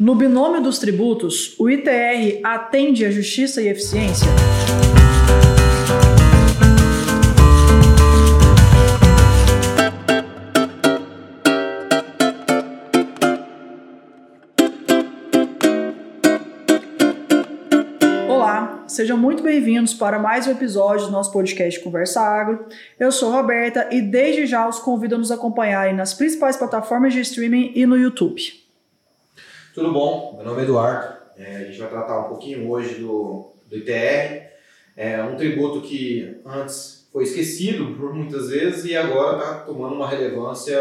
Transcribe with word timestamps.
No 0.00 0.14
binômio 0.14 0.62
dos 0.62 0.78
tributos, 0.78 1.54
o 1.58 1.68
ITR 1.68 2.40
atende 2.42 3.04
à 3.04 3.10
justiça 3.10 3.60
e 3.60 3.68
eficiência? 3.68 4.26
Olá, 18.26 18.84
sejam 18.86 19.18
muito 19.18 19.42
bem-vindos 19.42 19.92
para 19.92 20.18
mais 20.18 20.46
um 20.46 20.52
episódio 20.52 21.08
do 21.08 21.12
nosso 21.12 21.30
podcast 21.30 21.78
Conversa 21.84 22.22
Agro. 22.22 22.64
Eu 22.98 23.12
sou 23.12 23.30
Roberta 23.30 23.86
e 23.92 24.00
desde 24.00 24.46
já 24.46 24.66
os 24.66 24.78
convido 24.78 25.16
a 25.16 25.18
nos 25.18 25.30
acompanharem 25.30 25.94
nas 25.94 26.14
principais 26.14 26.56
plataformas 26.56 27.12
de 27.12 27.20
streaming 27.20 27.72
e 27.74 27.84
no 27.84 27.98
YouTube. 27.98 28.69
Tudo 29.80 29.94
bom? 29.94 30.34
Meu 30.36 30.44
nome 30.44 30.60
é 30.60 30.64
Eduardo. 30.64 31.16
É, 31.38 31.56
a 31.56 31.64
gente 31.64 31.78
vai 31.78 31.88
tratar 31.88 32.26
um 32.26 32.28
pouquinho 32.28 32.68
hoje 32.68 32.96
do, 32.96 33.50
do 33.66 33.78
ITR. 33.78 34.50
É 34.94 35.22
um 35.22 35.36
tributo 35.36 35.80
que 35.80 36.36
antes 36.44 37.08
foi 37.10 37.24
esquecido 37.24 37.94
por 37.94 38.12
muitas 38.12 38.50
vezes 38.50 38.84
e 38.84 38.94
agora 38.94 39.38
está 39.38 39.54
tomando 39.60 39.94
uma 39.94 40.06
relevância 40.06 40.78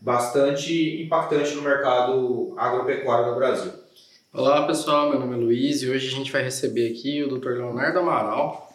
bastante 0.00 1.00
impactante 1.00 1.54
no 1.54 1.62
mercado 1.62 2.52
agropecuário 2.56 3.30
no 3.30 3.36
Brasil. 3.36 3.70
Olá 4.34 4.66
pessoal, 4.66 5.08
meu 5.08 5.20
nome 5.20 5.34
é 5.34 5.38
Luiz 5.38 5.80
e 5.82 5.88
hoje 5.88 6.08
a 6.08 6.10
gente 6.10 6.32
vai 6.32 6.42
receber 6.42 6.90
aqui 6.90 7.22
o 7.22 7.38
Dr. 7.38 7.50
Leonardo 7.50 8.00
Amaral. 8.00 8.68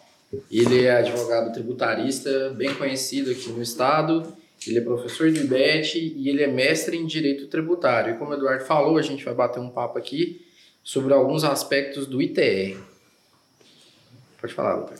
Ele 0.50 0.86
é 0.86 0.96
advogado 0.96 1.52
tributarista 1.52 2.54
bem 2.56 2.74
conhecido 2.74 3.30
aqui 3.30 3.50
no 3.50 3.60
estado 3.60 4.22
ele 4.68 4.78
é 4.78 4.82
professor 4.82 5.30
do 5.30 5.38
IBET 5.38 5.98
e 5.98 6.28
ele 6.28 6.42
é 6.42 6.46
mestre 6.46 6.96
em 6.96 7.06
Direito 7.06 7.48
Tributário. 7.48 8.14
E 8.14 8.18
como 8.18 8.30
o 8.30 8.34
Eduardo 8.34 8.64
falou, 8.64 8.98
a 8.98 9.02
gente 9.02 9.24
vai 9.24 9.34
bater 9.34 9.60
um 9.60 9.70
papo 9.70 9.98
aqui 9.98 10.40
sobre 10.82 11.12
alguns 11.12 11.44
aspectos 11.44 12.06
do 12.06 12.20
ITR. 12.20 12.78
Pode 14.40 14.54
falar, 14.54 14.76
doutor. 14.76 14.96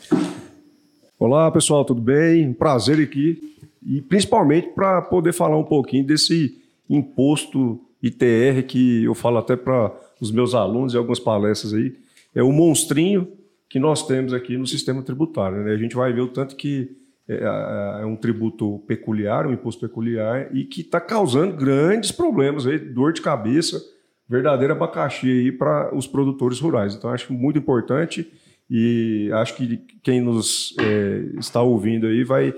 Olá, 1.19 1.51
pessoal, 1.51 1.85
tudo 1.85 2.01
bem? 2.01 2.47
Um 2.47 2.53
prazer 2.53 3.01
aqui. 3.01 3.57
E 3.85 4.01
principalmente 4.03 4.69
para 4.69 5.03
poder 5.03 5.33
falar 5.33 5.57
um 5.57 5.65
pouquinho 5.65 6.05
desse 6.05 6.61
imposto 6.89 7.81
ITR 8.03 8.63
que 8.67 9.05
eu 9.05 9.15
falo 9.15 9.39
até 9.39 9.57
para 9.57 9.93
os 10.21 10.31
meus 10.31 10.55
alunos 10.55 10.95
e 10.95 10.97
algumas 10.97 11.21
palestras 11.21 11.75
aí. 11.75 11.95
É 12.35 12.43
o 12.43 12.53
monstrinho 12.53 13.33
que 13.69 13.79
nós 13.79 14.07
temos 14.07 14.33
aqui 14.33 14.57
no 14.57 14.67
sistema 14.67 15.03
tributário. 15.03 15.59
Né? 15.59 15.73
A 15.73 15.77
gente 15.77 15.95
vai 15.95 16.13
ver 16.13 16.23
o 16.23 16.29
tanto 16.29 16.57
que 16.57 16.97
é, 17.29 17.35
é, 17.35 18.03
é, 18.03 18.07
um 18.07 18.17
tributo 18.17 18.79
peculiar, 18.87 19.47
um 19.47 19.53
imposto 19.53 19.87
peculiar, 19.87 20.49
e 20.57 20.65
que 20.65 20.81
está 20.81 20.99
causando 20.99 21.55
grandes 21.55 22.11
problemas, 22.11 22.67
aí, 22.67 22.79
dor 22.79 23.13
de 23.13 23.21
cabeça, 23.21 23.85
verdadeiro 24.27 24.73
abacaxi 24.73 25.31
aí 25.31 25.53
para 25.53 25.95
os 25.95 26.07
produtores 26.07 26.59
rurais. 26.59 26.95
Então, 26.95 27.11
acho 27.11 27.33
muito 27.33 27.59
importante 27.59 28.33
e 28.71 29.31
acho 29.35 29.57
que 29.57 29.77
quem 30.03 30.23
nos 30.23 30.75
é, 30.79 31.39
está 31.39 31.61
ouvindo 31.61 32.07
aí 32.07 32.25
vai 32.25 32.55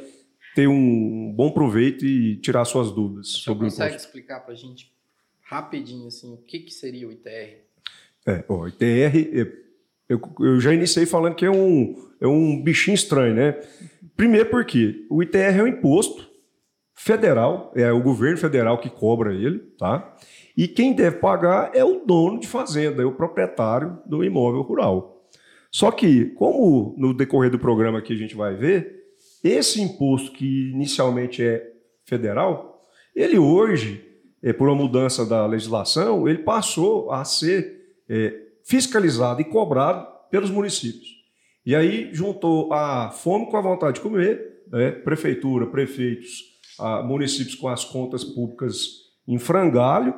ter 0.54 0.68
um 0.68 1.32
bom 1.32 1.50
proveito 1.50 2.04
e 2.04 2.36
tirar 2.36 2.64
suas 2.64 2.92
dúvidas 2.92 3.28
Você 3.28 3.38
sobre 3.38 3.64
o 3.64 3.66
imposto. 3.66 3.82
consegue 3.82 3.96
explicar 3.96 4.41
para 4.41 4.52
a 4.52 4.56
gente 4.56 4.92
rapidinho 5.42 6.06
assim, 6.06 6.32
o 6.32 6.36
que, 6.36 6.60
que 6.60 6.70
seria 6.72 7.08
o 7.08 7.12
ITR? 7.12 7.58
É, 8.26 8.44
o 8.48 8.68
ITR, 8.68 9.16
eu, 10.11 10.20
eu 10.41 10.61
já 10.61 10.75
iniciei 10.75 11.06
falando 11.06 11.36
que 11.36 11.47
é 11.47 11.50
um, 11.50 11.94
é 12.20 12.27
um 12.27 12.61
bichinho 12.61 12.97
estranho, 12.97 13.33
né? 13.33 13.61
Primeiro 14.16 14.50
porque 14.50 15.06
o 15.08 15.22
ITR 15.22 15.58
é 15.58 15.62
um 15.62 15.69
imposto 15.69 16.28
federal, 16.97 17.72
é 17.77 17.92
o 17.92 18.03
governo 18.03 18.36
federal 18.36 18.78
que 18.78 18.91
cobra 18.91 19.33
ele, 19.33 19.61
tá? 19.78 20.16
E 20.56 20.66
quem 20.66 20.92
deve 20.92 21.19
pagar 21.19 21.70
é 21.75 21.84
o 21.84 22.05
dono 22.05 22.41
de 22.41 22.48
fazenda, 22.48 23.03
é 23.03 23.06
o 23.06 23.12
proprietário 23.12 23.98
do 24.05 24.25
imóvel 24.25 24.62
rural. 24.62 25.25
Só 25.70 25.92
que, 25.92 26.27
como 26.31 26.97
no 26.98 27.14
decorrer 27.14 27.50
do 27.50 27.58
programa 27.58 28.00
aqui 28.00 28.12
a 28.12 28.16
gente 28.16 28.34
vai 28.34 28.56
ver, 28.56 29.05
esse 29.44 29.81
imposto 29.81 30.32
que 30.32 30.72
inicialmente 30.72 31.41
é 31.41 31.70
federal, 32.04 32.84
ele 33.15 33.38
hoje, 33.38 34.04
é, 34.43 34.53
por 34.53 34.69
uma 34.69 34.75
mudança 34.75 35.25
da 35.25 35.47
legislação, 35.47 36.28
ele 36.28 36.43
passou 36.43 37.12
a 37.12 37.25
ser 37.25 37.94
é, 38.09 38.50
fiscalizado 38.70 39.41
e 39.41 39.44
cobrado 39.44 40.06
pelos 40.31 40.48
municípios. 40.48 41.08
E 41.66 41.75
aí 41.75 42.08
juntou 42.14 42.72
a 42.72 43.10
fome 43.10 43.50
com 43.50 43.56
a 43.56 43.60
vontade 43.60 43.97
de 43.97 44.00
comer, 44.00 44.62
né? 44.70 44.92
prefeitura, 44.92 45.66
prefeitos, 45.66 46.31
municípios 47.04 47.56
com 47.56 47.66
as 47.66 47.84
contas 47.84 48.22
públicas 48.22 48.86
em 49.26 49.38
frangalho, 49.38 50.14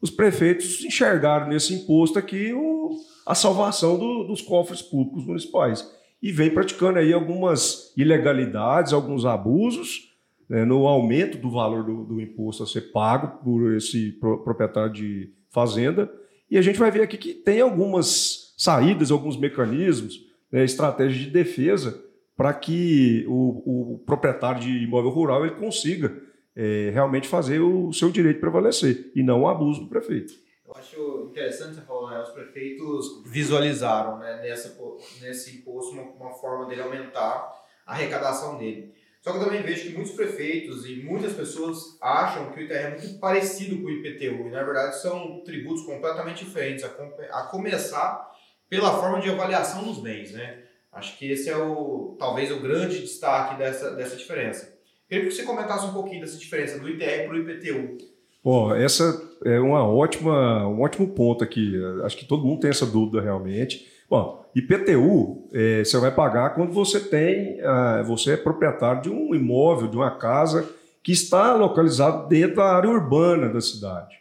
os 0.00 0.08
prefeitos 0.08 0.84
enxergaram 0.84 1.48
nesse 1.48 1.74
imposto 1.74 2.16
aqui 2.16 2.52
o, 2.52 2.90
a 3.26 3.34
salvação 3.34 3.98
do, 3.98 4.22
dos 4.24 4.40
cofres 4.40 4.80
públicos 4.80 5.26
municipais. 5.26 5.84
E 6.22 6.30
vem 6.30 6.50
praticando 6.50 7.00
aí 7.00 7.12
algumas 7.12 7.92
ilegalidades, 7.96 8.92
alguns 8.92 9.24
abusos, 9.24 10.12
né, 10.48 10.64
no 10.64 10.86
aumento 10.86 11.38
do 11.38 11.50
valor 11.50 11.84
do, 11.84 12.04
do, 12.04 12.20
imposto 12.20 12.62
a 12.62 12.66
ser 12.66 12.92
pago 12.92 13.42
por 13.42 13.74
esse 13.74 14.12
proprietário 14.12 14.92
de 14.92 15.32
fazenda. 15.50 16.08
E 16.50 16.56
a 16.56 16.62
gente 16.62 16.78
vai 16.78 16.90
ver 16.90 17.02
aqui 17.02 17.16
que 17.16 17.34
tem 17.34 17.60
algumas 17.60 18.54
saídas, 18.56 19.10
alguns 19.10 19.36
mecanismos, 19.36 20.26
né, 20.50 20.64
estratégia 20.64 21.24
de 21.24 21.30
defesa 21.30 22.02
para 22.36 22.52
que 22.52 23.24
o, 23.28 23.94
o, 23.94 23.98
proprietário 24.04 24.60
de 24.60 24.84
imóvel 24.84 25.10
rural 25.10 25.44
ele 25.44 25.54
consiga 25.54 26.22
é, 26.54 26.90
realmente 26.92 27.26
fazer 27.26 27.60
o 27.60 27.92
seu 27.92 28.10
direito 28.10 28.40
prevalecer 28.40 29.10
e 29.14 29.22
não 29.22 29.42
o 29.42 29.48
abuso 29.48 29.80
do 29.82 29.88
prefeito. 29.88 30.34
Eu 30.66 30.74
acho 30.76 31.28
interessante 31.30 31.76
você 31.76 31.80
falar, 31.80 32.10
né? 32.12 32.22
os 32.22 32.30
prefeitos 32.30 33.22
visualizaram 33.24 34.18
né, 34.18 34.42
nessa, 34.42 34.76
nesse 35.22 35.58
imposto 35.58 35.92
uma, 35.92 36.02
uma 36.02 36.32
forma 36.32 36.66
dele 36.66 36.82
aumentar 36.82 37.52
a 37.86 37.92
arrecadação 37.92 38.58
dele. 38.58 38.92
Só 39.26 39.32
que 39.32 39.38
eu 39.38 39.44
também 39.44 39.60
vejo 39.60 39.88
que 39.88 39.92
muitos 39.92 40.12
prefeitos 40.12 40.88
e 40.88 41.02
muitas 41.02 41.32
pessoas 41.32 41.98
acham 42.00 42.52
que 42.52 42.60
o 42.60 42.62
ITR 42.62 42.74
é 42.74 42.90
muito 42.90 43.18
parecido 43.18 43.82
com 43.82 43.88
o 43.88 43.90
IPTU, 43.90 44.46
e 44.46 44.50
na 44.50 44.62
verdade 44.62 45.02
são 45.02 45.42
tributos 45.44 45.82
completamente 45.82 46.44
diferentes, 46.44 46.84
a, 46.84 46.88
a 47.32 47.42
começar 47.50 48.30
pela 48.70 49.00
forma 49.00 49.20
de 49.20 49.28
avaliação 49.28 49.82
dos 49.82 49.98
bens, 49.98 50.30
né? 50.30 50.62
Acho 50.92 51.18
que 51.18 51.28
esse 51.28 51.50
é 51.50 51.56
o 51.56 52.14
talvez 52.16 52.52
o 52.52 52.60
grande 52.60 53.00
destaque 53.00 53.58
dessa, 53.58 53.96
dessa 53.96 54.14
diferença. 54.14 54.72
Queria 55.08 55.24
que 55.24 55.32
você 55.32 55.42
comentasse 55.42 55.86
um 55.86 55.92
pouquinho 55.92 56.20
dessa 56.20 56.38
diferença 56.38 56.78
do 56.78 56.88
ITR 56.88 57.26
para 57.26 57.34
o 57.34 57.38
IPTU. 57.38 57.98
Bom, 58.44 58.72
essa 58.76 59.20
é 59.44 59.58
uma 59.58 59.84
ótima, 59.84 60.68
um 60.68 60.82
ótimo 60.82 61.08
ponto 61.08 61.42
aqui. 61.42 61.74
Acho 62.04 62.16
que 62.16 62.26
todo 62.26 62.46
mundo 62.46 62.60
tem 62.60 62.70
essa 62.70 62.86
dúvida 62.86 63.20
realmente. 63.20 63.88
Bom, 64.08 64.44
IPTU 64.54 65.48
é, 65.52 65.84
você 65.84 65.98
vai 65.98 66.10
pagar 66.10 66.54
quando 66.54 66.72
você 66.72 67.00
tem, 67.00 67.60
ah, 67.62 68.02
você 68.06 68.32
é 68.32 68.36
proprietário 68.36 69.02
de 69.02 69.10
um 69.10 69.34
imóvel, 69.34 69.88
de 69.88 69.96
uma 69.96 70.10
casa 70.12 70.68
que 71.02 71.12
está 71.12 71.54
localizado 71.54 72.28
dentro 72.28 72.56
da 72.56 72.76
área 72.76 72.90
urbana 72.90 73.48
da 73.48 73.60
cidade. 73.60 74.16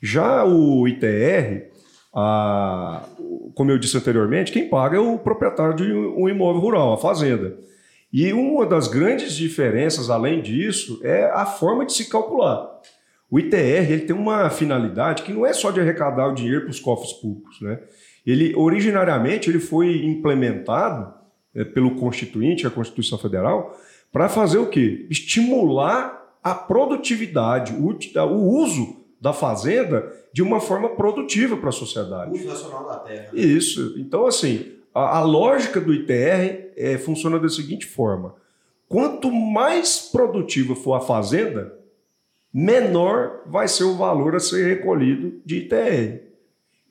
Já 0.00 0.44
o 0.44 0.86
ITR, 0.86 1.70
a, 2.14 3.04
como 3.54 3.70
eu 3.70 3.78
disse 3.78 3.96
anteriormente, 3.96 4.52
quem 4.52 4.68
paga 4.68 4.96
é 4.96 5.00
o 5.00 5.18
proprietário 5.18 5.74
de 5.76 5.92
um 5.92 6.28
imóvel 6.28 6.60
rural, 6.60 6.92
a 6.92 6.98
fazenda. 6.98 7.56
E 8.12 8.32
uma 8.32 8.66
das 8.66 8.88
grandes 8.88 9.34
diferenças, 9.34 10.10
além 10.10 10.42
disso, 10.42 11.00
é 11.02 11.24
a 11.24 11.46
forma 11.46 11.86
de 11.86 11.94
se 11.94 12.10
calcular. 12.10 12.68
O 13.30 13.38
ITR 13.38 13.90
ele 13.90 14.02
tem 14.02 14.14
uma 14.14 14.50
finalidade 14.50 15.22
que 15.22 15.32
não 15.32 15.46
é 15.46 15.54
só 15.54 15.70
de 15.70 15.80
arrecadar 15.80 16.28
o 16.28 16.34
dinheiro 16.34 16.62
para 16.62 16.70
os 16.70 16.80
cofres 16.80 17.14
públicos. 17.14 17.58
Né? 17.62 17.78
Ele, 18.26 18.54
originariamente, 18.54 19.50
ele 19.50 19.58
foi 19.58 20.04
implementado 20.04 21.12
é, 21.54 21.64
pelo 21.64 21.96
Constituinte, 21.96 22.66
a 22.66 22.70
Constituição 22.70 23.18
Federal, 23.18 23.78
para 24.12 24.28
fazer 24.28 24.58
o 24.58 24.68
quê? 24.68 25.06
Estimular 25.10 26.22
a 26.42 26.54
produtividade, 26.54 27.72
o, 27.74 27.96
o 28.26 28.62
uso 28.62 29.02
da 29.20 29.32
fazenda 29.32 30.12
de 30.32 30.42
uma 30.42 30.60
forma 30.60 30.88
produtiva 30.90 31.56
para 31.56 31.68
a 31.68 31.72
sociedade. 31.72 32.32
Uso 32.32 32.48
nacional 32.48 32.86
da 32.86 32.96
terra. 32.96 33.30
Isso. 33.32 33.94
Então, 33.96 34.26
assim, 34.26 34.72
a, 34.94 35.18
a 35.18 35.22
lógica 35.22 35.80
do 35.80 35.94
ITR 35.94 36.72
é, 36.76 36.98
funciona 36.98 37.38
da 37.38 37.48
seguinte 37.48 37.86
forma: 37.86 38.34
quanto 38.88 39.30
mais 39.30 40.08
produtiva 40.10 40.74
for 40.74 40.94
a 40.94 41.00
fazenda, 41.00 41.72
menor 42.52 43.42
vai 43.46 43.68
ser 43.68 43.84
o 43.84 43.94
valor 43.94 44.34
a 44.34 44.40
ser 44.40 44.66
recolhido 44.66 45.40
de 45.44 45.58
ITR. 45.58 46.31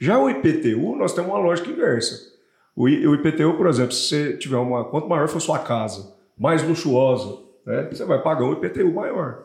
Já 0.02 0.18
o 0.18 0.28
IPTU, 0.28 0.96
nós 0.96 1.14
temos 1.14 1.30
uma 1.30 1.38
lógica 1.38 1.70
inversa. 1.70 2.32
O, 2.76 2.90
IPTU, 2.90 3.56
por 3.56 3.68
exemplo, 3.68 3.92
se 3.92 4.08
você 4.08 4.36
tiver 4.36 4.58
uma. 4.58 4.90
Quanto 4.90 5.08
maior 5.08 5.28
for 5.28 5.40
sua 5.40 5.60
casa, 5.60 6.16
mais 6.36 6.64
luxuosa, 6.64 7.38
né, 7.64 7.88
você 7.92 8.04
vai 8.04 8.20
pagar 8.20 8.46
um 8.46 8.54
IPTU 8.54 8.92
maior. 8.92 9.44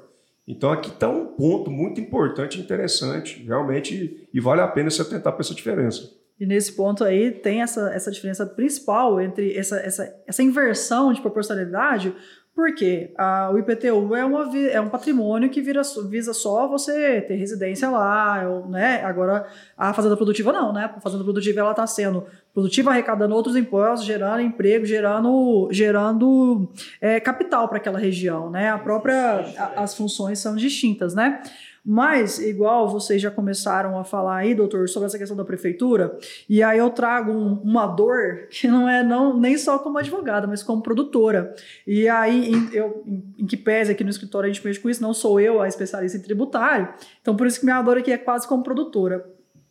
Então 0.48 0.72
aqui 0.72 0.88
está 0.88 1.10
um 1.10 1.26
ponto 1.26 1.70
muito 1.70 2.00
importante, 2.00 2.58
interessante, 2.58 3.44
realmente, 3.44 4.26
e 4.32 4.40
vale 4.40 4.62
a 4.62 4.68
pena 4.68 4.88
você 4.88 5.04
tentar 5.04 5.32
para 5.32 5.42
essa 5.42 5.54
diferença. 5.54 6.10
E 6.40 6.46
nesse 6.46 6.72
ponto 6.72 7.04
aí 7.04 7.32
tem 7.32 7.60
essa, 7.60 7.90
essa 7.92 8.10
diferença 8.10 8.46
principal 8.46 9.20
entre 9.20 9.54
essa, 9.54 9.76
essa, 9.76 10.22
essa 10.26 10.42
inversão 10.42 11.12
de 11.12 11.20
proporcionalidade, 11.20 12.14
Porque 12.56 13.10
a, 13.18 13.50
o 13.50 13.58
IPTU 13.58 14.16
é, 14.16 14.24
uma, 14.24 14.58
é 14.70 14.80
um 14.80 14.88
patrimônio 14.88 15.50
que 15.50 15.60
vira, 15.60 15.82
visa 16.08 16.32
só 16.32 16.66
você 16.66 17.20
ter 17.20 17.34
residência 17.34 17.90
lá, 17.90 18.42
né? 18.66 19.04
Agora, 19.04 19.46
a 19.76 19.92
fazenda 19.92 20.16
produtiva 20.16 20.54
não, 20.54 20.72
né? 20.72 20.90
A 20.96 20.98
fazenda 20.98 21.22
produtiva 21.22 21.60
ela 21.60 21.72
está 21.72 21.86
sendo 21.86 22.24
produtiva, 22.54 22.92
arrecadando 22.92 23.34
outros 23.34 23.56
impostos, 23.56 24.06
gerando 24.06 24.40
emprego, 24.40 24.86
gerando, 24.86 25.68
gerando 25.70 26.66
é, 26.98 27.20
capital 27.20 27.68
para 27.68 27.76
aquela 27.76 27.98
região, 27.98 28.48
né? 28.48 28.70
A 28.70 28.78
própria, 28.78 29.44
a, 29.58 29.82
as 29.82 29.94
funções 29.94 30.38
são 30.38 30.56
distintas, 30.56 31.14
né? 31.14 31.42
Mas, 31.88 32.40
igual 32.40 32.88
vocês 32.88 33.22
já 33.22 33.30
começaram 33.30 33.96
a 33.96 34.02
falar 34.02 34.38
aí, 34.38 34.56
doutor, 34.56 34.88
sobre 34.88 35.06
essa 35.06 35.16
questão 35.16 35.36
da 35.36 35.44
prefeitura, 35.44 36.18
e 36.48 36.60
aí 36.60 36.78
eu 36.78 36.90
trago 36.90 37.30
um, 37.30 37.60
uma 37.62 37.86
dor 37.86 38.48
que 38.50 38.66
não 38.66 38.88
é 38.88 39.04
não, 39.04 39.38
nem 39.38 39.56
só 39.56 39.78
como 39.78 39.96
advogada, 39.96 40.48
mas 40.48 40.64
como 40.64 40.82
produtora. 40.82 41.54
E 41.86 42.08
aí, 42.08 42.52
em, 42.52 42.74
eu, 42.74 43.04
em, 43.06 43.34
em 43.38 43.46
que 43.46 43.56
pese 43.56 43.92
aqui 43.92 44.02
no 44.02 44.10
escritório 44.10 44.50
a 44.50 44.52
gente 44.52 44.66
mexe 44.66 44.80
com 44.80 44.90
isso, 44.90 45.00
não 45.00 45.14
sou 45.14 45.38
eu 45.38 45.62
a 45.62 45.68
especialista 45.68 46.18
em 46.18 46.22
tributário, 46.22 46.92
então 47.22 47.36
por 47.36 47.46
isso 47.46 47.60
que 47.60 47.64
minha 47.64 47.80
dor 47.80 47.98
aqui 47.98 48.10
é 48.10 48.18
quase 48.18 48.48
como 48.48 48.64
produtora. 48.64 49.24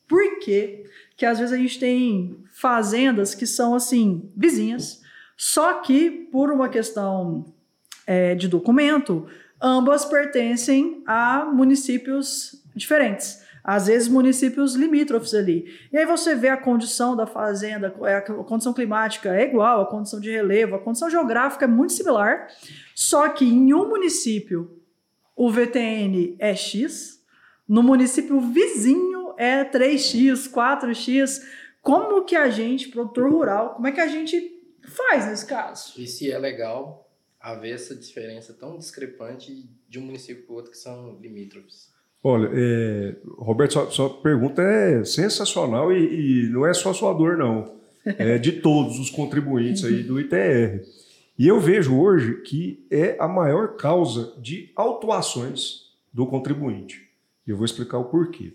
Por 0.08 0.40
quê? 0.40 0.86
Que 1.18 1.26
às 1.26 1.38
vezes 1.38 1.54
a 1.54 1.58
gente 1.58 1.78
tem 1.78 2.38
fazendas 2.54 3.36
que 3.36 3.46
são 3.46 3.76
assim, 3.76 4.32
vizinhas, 4.34 5.02
só 5.36 5.82
que 5.82 6.10
por 6.32 6.50
uma 6.50 6.70
questão 6.70 7.44
é, 8.08 8.36
de 8.36 8.48
documento, 8.48 9.28
ambas 9.66 10.06
pertencem 10.06 11.02
a 11.08 11.46
municípios 11.46 12.64
diferentes. 12.76 13.44
Às 13.64 13.88
vezes, 13.88 14.08
municípios 14.08 14.76
limítrofes 14.76 15.34
ali. 15.34 15.66
E 15.92 15.98
aí 15.98 16.06
você 16.06 16.36
vê 16.36 16.50
a 16.50 16.58
condição 16.58 17.16
da 17.16 17.26
fazenda, 17.26 17.88
a 17.88 18.22
condição 18.22 18.72
climática 18.72 19.36
é 19.36 19.44
igual, 19.44 19.82
a 19.82 19.88
condição 19.88 20.20
de 20.20 20.30
relevo, 20.30 20.76
a 20.76 20.80
condição 20.80 21.10
geográfica 21.10 21.66
é 21.66 21.68
muito 21.68 21.94
similar, 21.94 22.48
só 22.94 23.28
que 23.30 23.44
em 23.44 23.74
um 23.74 23.90
município 23.90 24.80
o 25.36 25.50
VTN 25.52 26.36
é 26.38 26.56
X, 26.56 27.20
no 27.68 27.82
município 27.82 28.40
vizinho 28.40 29.34
é 29.36 29.66
3X, 29.66 30.52
4X. 30.52 31.42
Como 31.82 32.24
que 32.24 32.36
a 32.36 32.50
gente, 32.50 32.90
produtor 32.90 33.32
rural, 33.32 33.74
como 33.74 33.88
é 33.88 33.92
que 33.92 34.00
a 34.00 34.08
gente 34.08 34.62
faz 34.84 35.26
nesse 35.26 35.48
caso? 35.48 36.00
E 36.00 36.06
se 36.06 36.32
é 36.32 36.38
legal 36.38 37.05
haver 37.46 37.76
essa 37.76 37.96
diferença 37.96 38.54
tão 38.54 38.76
discrepante 38.76 39.70
de 39.88 40.00
um 40.00 40.02
município 40.02 40.44
para 40.44 40.54
o 40.54 40.56
outro 40.56 40.72
que 40.72 40.78
são 40.78 41.18
limítrofes? 41.22 41.94
Olha, 42.24 42.50
é, 42.52 43.16
Roberto, 43.38 43.74
sua, 43.74 43.92
sua, 43.92 44.10
pergunta 44.22 44.64
é 44.64 45.06
sensacional 45.06 45.94
e, 45.94 46.46
e, 46.46 46.50
não 46.50 46.66
é 46.66 46.74
só 46.74 46.92
sua 46.92 47.14
dor, 47.14 47.38
não. 47.38 47.76
É 48.04 48.40
de 48.40 48.54
todos 48.54 49.00
os 49.00 49.12
contribuintes 49.12 49.84
aí 49.84 50.02
do 50.02 50.20
ITR. 50.20 50.84
E 51.38 51.48
eu 51.48 51.60
vejo 51.60 52.00
hoje 52.00 52.42
que 52.42 52.86
é 52.90 53.16
a 53.20 53.28
maior 53.28 53.76
causa 53.76 54.34
de 54.40 54.72
autuações 54.76 55.92
do 56.12 56.26
contribuinte. 56.26 57.10
E 57.46 57.52
eu 57.52 57.58
vou 57.58 57.66
explicar 57.66 58.00
o 58.00 58.06
porquê. 58.06 58.54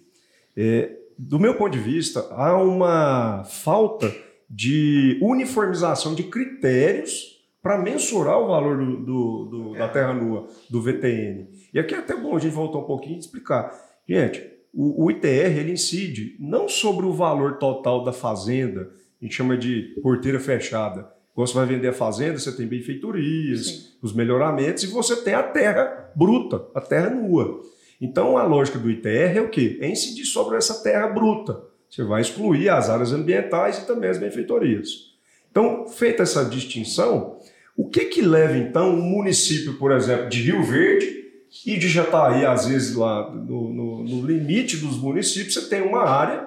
É, 0.56 0.96
do 1.16 1.38
meu 1.38 1.54
ponto 1.56 1.72
de 1.72 1.78
vista, 1.78 2.26
há 2.30 2.56
uma 2.56 3.44
falta 3.44 4.12
de 4.48 5.18
uniformização 5.22 6.14
de 6.14 6.24
critérios 6.24 7.29
para 7.62 7.78
mensurar 7.78 8.38
o 8.38 8.48
valor 8.48 8.78
do, 8.78 8.96
do, 9.04 9.44
do, 9.44 9.72
da 9.74 9.88
terra 9.88 10.14
nua 10.14 10.48
do 10.68 10.80
VTN. 10.80 11.48
E 11.72 11.78
aqui 11.78 11.94
é 11.94 11.98
até 11.98 12.16
bom 12.16 12.36
a 12.36 12.38
gente 12.38 12.54
voltar 12.54 12.78
um 12.78 12.84
pouquinho 12.84 13.16
e 13.16 13.20
explicar. 13.20 13.70
Gente, 14.08 14.42
o, 14.72 15.04
o, 15.04 15.10
ITR 15.10 15.58
ele 15.58 15.72
incide 15.72 16.36
não 16.38 16.68
sobre 16.68 17.04
o 17.04 17.12
valor 17.12 17.58
total 17.58 18.02
da 18.04 18.12
fazenda, 18.12 18.90
a 19.20 19.24
gente 19.24 19.34
chama 19.34 19.56
de 19.56 19.94
porteira 20.02 20.40
fechada. 20.40 21.10
Quando 21.34 21.48
você 21.48 21.54
vai 21.54 21.66
vender 21.66 21.88
a 21.88 21.92
fazenda, 21.92 22.38
você 22.38 22.52
tem 22.52 22.66
benfeitorias, 22.66 23.66
Sim. 23.66 23.88
os 24.02 24.14
melhoramentos, 24.14 24.82
e 24.82 24.86
você 24.88 25.16
tem 25.16 25.34
a 25.34 25.42
terra 25.42 26.10
bruta, 26.14 26.66
a 26.74 26.80
terra 26.80 27.10
nua. 27.10 27.60
Então 28.00 28.38
a 28.38 28.44
lógica 28.44 28.78
do 28.78 28.90
ITR 28.90 29.36
é 29.36 29.40
o 29.40 29.50
quê? 29.50 29.78
É 29.80 29.88
incidir 29.88 30.24
sobre 30.24 30.56
essa 30.56 30.82
terra 30.82 31.08
bruta. 31.08 31.62
Você 31.88 32.04
vai 32.04 32.20
excluir 32.20 32.68
as 32.68 32.88
áreas 32.88 33.12
ambientais 33.12 33.78
e 33.78 33.86
também 33.86 34.08
as 34.08 34.18
benfeitorias. 34.18 35.10
Então, 35.50 35.88
feita 35.88 36.22
essa 36.22 36.44
distinção, 36.44 37.39
o 37.80 37.88
que 37.88 38.04
que 38.04 38.20
leva 38.20 38.58
então 38.58 38.90
um 38.90 39.00
município, 39.00 39.78
por 39.78 39.90
exemplo, 39.90 40.28
de 40.28 40.42
Rio 40.42 40.62
Verde 40.62 41.24
e 41.64 41.78
de 41.78 41.88
Jataí, 41.88 42.44
às 42.44 42.66
vezes 42.66 42.94
lá 42.94 43.30
no, 43.30 43.72
no, 43.72 44.04
no 44.04 44.26
limite 44.26 44.76
dos 44.76 44.98
municípios, 44.98 45.54
você 45.54 45.66
tem 45.66 45.80
uma 45.80 46.04
área, 46.04 46.46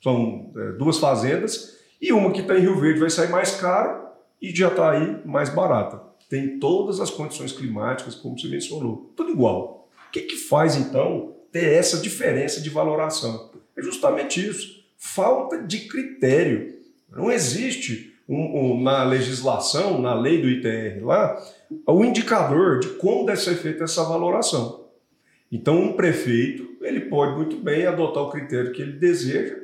são 0.00 0.52
é, 0.56 0.72
duas 0.78 0.98
fazendas, 0.98 1.76
e 2.00 2.12
uma 2.12 2.30
que 2.30 2.42
está 2.42 2.56
em 2.56 2.60
Rio 2.60 2.78
Verde 2.78 3.00
vai 3.00 3.10
sair 3.10 3.28
mais 3.28 3.56
caro 3.56 4.06
e 4.40 4.52
de 4.52 4.60
Jataí 4.60 5.20
mais 5.26 5.48
barata. 5.48 6.00
Tem 6.30 6.60
todas 6.60 7.00
as 7.00 7.10
condições 7.10 7.50
climáticas, 7.50 8.14
como 8.14 8.38
você 8.38 8.46
mencionou, 8.46 9.12
tudo 9.16 9.32
igual. 9.32 9.90
O 10.06 10.12
que, 10.12 10.20
que 10.20 10.36
faz 10.36 10.76
então 10.76 11.34
ter 11.50 11.72
essa 11.72 11.96
diferença 11.96 12.60
de 12.60 12.70
valoração? 12.70 13.50
É 13.76 13.82
justamente 13.82 14.48
isso, 14.48 14.84
falta 14.96 15.60
de 15.60 15.88
critério. 15.88 16.78
Não 17.10 17.32
existe 17.32 18.07
um, 18.28 18.74
um, 18.74 18.82
na 18.82 19.02
legislação, 19.04 20.00
na 20.00 20.14
lei 20.14 20.42
do 20.42 20.48
ITR 20.48 21.04
lá, 21.04 21.40
o 21.86 22.04
indicador 22.04 22.80
de 22.80 22.88
como 22.90 23.24
deve 23.24 23.40
ser 23.40 23.54
feita 23.54 23.84
essa 23.84 24.04
valoração. 24.04 24.86
Então, 25.50 25.80
um 25.80 25.92
prefeito 25.94 26.68
ele 26.82 27.00
pode 27.02 27.36
muito 27.36 27.56
bem 27.56 27.86
adotar 27.86 28.22
o 28.22 28.30
critério 28.30 28.72
que 28.72 28.82
ele 28.82 28.92
deseja 28.92 29.56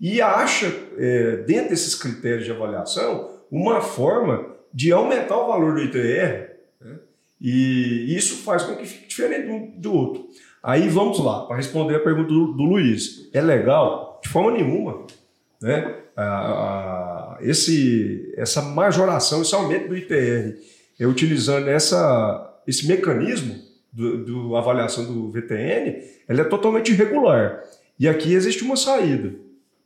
e 0.00 0.20
acha, 0.20 0.72
é, 0.96 1.36
dentro 1.38 1.70
desses 1.70 1.94
critérios 1.94 2.44
de 2.44 2.52
avaliação, 2.52 3.40
uma 3.50 3.80
forma 3.80 4.56
de 4.72 4.92
aumentar 4.92 5.36
o 5.36 5.48
valor 5.48 5.74
do 5.74 5.82
ITR. 5.82 6.50
Né? 6.80 6.98
E 7.40 8.16
isso 8.16 8.42
faz 8.42 8.62
com 8.62 8.76
que 8.76 8.86
fique 8.86 9.08
diferente 9.08 9.50
um 9.50 9.78
do 9.78 9.92
outro. 9.92 10.28
Aí 10.62 10.88
vamos 10.88 11.18
lá, 11.18 11.46
para 11.46 11.56
responder 11.56 11.96
a 11.96 12.00
pergunta 12.00 12.28
do, 12.28 12.52
do 12.52 12.62
Luiz. 12.62 13.28
É 13.32 13.40
legal? 13.40 14.20
De 14.22 14.28
forma 14.28 14.52
nenhuma. 14.52 15.06
Né? 15.60 15.96
A, 16.16 16.22
esse, 17.42 18.32
essa 18.36 18.62
majoração, 18.62 19.42
esse 19.42 19.54
aumento 19.54 19.88
do 19.88 19.96
ITR, 19.96 20.58
é, 20.98 21.06
utilizando 21.06 21.68
essa, 21.68 22.60
esse 22.66 22.86
mecanismo 22.86 23.56
do, 23.92 24.56
avaliação 24.56 25.04
do 25.04 25.30
VTN, 25.30 26.02
ela 26.28 26.42
é 26.42 26.44
totalmente 26.44 26.92
irregular. 26.92 27.62
E 27.98 28.08
aqui 28.08 28.34
existe 28.34 28.62
uma 28.62 28.76
saída. 28.76 29.34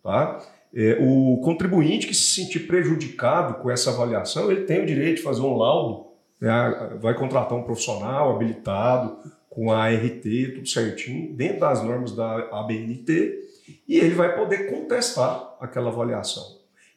Tá? 0.02 0.40
É, 0.74 0.98
o 1.00 1.40
contribuinte 1.42 2.06
que 2.06 2.14
se 2.14 2.42
sentir 2.42 2.60
prejudicado 2.60 3.62
com 3.62 3.70
essa 3.70 3.90
avaliação, 3.90 4.50
ele 4.50 4.62
tem 4.62 4.82
o 4.82 4.86
direito 4.86 5.16
de 5.16 5.22
fazer 5.22 5.40
um 5.40 5.56
laudo, 5.56 6.06
né? 6.40 6.98
vai 7.00 7.14
contratar 7.14 7.56
um 7.56 7.62
profissional 7.62 8.34
habilitado, 8.34 9.16
com 9.54 9.70
a 9.70 9.84
ART, 9.84 10.24
tudo 10.54 10.68
certinho, 10.68 11.32
dentro 11.32 11.60
das 11.60 11.80
normas 11.82 12.10
da 12.10 12.48
ABNT, 12.50 13.38
e 13.86 13.98
ele 13.98 14.14
vai 14.14 14.34
poder 14.36 14.68
contestar 14.68 15.56
aquela 15.60 15.90
avaliação. 15.90 16.42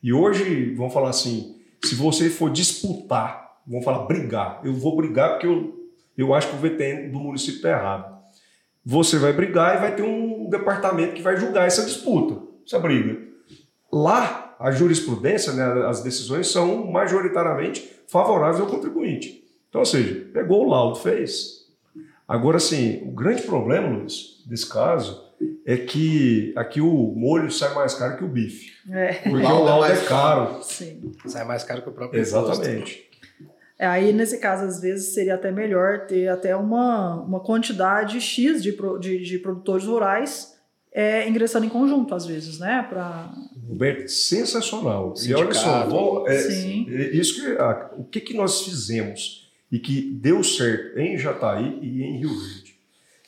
E 0.07 0.13
hoje, 0.13 0.73
vamos 0.73 0.93
falar 0.93 1.09
assim, 1.09 1.57
se 1.83 1.93
você 1.93 2.29
for 2.29 2.49
disputar, 2.49 3.57
vamos 3.67 3.83
falar 3.83 4.05
brigar, 4.05 4.61
eu 4.63 4.73
vou 4.73 4.95
brigar 4.95 5.31
porque 5.31 5.47
eu, 5.47 5.85
eu 6.17 6.33
acho 6.33 6.47
que 6.47 6.55
o 6.55 6.59
VTN 6.59 7.09
do 7.09 7.19
município 7.19 7.57
está 7.57 7.71
errado. 7.71 8.17
Você 8.85 9.19
vai 9.19 9.33
brigar 9.33 9.75
e 9.75 9.81
vai 9.81 9.93
ter 9.93 10.03
um 10.03 10.49
departamento 10.49 11.13
que 11.13 11.21
vai 11.21 11.35
julgar 11.35 11.67
essa 11.67 11.83
disputa, 11.83 12.41
essa 12.65 12.79
briga. 12.79 13.21
Lá, 13.91 14.55
a 14.57 14.71
jurisprudência, 14.71 15.51
né, 15.51 15.85
as 15.89 16.01
decisões 16.01 16.47
são 16.47 16.89
majoritariamente 16.89 17.91
favoráveis 18.07 18.61
ao 18.61 18.67
contribuinte. 18.67 19.43
Então, 19.67 19.81
ou 19.81 19.85
seja, 19.85 20.29
pegou 20.31 20.65
o 20.65 20.69
laudo, 20.69 20.95
fez. 20.95 21.67
Agora, 22.25 22.59
sim, 22.59 23.01
o 23.05 23.11
grande 23.11 23.41
problema, 23.41 23.89
Luiz, 23.89 24.41
desse 24.47 24.69
caso, 24.69 25.26
é 25.67 25.75
que 25.75 26.53
aqui 26.55 26.79
o 26.79 27.13
molho 27.13 27.51
sai 27.51 27.73
mais 27.75 27.93
caro 27.93 28.15
que 28.17 28.23
o 28.23 28.27
bife. 28.29 28.71
É. 28.89 29.15
Porque 29.15 29.45
o 29.45 29.63
laudo 29.63 29.83
é, 29.83 29.91
é 29.91 30.05
caro. 30.05 30.63
Sim. 30.63 31.11
Sai 31.25 31.43
mais 31.43 31.65
caro 31.65 31.81
que 31.81 31.89
o 31.89 31.91
próprio 31.91 32.21
Exatamente. 32.21 33.05
É, 33.77 33.85
aí, 33.85 34.13
nesse 34.13 34.39
caso, 34.39 34.63
às 34.63 34.79
vezes 34.79 35.13
seria 35.13 35.35
até 35.35 35.51
melhor 35.51 36.07
ter 36.07 36.29
até 36.29 36.55
uma, 36.55 37.21
uma 37.21 37.41
quantidade 37.41 38.21
X 38.21 38.63
de, 38.63 38.75
de, 38.99 39.19
de 39.21 39.39
produtores 39.39 39.85
rurais 39.85 40.57
é, 40.93 41.27
ingressando 41.27 41.65
em 41.65 41.69
conjunto, 41.69 42.15
às 42.15 42.25
vezes, 42.25 42.59
né? 42.59 42.85
Pra... 42.87 43.29
Roberto, 43.67 44.07
sensacional. 44.07 45.17
Sindicato. 45.17 45.43
E 45.43 45.45
olha 45.45 45.53
só, 45.53 45.85
vou, 45.89 46.27
é, 46.29 46.37
Sim. 46.39 46.87
É 46.89 47.09
isso 47.09 47.35
que, 47.35 47.51
ah, 47.61 47.91
o 47.97 48.05
que, 48.05 48.21
que 48.21 48.33
nós 48.33 48.61
fizemos 48.61 49.51
e 49.69 49.77
que 49.79 50.01
deu 50.01 50.41
certo 50.45 50.97
em 50.97 51.17
Jataí 51.17 51.77
e 51.81 52.03
em 52.03 52.19
Rio 52.19 52.29
Verde? 52.29 52.66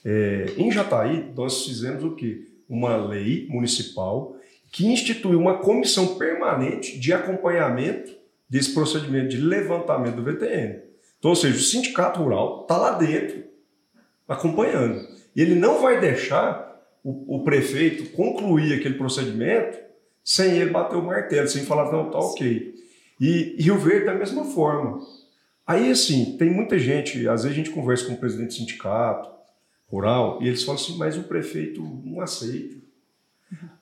É, 0.05 0.45
em 0.57 0.71
Jataí, 0.71 1.31
nós 1.35 1.65
fizemos 1.65 2.03
o 2.03 2.15
quê? 2.15 2.45
Uma 2.67 2.95
lei 2.95 3.47
municipal 3.49 4.35
que 4.71 4.87
instituiu 4.87 5.39
uma 5.39 5.57
comissão 5.57 6.15
permanente 6.15 6.99
de 6.99 7.11
acompanhamento 7.11 8.11
desse 8.49 8.73
procedimento 8.73 9.29
de 9.29 9.37
levantamento 9.37 10.15
do 10.15 10.23
VTN. 10.23 10.81
Então, 11.17 11.31
ou 11.31 11.35
seja, 11.35 11.57
o 11.57 11.61
sindicato 11.61 12.21
rural 12.21 12.61
está 12.61 12.77
lá 12.77 12.91
dentro 12.91 13.43
acompanhando. 14.27 15.05
E 15.35 15.41
ele 15.41 15.55
não 15.55 15.81
vai 15.81 15.99
deixar 15.99 16.69
o, 17.03 17.37
o, 17.37 17.43
prefeito 17.43 18.11
concluir 18.11 18.73
aquele 18.73 18.95
procedimento 18.95 19.77
sem 20.23 20.57
ele 20.57 20.69
bater 20.69 20.95
o 20.95 21.03
martelo, 21.03 21.47
sem 21.47 21.65
falar, 21.65 21.91
não, 21.91 22.11
tá 22.11 22.19
ok. 22.19 22.75
E, 23.19 23.55
Rio 23.59 23.77
Verde 23.77 24.05
da 24.05 24.13
mesma 24.13 24.45
forma. 24.45 24.99
Aí, 25.65 25.91
assim, 25.91 26.37
tem 26.37 26.49
muita 26.49 26.77
gente, 26.77 27.27
às 27.27 27.43
vezes 27.43 27.57
a 27.57 27.61
gente 27.61 27.71
conversa 27.71 28.05
com 28.05 28.13
o 28.13 28.17
presidente 28.17 28.49
do 28.49 28.53
sindicato 28.53 29.38
rural, 29.89 30.39
e 30.41 30.47
eles 30.47 30.63
falam 30.63 30.81
assim, 30.81 30.97
mas 30.97 31.17
o 31.17 31.23
prefeito 31.23 31.81
não 32.05 32.21
aceita. 32.21 32.77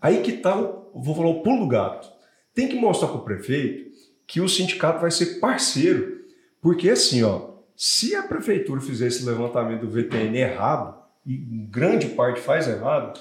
Aí 0.02 0.22
que 0.22 0.34
tá, 0.34 0.56
vou 0.56 1.16
falar 1.16 1.30
o 1.30 1.42
pulo 1.42 1.60
do 1.60 1.68
gato. 1.68 2.10
Tem 2.54 2.68
que 2.68 2.76
mostrar 2.76 3.10
para 3.10 3.18
o 3.18 3.24
prefeito 3.24 3.92
que 4.26 4.40
o 4.40 4.48
sindicato 4.48 5.02
vai 5.02 5.12
ser 5.12 5.40
parceiro. 5.40 6.26
Porque 6.62 6.90
assim, 6.90 7.24
ó, 7.24 7.52
se 7.76 8.16
a 8.16 8.24
prefeitura 8.24 8.82
fizer 8.82 9.08
esse 9.08 9.26
levantamento 9.26 9.82
do 9.82 9.90
VTN 9.90 10.38
errado, 10.38 10.98
e 11.26 11.36
grande 11.70 12.08
parte 12.10 12.40
faz 12.40 12.68
errado, 12.68 13.20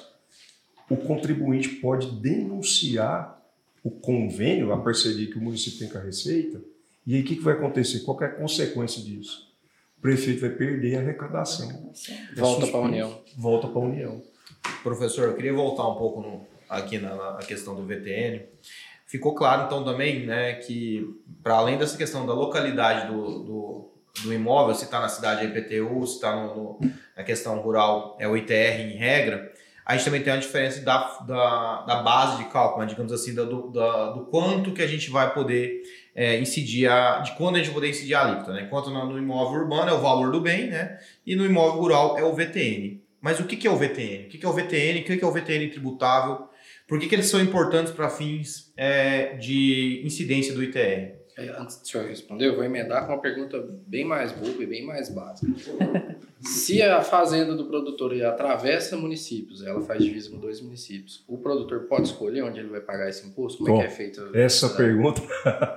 o 0.89 0.97
contribuinte 0.97 1.69
pode 1.69 2.11
denunciar 2.21 3.37
o 3.83 3.91
convênio, 3.91 4.73
a 4.73 4.81
parceria 4.81 5.27
que 5.27 5.39
o 5.39 5.43
município 5.43 5.81
tem 5.81 5.89
com 5.89 5.99
a 5.99 6.01
Receita, 6.01 6.63
e 7.07 7.15
aí 7.15 7.21
o 7.21 7.25
que, 7.25 7.37
que 7.37 7.43
vai 7.43 7.55
acontecer? 7.55 8.01
Qual 8.01 8.21
é 8.23 8.27
a 8.27 8.31
consequência 8.33 9.03
disso? 9.03 9.46
O 10.07 10.09
prefeito 10.09 10.43
vai 10.43 10.51
perder 10.51 10.99
a 10.99 11.01
arrecadação. 11.01 11.93
Volta 12.37 12.69
para 12.69 12.79
a 12.79 12.83
União. 12.83 13.21
Volta 13.37 13.67
para 13.67 13.81
a 13.81 13.85
União. 13.85 14.23
Professor, 14.85 15.25
eu 15.25 15.35
queria 15.35 15.53
voltar 15.53 15.89
um 15.89 15.97
pouco 15.97 16.21
no, 16.21 16.47
aqui 16.69 16.97
na, 16.97 17.33
na, 17.33 17.39
questão 17.39 17.75
do 17.75 17.85
VTN. 17.85 18.45
Ficou 19.05 19.35
claro, 19.35 19.65
então, 19.67 19.85
também 19.85 20.25
né, 20.25 20.55
que, 20.55 21.05
para 21.43 21.55
além 21.55 21.77
dessa 21.77 21.99
questão 21.99 22.25
da 22.25 22.33
localidade 22.33 23.09
do, 23.09 23.43
do, 23.43 23.91
do 24.23 24.33
imóvel, 24.33 24.77
se 24.77 24.85
está 24.85 25.01
na 25.01 25.09
cidade 25.09 25.45
é 25.45 25.49
IPTU, 25.49 26.07
se 26.07 26.15
está 26.15 26.37
na 27.17 27.25
questão 27.25 27.59
rural 27.59 28.17
é 28.21 28.29
o 28.29 28.37
ITR 28.37 28.83
em 28.83 28.97
regra, 28.97 29.53
a 29.85 29.97
gente 29.97 30.05
também 30.05 30.23
tem 30.23 30.33
a 30.33 30.37
diferença 30.37 30.83
da, 30.83 31.19
da, 31.27 31.83
da 31.83 32.03
base 32.03 32.45
de 32.45 32.51
cálculo, 32.51 32.83
né, 32.83 32.89
digamos 32.89 33.13
assim, 33.13 33.35
do, 33.35 33.73
da, 33.73 34.11
do 34.11 34.27
quanto 34.27 34.73
que 34.73 34.83
a 34.83 34.87
gente 34.87 35.11
vai 35.11 35.35
poder 35.35 35.83
é, 36.17 36.41
incidir, 36.41 36.89
a, 36.89 37.19
de 37.19 37.33
quando 37.33 37.57
a 37.57 37.59
gente 37.59 37.73
poder 37.73 37.91
incidir 37.91 38.15
a 38.15 38.23
alíquota. 38.23 38.55
Né? 38.55 38.63
Enquanto 38.63 38.89
no, 38.89 39.05
no 39.05 39.19
imóvel 39.19 39.61
urbano 39.61 39.91
é 39.91 39.93
o 39.93 40.01
valor 40.01 40.33
do 40.33 40.41
bem, 40.41 40.69
né? 40.69 40.99
e 41.27 41.37
no 41.37 41.45
imóvel 41.45 41.79
rural 41.79 42.19
é 42.19 42.25
o 42.25 42.33
VTN. 42.33 43.03
Mas 43.21 43.39
o 43.39 43.45
que, 43.45 43.57
que 43.57 43.67
é 43.67 43.71
o 43.71 43.77
VTN? 43.77 44.25
O 44.25 44.29
que, 44.31 44.39
que 44.39 44.47
é 44.47 44.49
o 44.49 44.53
VTN? 44.53 45.01
O 45.01 45.05
que, 45.05 45.17
que 45.19 45.25
é 45.25 45.27
o 45.27 45.33
VTN 45.33 45.69
tributável? 45.69 46.49
Por 46.89 46.99
que, 46.99 47.07
que 47.07 47.15
eles 47.15 47.27
são 47.27 47.41
importantes 47.41 47.93
para 47.93 48.09
fins 48.09 48.73
é, 48.77 49.35
de 49.37 50.01
incidência 50.05 50.55
do 50.55 50.63
ITR? 50.63 51.16
Antes 51.39 51.79
do 51.79 51.87
senhor 51.87 52.07
responder, 52.07 52.47
eu 52.47 52.55
vou 52.55 52.65
emendar 52.65 53.07
com 53.07 53.13
uma 53.13 53.21
pergunta 53.21 53.63
bem 53.87 54.07
mais 54.07 54.33
boba 54.33 54.63
e 54.63 54.67
bem 54.67 54.87
mais 54.87 55.11
básica. 55.11 55.53
Se 56.41 56.81
a 56.81 57.03
fazenda 57.03 57.55
do 57.55 57.67
produtor 57.67 58.13
atravessa 58.23 58.97
municípios, 58.97 59.63
ela 59.63 59.83
faz 59.83 60.03
divisa 60.03 60.31
com 60.31 60.39
dois 60.39 60.63
municípios, 60.63 61.25
o 61.29 61.37
produtor 61.37 61.81
pode 61.89 62.09
escolher 62.09 62.43
onde 62.43 62.61
ele 62.61 62.69
vai 62.69 62.81
pagar 62.81 63.09
esse 63.09 63.27
imposto? 63.27 63.59
Como 63.59 63.71
Bom, 63.71 63.83
é 63.83 63.87
que 63.87 63.93
é 63.93 63.95
feito? 63.95 64.31
Essa 64.35 64.71
pergunta. 64.71 65.21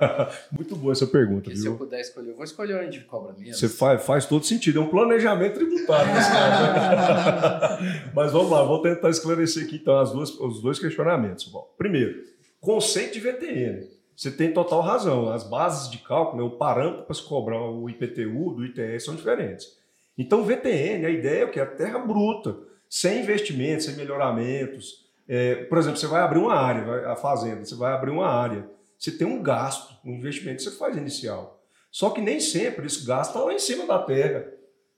Muito 0.50 0.76
boa 0.76 0.92
essa 0.92 1.06
pergunta. 1.06 1.42
Porque 1.42 1.54
viu? 1.54 1.62
se 1.62 1.68
eu 1.68 1.76
puder 1.76 2.00
escolher, 2.00 2.30
eu 2.30 2.36
vou 2.36 2.44
escolher 2.44 2.82
onde 2.82 3.00
cobra 3.00 3.34
menos. 3.34 3.58
Você 3.58 3.68
faz, 3.68 4.02
faz 4.02 4.24
todo 4.24 4.44
sentido, 4.44 4.80
é 4.80 4.82
um 4.82 4.88
planejamento 4.88 5.54
tributário 5.54 6.14
nesse 6.14 6.30
caso. 6.32 7.82
Mas 8.14 8.32
vamos 8.32 8.50
lá, 8.50 8.62
vou 8.62 8.80
tentar 8.80 9.10
esclarecer 9.10 9.64
aqui 9.64 9.76
então 9.76 9.98
as 9.98 10.10
duas, 10.10 10.30
os 10.40 10.62
dois 10.62 10.78
questionamentos. 10.78 11.46
Bom, 11.46 11.68
primeiro, 11.76 12.22
conceito 12.60 13.14
de 13.14 13.20
VTN. 13.20 13.99
Você 14.20 14.30
tem 14.30 14.52
total 14.52 14.82
razão. 14.82 15.32
As 15.32 15.44
bases 15.44 15.90
de 15.90 15.96
cálculo, 15.96 16.42
né, 16.42 16.46
o 16.46 16.58
parâmetro 16.58 17.04
para 17.04 17.14
se 17.14 17.22
cobrar 17.22 17.58
o 17.58 17.88
IPTU 17.88 18.50
do 18.50 18.66
ITS 18.66 19.02
são 19.02 19.14
diferentes. 19.14 19.78
Então, 20.18 20.42
o 20.42 20.44
VTN, 20.44 21.06
a 21.06 21.08
ideia 21.08 21.40
é 21.40 21.44
o 21.46 21.50
que? 21.50 21.58
A 21.58 21.64
terra 21.64 21.98
bruta, 22.00 22.54
sem 22.86 23.20
investimentos, 23.20 23.86
sem 23.86 23.96
melhoramentos. 23.96 25.06
É, 25.26 25.64
por 25.64 25.78
exemplo, 25.78 25.98
você 25.98 26.06
vai 26.06 26.20
abrir 26.20 26.38
uma 26.38 26.54
área, 26.54 27.10
a 27.10 27.16
fazenda, 27.16 27.64
você 27.64 27.74
vai 27.74 27.94
abrir 27.94 28.10
uma 28.10 28.28
área. 28.28 28.68
Você 28.98 29.10
tem 29.10 29.26
um 29.26 29.42
gasto, 29.42 29.94
um 30.04 30.12
investimento 30.12 30.58
que 30.58 30.64
você 30.64 30.76
faz 30.76 30.98
inicial. 30.98 31.58
Só 31.90 32.10
que 32.10 32.20
nem 32.20 32.40
sempre 32.40 32.88
esse 32.88 33.06
gasto 33.06 33.30
está 33.30 33.40
lá 33.42 33.54
em 33.54 33.58
cima 33.58 33.86
da 33.86 34.00
terra. 34.00 34.44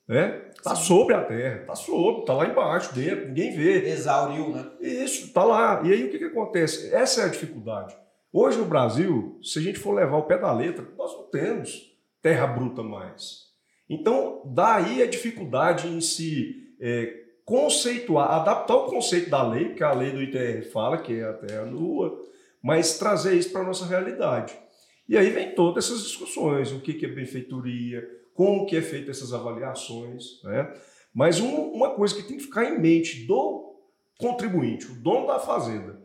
Né? 0.08 0.50
Está 0.52 0.74
sobre 0.74 1.14
a 1.14 1.22
terra, 1.22 1.60
está 1.60 1.76
sobre, 1.76 2.22
está 2.22 2.34
lá 2.34 2.44
embaixo, 2.44 2.92
dentro, 2.92 3.28
ninguém 3.28 3.54
vê. 3.56 3.88
Exauriu, 3.88 4.48
né? 4.48 4.66
Isso, 4.80 5.26
está 5.26 5.44
lá. 5.44 5.80
E 5.84 5.92
aí 5.92 6.06
o 6.06 6.10
que, 6.10 6.18
que 6.18 6.24
acontece? 6.24 6.92
Essa 6.92 7.20
é 7.20 7.24
a 7.26 7.28
dificuldade. 7.28 8.01
Hoje 8.32 8.56
no 8.56 8.64
Brasil, 8.64 9.38
se 9.42 9.58
a 9.58 9.62
gente 9.62 9.78
for 9.78 9.92
levar 9.92 10.16
o 10.16 10.22
pé 10.22 10.38
da 10.38 10.50
letra, 10.50 10.88
nós 10.96 11.12
não 11.12 11.24
temos 11.24 11.94
terra 12.22 12.46
bruta 12.46 12.82
mais. 12.82 13.52
Então, 13.90 14.40
daí 14.46 15.02
a 15.02 15.06
dificuldade 15.06 15.86
em 15.86 16.00
se 16.00 16.74
é, 16.80 17.24
conceituar, 17.44 18.30
adaptar 18.30 18.74
o 18.74 18.86
conceito 18.86 19.28
da 19.28 19.46
lei, 19.46 19.74
que 19.74 19.84
a 19.84 19.92
lei 19.92 20.12
do 20.12 20.22
ITR 20.22 20.62
fala 20.70 20.96
que 20.96 21.12
é 21.12 21.24
a 21.24 21.34
terra 21.34 21.66
nua, 21.66 22.24
mas 22.62 22.96
trazer 22.98 23.34
isso 23.34 23.52
para 23.52 23.60
a 23.60 23.66
nossa 23.66 23.84
realidade. 23.84 24.58
E 25.06 25.18
aí 25.18 25.28
vem 25.28 25.54
todas 25.54 25.84
essas 25.84 26.02
discussões, 26.02 26.72
o 26.72 26.80
que 26.80 27.04
é 27.04 27.08
benfeitoria, 27.08 28.08
como 28.32 28.64
que 28.64 28.76
é 28.76 28.80
feita 28.80 29.10
essas 29.10 29.34
avaliações. 29.34 30.42
Né? 30.42 30.72
Mas 31.12 31.38
uma 31.38 31.90
coisa 31.90 32.14
que 32.14 32.22
tem 32.22 32.38
que 32.38 32.44
ficar 32.44 32.64
em 32.64 32.80
mente 32.80 33.26
do 33.26 33.76
contribuinte, 34.18 34.86
o 34.86 34.94
dono 34.94 35.26
da 35.26 35.38
fazenda, 35.38 36.01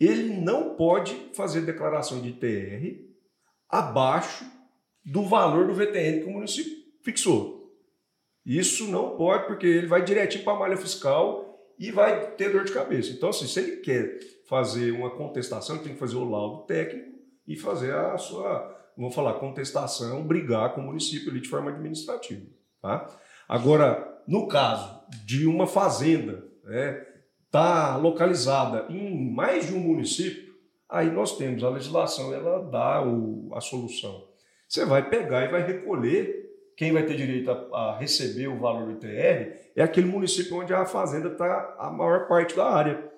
ele 0.00 0.34
não 0.40 0.76
pode 0.76 1.14
fazer 1.34 1.62
declaração 1.62 2.20
de 2.20 2.28
ITR 2.28 3.08
abaixo 3.68 4.44
do 5.04 5.22
valor 5.24 5.66
do 5.66 5.74
VTN 5.74 6.20
que 6.20 6.28
o 6.28 6.32
município 6.32 6.72
fixou. 7.02 7.58
Isso 8.44 8.88
não 8.88 9.16
pode, 9.16 9.46
porque 9.46 9.66
ele 9.66 9.86
vai 9.86 10.02
direitinho 10.02 10.44
para 10.44 10.54
a 10.54 10.58
malha 10.58 10.76
fiscal 10.76 11.48
e 11.78 11.90
vai 11.90 12.32
ter 12.32 12.50
dor 12.50 12.64
de 12.64 12.72
cabeça. 12.72 13.12
Então, 13.12 13.28
assim, 13.28 13.46
se 13.46 13.60
ele 13.60 13.76
quer 13.78 14.18
fazer 14.48 14.90
uma 14.92 15.10
contestação, 15.10 15.76
ele 15.76 15.84
tem 15.84 15.92
que 15.92 15.98
fazer 15.98 16.16
o 16.16 16.28
laudo 16.28 16.64
técnico 16.66 17.10
e 17.46 17.56
fazer 17.56 17.94
a 17.94 18.16
sua, 18.16 18.92
vamos 18.96 19.14
falar, 19.14 19.34
contestação, 19.34 20.26
brigar 20.26 20.74
com 20.74 20.80
o 20.80 20.84
município 20.84 21.30
ali 21.30 21.40
de 21.40 21.48
forma 21.48 21.70
administrativa. 21.70 22.46
Tá? 22.80 23.06
Agora, 23.48 24.22
no 24.26 24.48
caso 24.48 25.02
de 25.24 25.46
uma 25.46 25.66
fazenda, 25.66 26.46
né, 26.64 27.06
está 27.48 27.96
localizada 27.96 28.86
em 28.90 29.30
mais 29.30 29.66
de 29.66 29.74
um 29.74 29.80
município, 29.80 30.54
aí 30.88 31.10
nós 31.10 31.36
temos 31.36 31.64
a 31.64 31.70
legislação, 31.70 32.32
ela 32.32 32.62
dá 32.62 33.02
o, 33.02 33.50
a 33.54 33.60
solução. 33.60 34.28
Você 34.68 34.84
vai 34.84 35.08
pegar 35.08 35.44
e 35.44 35.48
vai 35.48 35.66
recolher, 35.66 36.46
quem 36.76 36.92
vai 36.92 37.04
ter 37.04 37.16
direito 37.16 37.50
a, 37.50 37.54
a 37.76 37.98
receber 37.98 38.46
o 38.48 38.58
valor 38.58 38.86
do 38.86 38.92
ITR 38.92 39.56
é 39.74 39.82
aquele 39.82 40.06
município 40.06 40.56
onde 40.56 40.72
a 40.72 40.84
fazenda 40.84 41.28
está 41.28 41.74
a 41.78 41.90
maior 41.90 42.28
parte 42.28 42.54
da 42.54 42.68
área. 42.70 43.10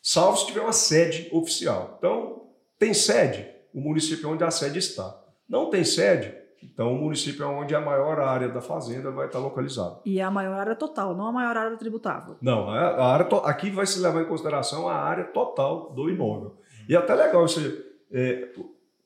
Salvo 0.00 0.38
se 0.38 0.46
tiver 0.46 0.60
uma 0.60 0.72
sede 0.72 1.28
oficial. 1.32 1.96
Então, 1.98 2.48
tem 2.78 2.94
sede, 2.94 3.48
o 3.74 3.80
município 3.80 4.28
onde 4.28 4.42
a 4.42 4.50
sede 4.50 4.78
está. 4.78 5.20
Não 5.48 5.68
tem 5.68 5.84
sede, 5.84 6.34
então, 6.62 6.94
o 6.94 6.98
município 6.98 7.44
é 7.44 7.46
onde 7.46 7.74
a 7.74 7.80
maior 7.80 8.20
área 8.20 8.48
da 8.48 8.60
fazenda 8.60 9.10
vai 9.10 9.26
estar 9.26 9.38
localizada. 9.38 10.00
E 10.04 10.20
é 10.20 10.22
a 10.22 10.30
maior 10.30 10.58
área 10.58 10.74
total, 10.74 11.14
não 11.14 11.26
a 11.26 11.32
maior 11.32 11.56
área 11.56 11.76
tributável. 11.76 12.36
Não, 12.40 12.70
a 12.70 13.12
área 13.12 13.26
aqui 13.44 13.70
vai 13.70 13.84
se 13.84 14.00
levar 14.00 14.22
em 14.22 14.26
consideração 14.26 14.88
a 14.88 14.94
área 14.94 15.24
total 15.24 15.92
do 15.92 16.08
imóvel. 16.08 16.56
E 16.88 16.94
é 16.94 16.98
até 16.98 17.14
legal 17.14 17.44
esse 17.44 17.84
é, 18.10 18.48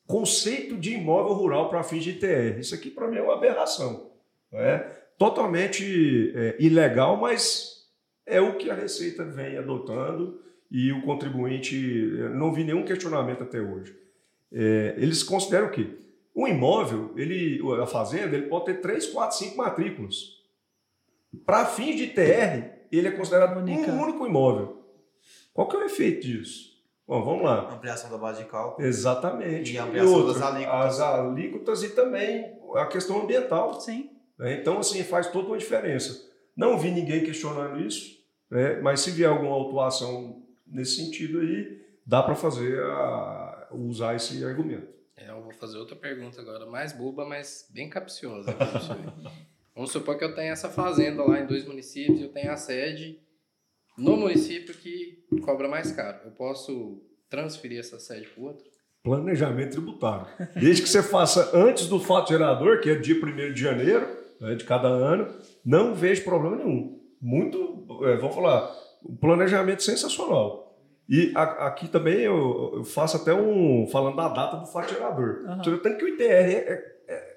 conceito 0.06 0.76
de 0.76 0.94
imóvel 0.94 1.32
rural 1.34 1.68
para 1.68 1.82
fins 1.82 2.04
de 2.04 2.10
ITR. 2.10 2.60
Isso 2.60 2.74
aqui, 2.74 2.90
para 2.90 3.08
mim, 3.08 3.16
é 3.16 3.22
uma 3.22 3.34
aberração. 3.34 4.10
É 4.52 4.78
totalmente 5.18 6.32
é, 6.34 6.56
ilegal, 6.58 7.16
mas 7.16 7.86
é 8.24 8.40
o 8.40 8.56
que 8.56 8.70
a 8.70 8.74
Receita 8.74 9.24
vem 9.24 9.56
adotando 9.56 10.40
e 10.70 10.92
o 10.92 11.02
contribuinte, 11.02 11.76
não 12.34 12.52
vi 12.52 12.64
nenhum 12.64 12.84
questionamento 12.84 13.42
até 13.42 13.60
hoje. 13.60 13.96
É, 14.52 14.94
eles 14.98 15.22
consideram 15.22 15.70
que 15.70 16.05
um 16.36 16.46
imóvel, 16.46 17.12
ele, 17.16 17.60
a 17.82 17.86
fazenda, 17.86 18.36
ele 18.36 18.46
pode 18.46 18.66
ter 18.66 18.80
3, 18.82 19.06
4, 19.06 19.38
5 19.38 19.56
matrículas. 19.56 20.36
Para 21.46 21.64
fins 21.64 21.96
de 21.96 22.08
TR, 22.08 22.76
ele 22.92 23.08
é 23.08 23.10
considerado 23.10 23.58
Única. 23.58 23.90
um 23.90 24.02
único 24.02 24.26
imóvel. 24.26 24.84
Qual 25.54 25.66
que 25.66 25.76
é 25.76 25.78
o 25.78 25.84
efeito 25.84 26.26
disso? 26.26 26.76
Bom, 27.08 27.24
vamos 27.24 27.44
lá. 27.44 27.72
Ampliação 27.72 28.10
da 28.10 28.18
base 28.18 28.42
de 28.42 28.50
cálculo. 28.50 28.86
Exatamente. 28.86 29.72
E 29.72 29.78
ampliação 29.78 30.12
e 30.12 30.16
outra, 30.16 30.34
das 30.34 30.42
alíquotas. 30.42 30.84
As 30.84 31.00
alíquotas 31.00 31.82
e 31.84 31.88
também 31.90 32.58
a 32.74 32.86
questão 32.86 33.22
ambiental. 33.22 33.80
Sim. 33.80 34.10
Né? 34.38 34.60
Então, 34.60 34.78
assim, 34.78 35.02
faz 35.02 35.28
toda 35.28 35.48
uma 35.48 35.56
diferença. 35.56 36.28
Não 36.54 36.78
vi 36.78 36.90
ninguém 36.90 37.24
questionando 37.24 37.80
isso, 37.80 38.16
né? 38.50 38.80
mas 38.80 39.00
se 39.00 39.10
vier 39.10 39.30
alguma 39.30 39.54
autuação 39.54 40.42
nesse 40.66 40.96
sentido 40.96 41.40
aí, 41.40 41.80
dá 42.04 42.22
para 42.22 42.34
fazer 42.34 42.78
a, 42.82 43.68
usar 43.72 44.16
esse 44.16 44.44
argumento. 44.44 44.95
É, 45.16 45.30
eu 45.30 45.42
vou 45.42 45.52
fazer 45.52 45.78
outra 45.78 45.96
pergunta 45.96 46.40
agora, 46.40 46.66
mais 46.66 46.92
boba, 46.92 47.24
mas 47.24 47.66
bem 47.72 47.88
capciosa. 47.88 48.54
Vamos 49.74 49.90
supor 49.90 50.18
que 50.18 50.24
eu 50.24 50.34
tenha 50.34 50.52
essa 50.52 50.68
fazenda 50.68 51.22
lá 51.22 51.40
em 51.40 51.46
dois 51.46 51.66
municípios, 51.66 52.20
eu 52.20 52.28
tenho 52.28 52.50
a 52.50 52.56
sede 52.56 53.18
no 53.96 54.16
município 54.16 54.74
que 54.74 55.24
cobra 55.42 55.68
mais 55.68 55.92
caro. 55.92 56.20
Eu 56.24 56.32
posso 56.32 57.02
transferir 57.30 57.78
essa 57.78 57.98
sede 57.98 58.28
para 58.28 58.42
o 58.42 58.46
outro? 58.46 58.66
Planejamento 59.02 59.72
tributário. 59.72 60.26
Desde 60.58 60.82
que 60.82 60.88
você 60.88 61.02
faça 61.02 61.56
antes 61.56 61.88
do 61.88 62.00
fato 62.00 62.28
gerador, 62.28 62.80
que 62.80 62.90
é 62.90 62.94
dia 62.96 63.14
1 63.14 63.52
de 63.52 63.60
janeiro 63.60 64.06
né, 64.40 64.54
de 64.54 64.64
cada 64.64 64.88
ano, 64.88 65.34
não 65.64 65.94
vejo 65.94 66.24
problema 66.24 66.56
nenhum. 66.56 67.00
Muito, 67.20 67.86
é, 68.02 68.16
vamos 68.16 68.34
falar, 68.34 68.74
um 69.04 69.16
planejamento 69.16 69.82
sensacional. 69.82 70.65
E 71.08 71.32
a, 71.36 71.66
aqui 71.66 71.88
também 71.88 72.20
eu, 72.20 72.72
eu, 72.76 72.84
faço 72.84 73.16
até 73.16 73.32
um. 73.32 73.86
falando 73.90 74.16
da 74.16 74.28
data 74.28 74.56
do 74.56 74.66
fatiador. 74.66 75.44
Uhum. 75.46 75.78
Tanto 75.78 75.96
que 75.96 76.04
o 76.04 76.08
ITR 76.08 76.24
é, 76.24 76.84
é, 77.08 77.36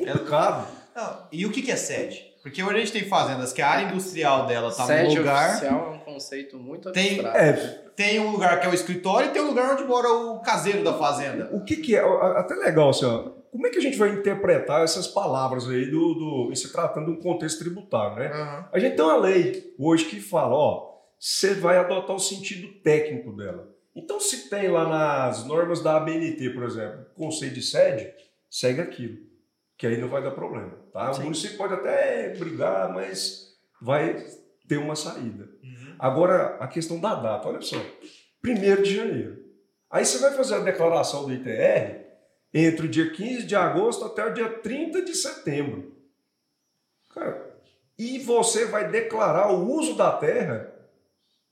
é 0.00 0.06
complicado. 0.06 0.66
Não, 0.96 1.28
e 1.30 1.44
o 1.46 1.50
que, 1.50 1.62
que 1.62 1.70
é 1.70 1.76
sede? 1.76 2.30
Porque 2.42 2.62
hoje 2.62 2.74
a 2.74 2.78
gente 2.78 2.92
tem 2.92 3.04
fazendas 3.04 3.52
que 3.52 3.60
a 3.60 3.68
área 3.68 3.86
industrial 3.86 4.46
dela 4.46 4.72
tá 4.72 4.86
Sede 4.86 5.14
no 5.14 5.20
lugar. 5.20 5.50
oficial 5.50 5.92
é 5.92 5.96
um 5.96 5.98
conceito 5.98 6.56
muito 6.56 6.90
Tem-. 6.90 7.20
É, 7.20 7.52
Tem 7.94 8.18
um 8.18 8.30
lugar 8.30 8.60
que 8.60 8.66
é 8.66 8.70
o 8.70 8.74
escritório 8.74 9.28
e 9.28 9.32
tem 9.32 9.42
um 9.42 9.48
lugar 9.48 9.74
onde 9.74 9.84
mora 9.84 10.08
o 10.08 10.40
caseiro 10.40 10.82
da 10.82 10.94
fazenda. 10.94 11.50
o 11.52 11.62
que, 11.62 11.76
que 11.76 11.94
é? 11.94 12.00
Até 12.00 12.54
legal, 12.54 12.88
assim, 12.88 13.04
ó, 13.04 13.30
como 13.50 13.66
é 13.66 13.70
que 13.70 13.78
a 13.78 13.82
gente 13.82 13.98
vai 13.98 14.10
interpretar 14.10 14.82
essas 14.82 15.06
palavras 15.06 15.68
aí 15.68 15.90
do, 15.90 16.14
do 16.48 16.54
se 16.54 16.72
tratando 16.72 17.06
de 17.06 17.18
um 17.18 17.20
contexto 17.20 17.58
tributário, 17.58 18.16
né? 18.16 18.28
Aham. 18.28 18.68
A 18.72 18.78
gente 18.78 18.96
tem 18.96 19.04
uma 19.04 19.16
lei 19.16 19.74
hoje 19.78 20.06
que 20.06 20.20
fala, 20.20 20.54
ó, 20.54 20.89
você 21.20 21.52
vai 21.52 21.76
adotar 21.76 22.16
o 22.16 22.18
sentido 22.18 22.80
técnico 22.80 23.30
dela. 23.32 23.70
Então, 23.94 24.18
se 24.18 24.48
tem 24.48 24.68
lá 24.68 24.88
nas 24.88 25.44
normas 25.44 25.82
da 25.82 25.98
ABNT, 25.98 26.48
por 26.50 26.62
exemplo, 26.62 27.04
conceito 27.14 27.56
de 27.56 27.62
sede, 27.62 28.10
segue 28.48 28.80
aquilo, 28.80 29.18
que 29.76 29.86
aí 29.86 30.00
não 30.00 30.08
vai 30.08 30.22
dar 30.22 30.30
problema, 30.30 30.78
tá? 30.90 31.12
Sim. 31.12 31.20
O 31.20 31.24
município 31.24 31.58
pode 31.58 31.74
até 31.74 32.30
brigar, 32.30 32.94
mas 32.94 33.54
vai 33.82 34.24
ter 34.66 34.78
uma 34.78 34.96
saída. 34.96 35.50
Uhum. 35.62 35.96
Agora, 35.98 36.56
a 36.56 36.66
questão 36.66 36.98
da 36.98 37.14
data, 37.14 37.48
olha 37.48 37.60
só. 37.60 37.76
1 38.42 38.82
de 38.82 38.96
janeiro. 38.96 39.44
Aí 39.90 40.06
você 40.06 40.18
vai 40.18 40.32
fazer 40.32 40.54
a 40.54 40.60
declaração 40.60 41.26
do 41.26 41.34
ITR 41.34 42.00
entre 42.54 42.86
o 42.86 42.88
dia 42.88 43.10
15 43.10 43.42
de 43.44 43.54
agosto 43.54 44.06
até 44.06 44.24
o 44.24 44.32
dia 44.32 44.48
30 44.48 45.02
de 45.02 45.14
setembro. 45.14 45.94
Cara, 47.10 47.60
e 47.98 48.18
você 48.20 48.64
vai 48.64 48.88
declarar 48.88 49.52
o 49.52 49.68
uso 49.70 49.94
da 49.96 50.12
terra 50.12 50.79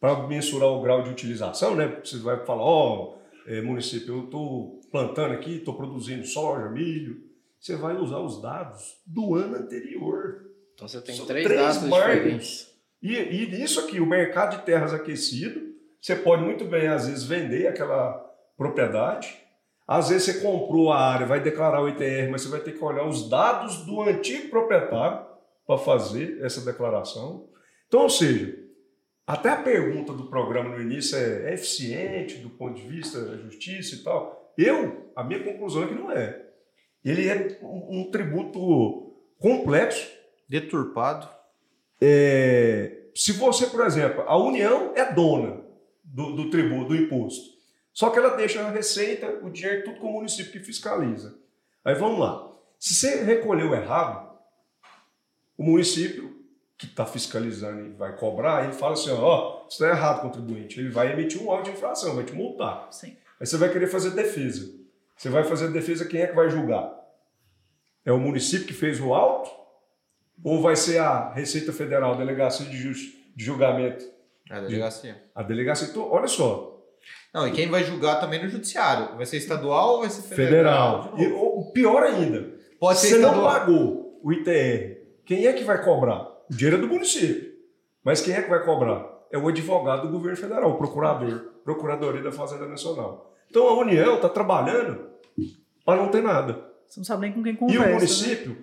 para 0.01 0.27
mensurar 0.27 0.69
o 0.69 0.81
grau 0.81 1.03
de 1.03 1.11
utilização, 1.11 1.75
né? 1.75 2.01
Você 2.03 2.19
vai 2.19 2.45
falar, 2.45 2.63
ó, 2.63 3.17
eh, 3.47 3.61
município, 3.61 4.15
eu 4.15 4.25
estou 4.25 4.81
plantando 4.91 5.35
aqui, 5.35 5.57
estou 5.57 5.75
produzindo 5.75 6.25
soja, 6.25 6.69
milho. 6.69 7.29
Você 7.59 7.75
vai 7.75 7.97
usar 7.97 8.19
os 8.19 8.41
dados 8.41 8.97
do 9.05 9.35
ano 9.35 9.57
anterior. 9.57 10.47
Então 10.75 10.87
você 10.87 11.01
tem 11.01 11.17
São 11.17 11.27
três, 11.27 11.47
três 11.47 11.83
diferentes. 11.83 12.73
E, 13.03 13.15
e 13.15 13.47
nisso 13.51 13.81
aqui, 13.81 14.01
o 14.01 14.07
mercado 14.07 14.59
de 14.59 14.65
terras 14.65 14.95
aquecido, 14.95 15.61
você 16.01 16.15
pode 16.15 16.43
muito 16.43 16.65
bem, 16.65 16.87
às 16.87 17.09
vezes, 17.09 17.25
vender 17.25 17.67
aquela 17.67 18.13
propriedade. 18.57 19.37
Às 19.87 20.11
vezes 20.11 20.25
você 20.25 20.41
comprou 20.41 20.93
a 20.93 21.01
área, 21.01 21.27
vai 21.27 21.41
declarar 21.41 21.83
o 21.83 21.89
ITR, 21.89 22.31
mas 22.31 22.43
você 22.43 22.49
vai 22.49 22.61
ter 22.61 22.73
que 22.73 22.85
olhar 22.85 23.07
os 23.07 23.29
dados 23.29 23.85
do 23.87 24.03
antigo 24.03 24.51
proprietário 24.51 25.27
para 25.67 25.79
fazer 25.79 26.39
essa 26.43 26.61
declaração. 26.61 27.49
Então, 27.87 28.03
ou 28.03 28.11
seja, 28.11 28.68
até 29.29 29.51
a 29.51 29.57
pergunta 29.57 30.15
do 30.15 30.25
programa 30.25 30.71
no 30.71 30.81
início 30.81 31.15
é, 31.15 31.51
é 31.51 31.55
eficiente 31.55 32.39
do 32.39 32.49
ponto 32.49 32.81
de 32.81 32.89
vista 32.89 33.21
da 33.21 33.37
justiça 33.37 33.95
e 33.95 33.99
tal. 33.99 34.55
Eu, 34.57 35.13
a 35.15 35.23
minha 35.23 35.45
conclusão 35.45 35.83
é 35.83 35.87
que 35.87 35.95
não 35.95 36.11
é. 36.11 36.47
Ele 37.05 37.29
é 37.29 37.59
um, 37.61 38.01
um 38.01 38.11
tributo 38.11 39.15
complexo, 39.39 40.11
Deturpado. 40.49 41.29
é, 42.01 43.03
se 43.15 43.33
você, 43.33 43.67
por 43.67 43.85
exemplo, 43.85 44.25
a 44.27 44.35
União 44.39 44.95
é 44.97 45.13
dona 45.13 45.61
do, 46.03 46.35
do 46.35 46.49
tributo, 46.49 46.89
do 46.89 46.97
imposto, 46.97 47.51
só 47.93 48.09
que 48.09 48.19
ela 48.19 48.35
deixa 48.35 48.63
a 48.63 48.71
receita, 48.71 49.41
o 49.43 49.51
dinheiro, 49.51 49.85
tudo 49.85 50.01
com 50.01 50.09
o 50.09 50.13
município 50.15 50.53
que 50.53 50.61
fiscaliza. 50.61 51.39
Aí 51.85 51.95
vamos 51.95 52.19
lá. 52.19 52.51
Se 52.79 52.95
você 52.95 53.25
recolheu 53.25 53.75
errado, 53.75 54.39
o 55.59 55.65
município 55.65 56.38
que 56.79 56.87
está 56.87 57.05
fiscalizando 57.05 57.85
e 57.87 57.89
vai 57.91 58.15
cobrar, 58.17 58.65
ele 58.65 58.73
fala 58.73 58.93
assim: 58.93 59.11
ó, 59.11 59.65
isso 59.69 59.83
está 59.85 59.89
errado, 59.97 60.23
contribuinte. 60.23 60.79
Ele 60.79 60.89
vai 60.91 61.13
emitir 61.13 61.43
um 61.43 61.51
auto 61.51 61.65
de 61.65 61.71
infração, 61.73 62.15
vai 62.15 62.25
te 62.25 62.33
multar. 62.33 62.87
Sim. 62.93 63.17
Aí 63.41 63.47
você 63.47 63.57
vai 63.57 63.69
querer 63.71 63.89
fazer 63.89 64.11
defesa. 64.11 64.71
Você 65.17 65.29
vai 65.29 65.43
fazer 65.43 65.69
defesa, 65.73 66.05
quem 66.07 66.21
é 66.23 66.27
que 66.29 66.35
vai 66.37 66.49
julgar? 66.49 66.95
É 68.07 68.13
o 68.13 68.19
município 68.19 68.67
que 68.69 68.73
fez 68.73 69.01
o 69.01 69.13
auto? 69.13 69.51
Ou 70.45 70.63
vai 70.63 70.77
ser 70.77 70.99
a 70.99 71.33
Receita 71.33 71.73
Federal, 71.73 72.15
a 72.15 72.17
Delegacia 72.17 72.65
de, 72.65 72.93
de 73.35 73.45
Julgamento? 73.45 74.05
É 74.49 74.55
a 74.55 74.61
delegacia. 74.61 75.23
A 75.35 75.43
delegacia. 75.43 75.89
Então, 75.89 76.09
olha 76.11 76.29
só, 76.29 76.81
Não, 77.35 77.47
e 77.49 77.51
quem 77.53 77.69
vai 77.69 77.83
julgar 77.83 78.21
também 78.21 78.41
no 78.43 78.49
judiciário? 78.49 79.17
Vai 79.17 79.27
ser 79.27 79.37
estadual 79.39 79.95
ou 79.95 80.01
vai 80.03 80.11
ser 80.11 80.23
federal? 80.23 81.03
federal. 81.13 81.17
De 81.17 81.25
E 81.25 81.29
novo. 81.29 81.61
o 81.61 81.73
pior 81.73 82.03
ainda, 82.05 82.55
Pode 82.79 83.01
ser 83.01 83.09
você 83.09 83.19
não 83.19 83.31
estadual. 83.31 83.53
pagou 83.53 84.21
o 84.23 84.33
ITR. 84.33 84.99
Quem 85.27 85.47
é 85.47 85.53
que 85.53 85.65
vai 85.65 85.83
cobrar? 85.85 86.29
O 86.51 86.55
dinheiro 86.55 86.77
é 86.77 86.81
do 86.81 86.89
município. 86.89 87.53
Mas 88.05 88.21
quem 88.21 88.35
é 88.35 88.43
que 88.43 88.49
vai 88.51 88.65
cobrar? 88.65 89.07
É 89.31 89.37
o 89.39 89.49
advogado 89.49 90.07
do 90.07 90.13
governo 90.13 90.37
federal, 90.37 90.71
o 90.71 90.79
procurador, 90.79 91.53
Procuradoria 91.65 92.23
da 92.23 92.33
Fazenda 92.33 92.67
Nacional. 92.67 93.35
Então 93.51 93.69
a 93.69 93.79
União 93.79 94.17
está 94.17 94.29
trabalhando 94.29 95.07
para 95.85 96.01
não 96.01 96.09
ter 96.11 96.23
nada. 96.23 96.65
Você 96.87 97.01
não 97.01 97.05
sabe 97.05 97.23
nem 97.23 97.33
com 97.33 97.43
quem 97.43 97.53
E 97.53 97.57
conversa. 97.57 97.83
o 97.83 97.87
né? 97.89 97.95
município, 97.95 98.57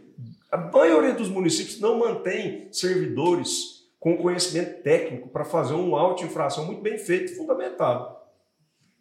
a 0.52 0.58
maioria 0.58 1.14
dos 1.14 1.30
municípios 1.30 1.80
não 1.80 2.00
mantém 2.00 2.68
servidores 2.72 3.86
com 4.00 4.18
conhecimento 4.18 4.82
técnico 4.82 5.30
para 5.30 5.46
fazer 5.46 5.74
um 5.76 5.96
auto 5.96 6.24
infração 6.24 6.66
muito 6.66 6.82
bem 6.82 6.98
feito 6.98 7.32
e 7.32 7.36
fundamentado. 7.36 8.16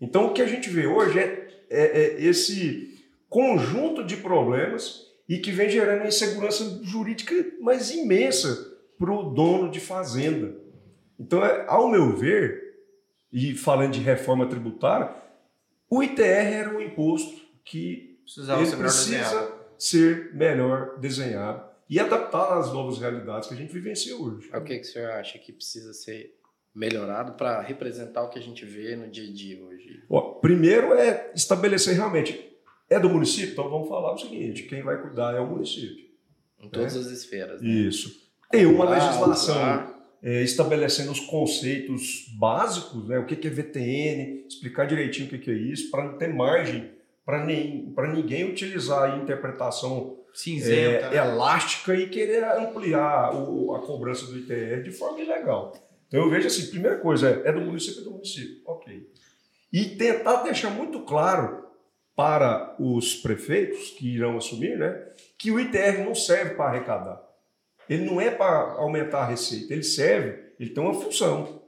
Então, 0.00 0.26
o 0.26 0.32
que 0.34 0.42
a 0.42 0.46
gente 0.46 0.68
vê 0.68 0.86
hoje 0.86 1.18
é, 1.18 1.48
é- 1.70 1.98
é 2.16 2.22
esse 2.22 3.02
conjunto 3.30 4.04
de 4.04 4.16
problemas 4.18 5.06
e 5.26 5.38
que 5.38 5.50
vem 5.50 5.70
gerando 5.70 6.06
insegurança 6.06 6.80
jurídica 6.82 7.34
mais 7.60 7.90
imensa 7.90 8.73
para 8.98 9.12
o 9.12 9.30
dono 9.34 9.70
de 9.70 9.80
fazenda. 9.80 10.54
Então, 11.18 11.44
é, 11.44 11.64
ao 11.68 11.88
meu 11.90 12.16
ver, 12.16 12.62
e 13.32 13.54
falando 13.54 13.92
de 13.92 14.00
reforma 14.00 14.46
tributária, 14.46 15.10
o 15.88 16.02
ITR 16.02 16.22
era 16.22 16.76
um 16.76 16.80
imposto 16.80 17.42
que 17.64 18.18
Precisava 18.24 18.60
ele 18.62 18.70
ser 18.70 18.76
melhor 18.76 18.88
precisa 18.88 19.18
desenhado. 19.18 19.54
ser 19.78 20.34
melhor 20.34 20.98
desenhado 20.98 21.64
e 21.90 22.00
adaptar 22.00 22.58
às 22.58 22.72
novas 22.72 22.98
realidades 22.98 23.48
que 23.48 23.54
a 23.54 23.56
gente 23.56 23.72
vivencia 23.72 24.16
hoje. 24.16 24.48
É 24.52 24.56
O 24.58 24.64
que, 24.64 24.76
que 24.78 24.86
o 24.86 24.90
senhor 24.90 25.10
acha 25.10 25.38
que 25.38 25.52
precisa 25.52 25.92
ser 25.92 26.38
melhorado 26.74 27.32
para 27.34 27.60
representar 27.60 28.22
o 28.22 28.30
que 28.30 28.38
a 28.38 28.42
gente 28.42 28.64
vê 28.64 28.96
no 28.96 29.08
dia 29.10 29.28
a 29.28 29.32
dia 29.32 29.62
hoje? 29.62 30.02
Ó, 30.08 30.20
primeiro 30.40 30.94
é 30.94 31.30
estabelecer 31.34 31.94
realmente, 31.94 32.56
é 32.88 32.98
do 32.98 33.10
município? 33.10 33.52
Então 33.52 33.68
vamos 33.68 33.88
falar 33.88 34.14
o 34.14 34.18
seguinte, 34.18 34.62
quem 34.64 34.82
vai 34.82 35.00
cuidar 35.00 35.34
é 35.36 35.40
o 35.40 35.46
município. 35.46 36.04
Em 36.58 36.68
todas 36.68 36.96
as 36.96 37.06
esferas. 37.08 37.60
né? 37.60 37.68
Isso. 37.68 38.23
Tem 38.50 38.66
uma 38.66 38.88
legislação 38.88 39.94
é, 40.22 40.42
estabelecendo 40.42 41.10
os 41.12 41.20
conceitos 41.20 42.26
básicos, 42.38 43.06
né? 43.08 43.18
o 43.18 43.26
que 43.26 43.46
é 43.46 43.50
VTN, 43.50 44.44
explicar 44.48 44.86
direitinho 44.86 45.26
o 45.26 45.30
que 45.30 45.38
que 45.38 45.50
é 45.50 45.54
isso, 45.54 45.90
para 45.90 46.04
não 46.04 46.16
ter 46.18 46.32
margem 46.32 46.92
para 47.24 47.44
ninguém 48.12 48.44
utilizar 48.50 49.10
a 49.12 49.16
interpretação 49.16 50.18
Cinzenta. 50.34 51.06
é, 51.06 51.10
né? 51.10 51.16
elástica 51.16 51.94
e 51.94 52.08
querer 52.08 52.44
ampliar 52.44 53.34
o- 53.34 53.74
a 53.74 53.80
cobrança 53.80 54.26
do 54.26 54.36
ITR 54.38 54.82
de 54.82 54.90
forma 54.90 55.20
ilegal. 55.20 55.72
Então 56.06 56.20
eu 56.22 56.30
vejo 56.30 56.46
assim, 56.46 56.66
primeira 56.70 56.98
coisa 56.98 57.42
é, 57.44 57.48
é 57.48 57.52
do 57.52 57.62
município, 57.62 58.02
é 58.02 58.04
do 58.04 58.10
município, 58.10 58.60
ok. 58.66 59.08
E 59.72 59.84
tentar 59.96 60.42
deixar 60.42 60.70
muito 60.70 61.00
claro 61.00 61.64
para 62.14 62.76
os 62.78 63.14
prefeitos 63.16 63.90
que 63.90 64.14
irão 64.14 64.36
assumir, 64.36 64.78
né, 64.78 64.94
que 65.38 65.50
o 65.50 65.58
ITR 65.58 66.04
não 66.04 66.14
serve 66.14 66.54
para 66.54 66.66
arrecadar. 66.66 67.20
Ele 67.88 68.04
não 68.04 68.20
é 68.20 68.30
para 68.30 68.72
aumentar 68.78 69.20
a 69.20 69.26
receita, 69.26 69.72
ele 69.72 69.82
serve, 69.82 70.38
ele 70.58 70.70
tem 70.70 70.82
uma 70.82 70.94
função, 70.94 71.62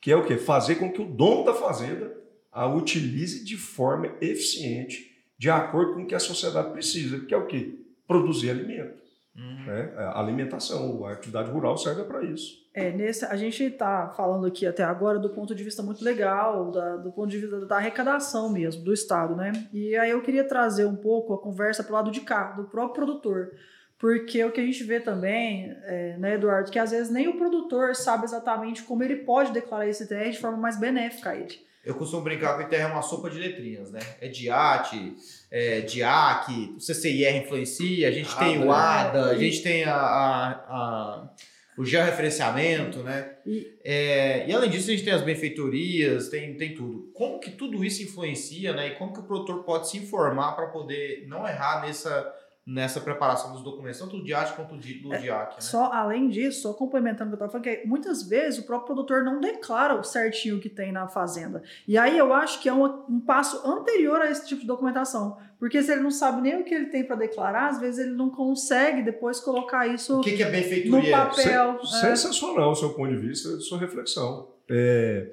que 0.00 0.10
é 0.10 0.16
o 0.16 0.24
quê? 0.24 0.36
Fazer 0.36 0.76
com 0.76 0.90
que 0.90 1.02
o 1.02 1.04
dono 1.06 1.44
da 1.44 1.54
fazenda 1.54 2.16
a 2.52 2.66
utilize 2.66 3.44
de 3.44 3.56
forma 3.56 4.12
eficiente, 4.20 5.10
de 5.38 5.48
acordo 5.50 5.94
com 5.94 6.02
o 6.02 6.06
que 6.06 6.14
a 6.14 6.20
sociedade 6.20 6.70
precisa, 6.72 7.20
que 7.20 7.32
é 7.32 7.36
o 7.36 7.46
quê? 7.46 7.78
Produzir 8.06 8.50
alimento. 8.50 9.00
Uhum. 9.36 9.64
Né? 9.66 9.92
A 9.96 10.18
alimentação, 10.20 11.04
a 11.04 11.12
atividade 11.12 11.50
rural 11.50 11.76
serve 11.76 12.02
para 12.04 12.24
isso. 12.24 12.58
É, 12.74 12.90
nesse, 12.90 13.24
a 13.24 13.36
gente 13.36 13.62
está 13.62 14.08
falando 14.16 14.46
aqui 14.46 14.66
até 14.66 14.82
agora 14.82 15.18
do 15.18 15.30
ponto 15.30 15.54
de 15.54 15.62
vista 15.62 15.82
muito 15.82 16.04
legal, 16.04 16.70
da- 16.70 16.96
do 16.96 17.10
ponto 17.12 17.28
de 17.28 17.38
vista 17.38 17.64
da 17.66 17.76
arrecadação 17.76 18.52
mesmo, 18.52 18.82
do 18.84 18.92
Estado, 18.92 19.34
né? 19.36 19.52
E 19.72 19.96
aí 19.96 20.10
eu 20.10 20.20
queria 20.22 20.44
trazer 20.44 20.84
um 20.84 20.96
pouco 20.96 21.32
a 21.32 21.38
conversa 21.40 21.82
para 21.82 21.92
o 21.92 21.94
lado 21.96 22.10
de 22.10 22.20
cá, 22.20 22.52
do 22.52 22.64
próprio 22.64 23.06
produtor. 23.06 23.50
Porque 24.00 24.42
o 24.42 24.50
que 24.50 24.60
a 24.60 24.64
gente 24.64 24.82
vê 24.82 24.98
também, 24.98 25.76
é, 25.84 26.16
né, 26.18 26.34
Eduardo, 26.34 26.70
que 26.70 26.78
às 26.78 26.90
vezes 26.90 27.12
nem 27.12 27.28
o 27.28 27.36
produtor 27.36 27.94
sabe 27.94 28.24
exatamente 28.24 28.82
como 28.82 29.02
ele 29.04 29.16
pode 29.16 29.52
declarar 29.52 29.86
esse 29.86 30.08
TR 30.08 30.30
de 30.30 30.38
forma 30.38 30.56
mais 30.56 30.80
benéfica 30.80 31.30
a 31.30 31.36
ele. 31.36 31.60
Eu 31.84 31.94
costumo 31.94 32.22
brincar 32.22 32.56
que 32.56 32.64
o 32.64 32.66
ITR 32.66 32.82
é 32.82 32.86
uma 32.86 33.02
sopa 33.02 33.28
de 33.30 33.38
letrinhas, 33.38 33.90
né? 33.90 34.00
É 34.20 34.28
DIAT, 34.28 35.14
é 35.50 35.80
DIAC, 35.80 36.74
o 36.76 36.80
CCIR 36.80 37.36
influencia, 37.36 38.08
a 38.08 38.10
gente 38.10 38.34
tem 38.38 38.58
o 38.64 38.70
ADA, 38.72 39.08
ADA, 39.20 39.30
a 39.30 39.34
gente 39.36 39.62
tem 39.62 39.84
a, 39.84 39.94
a- 39.94 40.50
a- 40.68 41.30
o 41.78 41.84
georreferenciamento, 41.84 42.98
né? 43.02 43.30
E- 43.46 43.66
É, 43.84 44.46
e 44.46 44.52
além 44.52 44.68
disso, 44.70 44.88
a 44.90 44.92
gente 44.92 45.04
tem 45.04 45.12
as 45.14 45.22
benfeitorias, 45.22 46.28
tem, 46.28 46.54
tem 46.56 46.74
tudo. 46.74 47.10
Como 47.14 47.38
que 47.40 47.50
tudo 47.50 47.82
isso 47.84 48.02
influencia, 48.02 48.72
né? 48.74 48.88
E 48.88 48.90
como 48.96 49.12
que 49.14 49.20
o 49.20 49.24
produtor 49.24 49.62
pode 49.64 49.88
se 49.88 49.96
informar 49.98 50.52
para 50.52 50.66
poder 50.68 51.24
não 51.28 51.46
errar 51.48 51.80
nessa 51.82 52.30
nessa 52.66 53.00
preparação 53.00 53.52
dos 53.52 53.62
documentos, 53.62 53.98
tanto 53.98 54.16
do 54.16 54.22
DIAT 54.22 54.52
quanto 54.54 54.74
do 54.74 54.80
DIAC. 54.80 55.54
Né? 55.54 55.60
Só, 55.60 55.92
além 55.92 56.28
disso, 56.28 56.62
só 56.62 56.72
complementando 56.72 57.34
o 57.34 57.36
que 57.36 57.42
eu 57.42 57.46
estava 57.46 57.52
falando, 57.52 57.80
que 57.80 57.86
muitas 57.88 58.22
vezes 58.22 58.60
o 58.60 58.66
próprio 58.66 58.94
produtor 58.94 59.24
não 59.24 59.40
declara 59.40 59.94
o 59.94 60.04
certinho 60.04 60.60
que 60.60 60.68
tem 60.68 60.92
na 60.92 61.08
fazenda. 61.08 61.62
E 61.88 61.98
aí 61.98 62.16
eu 62.16 62.32
acho 62.32 62.60
que 62.60 62.68
é 62.68 62.72
um, 62.72 62.84
um 63.08 63.20
passo 63.20 63.66
anterior 63.66 64.20
a 64.20 64.30
esse 64.30 64.46
tipo 64.46 64.60
de 64.60 64.66
documentação. 64.66 65.38
Porque 65.58 65.82
se 65.82 65.92
ele 65.92 66.00
não 66.00 66.10
sabe 66.10 66.40
nem 66.40 66.60
o 66.60 66.64
que 66.64 66.74
ele 66.74 66.86
tem 66.86 67.04
para 67.04 67.16
declarar, 67.16 67.68
às 67.68 67.80
vezes 67.80 68.06
ele 68.06 68.14
não 68.14 68.30
consegue 68.30 69.02
depois 69.02 69.40
colocar 69.40 69.86
isso 69.86 70.20
o 70.20 70.22
que, 70.22 70.36
que 70.36 70.42
é 70.42 70.50
benfeitoria? 70.50 71.16
no 71.16 71.24
papel. 71.24 71.84
Sen 71.84 72.10
é. 72.10 72.16
Sensacional 72.16 72.70
o 72.70 72.74
seu 72.74 72.94
ponto 72.94 73.10
de 73.10 73.18
vista, 73.18 73.60
sua 73.60 73.78
reflexão. 73.78 74.48
É, 74.70 75.32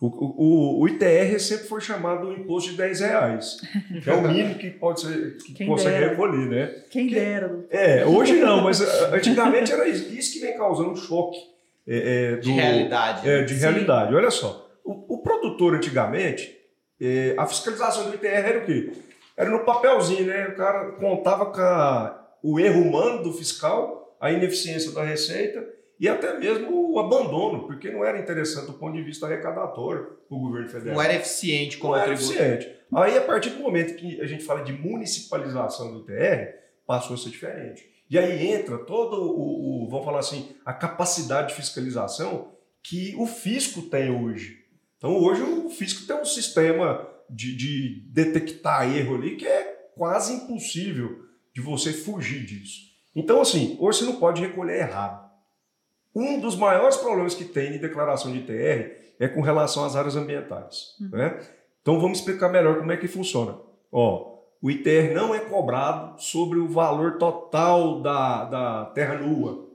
o, 0.00 0.06
o, 0.06 0.80
o, 0.82 0.88
ITR 0.88 1.38
sempre 1.38 1.66
foi 1.66 1.80
chamado 1.80 2.28
o 2.28 2.32
imposto 2.32 2.70
de 2.70 2.76
10 2.76 3.00
reais, 3.00 3.56
que 4.02 4.10
é 4.10 4.12
o 4.12 4.22
mínimo 4.22 4.56
que 4.56 4.70
pode 4.70 5.00
ser 5.00 5.36
que 5.38 5.54
Quem 5.54 5.66
consegue 5.66 5.98
dera. 5.98 6.10
recolher, 6.10 6.48
né? 6.48 6.82
Quem 6.90 7.08
dera. 7.08 7.64
É, 7.70 8.04
hoje 8.04 8.34
não, 8.34 8.62
mas 8.62 8.80
antigamente 9.12 9.72
era 9.72 9.86
isso 9.88 10.32
que 10.32 10.40
vem 10.40 10.56
causando 10.56 10.90
um 10.90 10.96
choque. 10.96 11.38
É, 11.86 12.32
é, 12.32 12.36
do, 12.36 12.42
de 12.42 12.50
realidade. 12.52 13.28
É, 13.28 13.42
de 13.42 13.54
Sim. 13.54 13.60
realidade. 13.60 14.14
Olha 14.14 14.30
só, 14.30 14.68
o, 14.84 15.16
o 15.16 15.22
produtor 15.22 15.74
antigamente, 15.74 16.56
é, 17.00 17.34
a 17.36 17.46
fiscalização 17.46 18.10
do 18.10 18.14
ITR 18.14 18.26
era 18.26 18.58
o 18.60 18.66
quê? 18.66 18.92
Era 19.36 19.50
no 19.50 19.64
papelzinho, 19.64 20.26
né? 20.26 20.48
O 20.48 20.56
cara 20.56 20.92
contava 20.92 21.46
com 21.46 21.60
a, 21.60 22.26
o 22.42 22.58
erro 22.58 22.80
humano 22.80 23.22
do 23.22 23.32
fiscal, 23.32 24.16
a 24.20 24.32
ineficiência 24.32 24.92
da 24.92 25.04
receita 25.04 25.64
e 25.98 26.08
até 26.08 26.38
mesmo 26.38 26.92
o 26.92 26.98
abandono, 26.98 27.66
porque 27.66 27.90
não 27.90 28.04
era 28.04 28.18
interessante 28.18 28.66
do 28.66 28.74
ponto 28.74 28.94
de 28.94 29.02
vista 29.02 29.26
arrecadatório 29.26 30.18
o 30.28 30.38
governo 30.38 30.68
federal. 30.68 30.94
Não 30.94 31.02
era 31.02 31.14
eficiente 31.14 31.78
como 31.78 31.94
Não 31.94 32.00
era 32.00 32.12
eficiente. 32.12 32.68
Aí, 32.92 33.16
a 33.16 33.22
partir 33.22 33.50
do 33.50 33.60
momento 33.60 33.96
que 33.96 34.20
a 34.20 34.26
gente 34.26 34.44
fala 34.44 34.62
de 34.62 34.72
municipalização 34.72 35.92
do 35.92 36.04
TR, 36.04 36.54
passou 36.86 37.14
a 37.14 37.18
ser 37.18 37.30
diferente. 37.30 37.88
E 38.10 38.18
aí 38.18 38.46
entra 38.48 38.78
todo 38.78 39.22
o, 39.22 39.84
o, 39.84 39.88
vamos 39.88 40.04
falar 40.04 40.18
assim, 40.18 40.54
a 40.64 40.72
capacidade 40.72 41.48
de 41.48 41.54
fiscalização 41.54 42.52
que 42.82 43.14
o 43.16 43.26
fisco 43.26 43.82
tem 43.82 44.10
hoje. 44.10 44.64
Então, 44.98 45.16
hoje 45.16 45.42
o 45.42 45.70
fisco 45.70 46.06
tem 46.06 46.16
um 46.16 46.24
sistema 46.24 47.08
de, 47.28 47.56
de 47.56 48.06
detectar 48.12 48.88
erro 48.94 49.16
ali 49.16 49.36
que 49.36 49.46
é 49.46 49.90
quase 49.96 50.34
impossível 50.34 51.24
de 51.54 51.60
você 51.60 51.92
fugir 51.92 52.44
disso. 52.44 52.92
Então, 53.14 53.40
assim, 53.40 53.76
hoje 53.80 54.00
você 54.00 54.04
não 54.04 54.16
pode 54.16 54.40
recolher 54.40 54.80
errado. 54.80 55.23
Um 56.14 56.38
dos 56.38 56.56
maiores 56.56 56.96
problemas 56.96 57.34
que 57.34 57.44
tem 57.44 57.74
em 57.74 57.78
declaração 57.78 58.30
de 58.30 58.38
ITR 58.38 59.04
é 59.18 59.28
com 59.28 59.40
relação 59.40 59.84
às 59.84 59.96
áreas 59.96 60.16
ambientais. 60.16 60.94
Uhum. 61.00 61.08
Né? 61.10 61.40
Então 61.82 62.00
vamos 62.00 62.18
explicar 62.18 62.48
melhor 62.48 62.78
como 62.78 62.92
é 62.92 62.96
que 62.96 63.08
funciona. 63.08 63.58
Ó, 63.90 64.34
o 64.62 64.70
ITR 64.70 65.12
não 65.12 65.34
é 65.34 65.40
cobrado 65.40 66.20
sobre 66.22 66.58
o 66.58 66.68
valor 66.68 67.18
total 67.18 68.00
da, 68.00 68.44
da 68.44 68.84
terra 68.86 69.18
nua. 69.18 69.68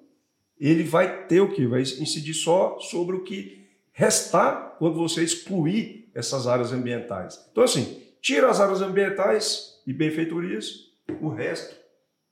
Ele 0.59 0.83
vai 0.83 1.25
ter 1.25 1.41
o 1.41 1.51
que? 1.51 1.67
Vai 1.67 1.81
incidir 1.81 2.33
só 2.33 2.79
sobre 2.79 3.15
o 3.15 3.23
que 3.23 3.67
restar 3.91 4.75
quando 4.79 4.95
você 4.95 5.23
excluir 5.23 6.09
essas 6.15 6.47
áreas 6.47 6.71
ambientais. 6.71 7.47
Então, 7.51 7.63
assim, 7.63 8.01
tira 8.21 8.49
as 8.49 8.59
áreas 8.59 8.81
ambientais 8.81 9.79
e 9.85 9.93
benfeitorias, 9.93 10.89
o 11.21 11.29
resto 11.29 11.75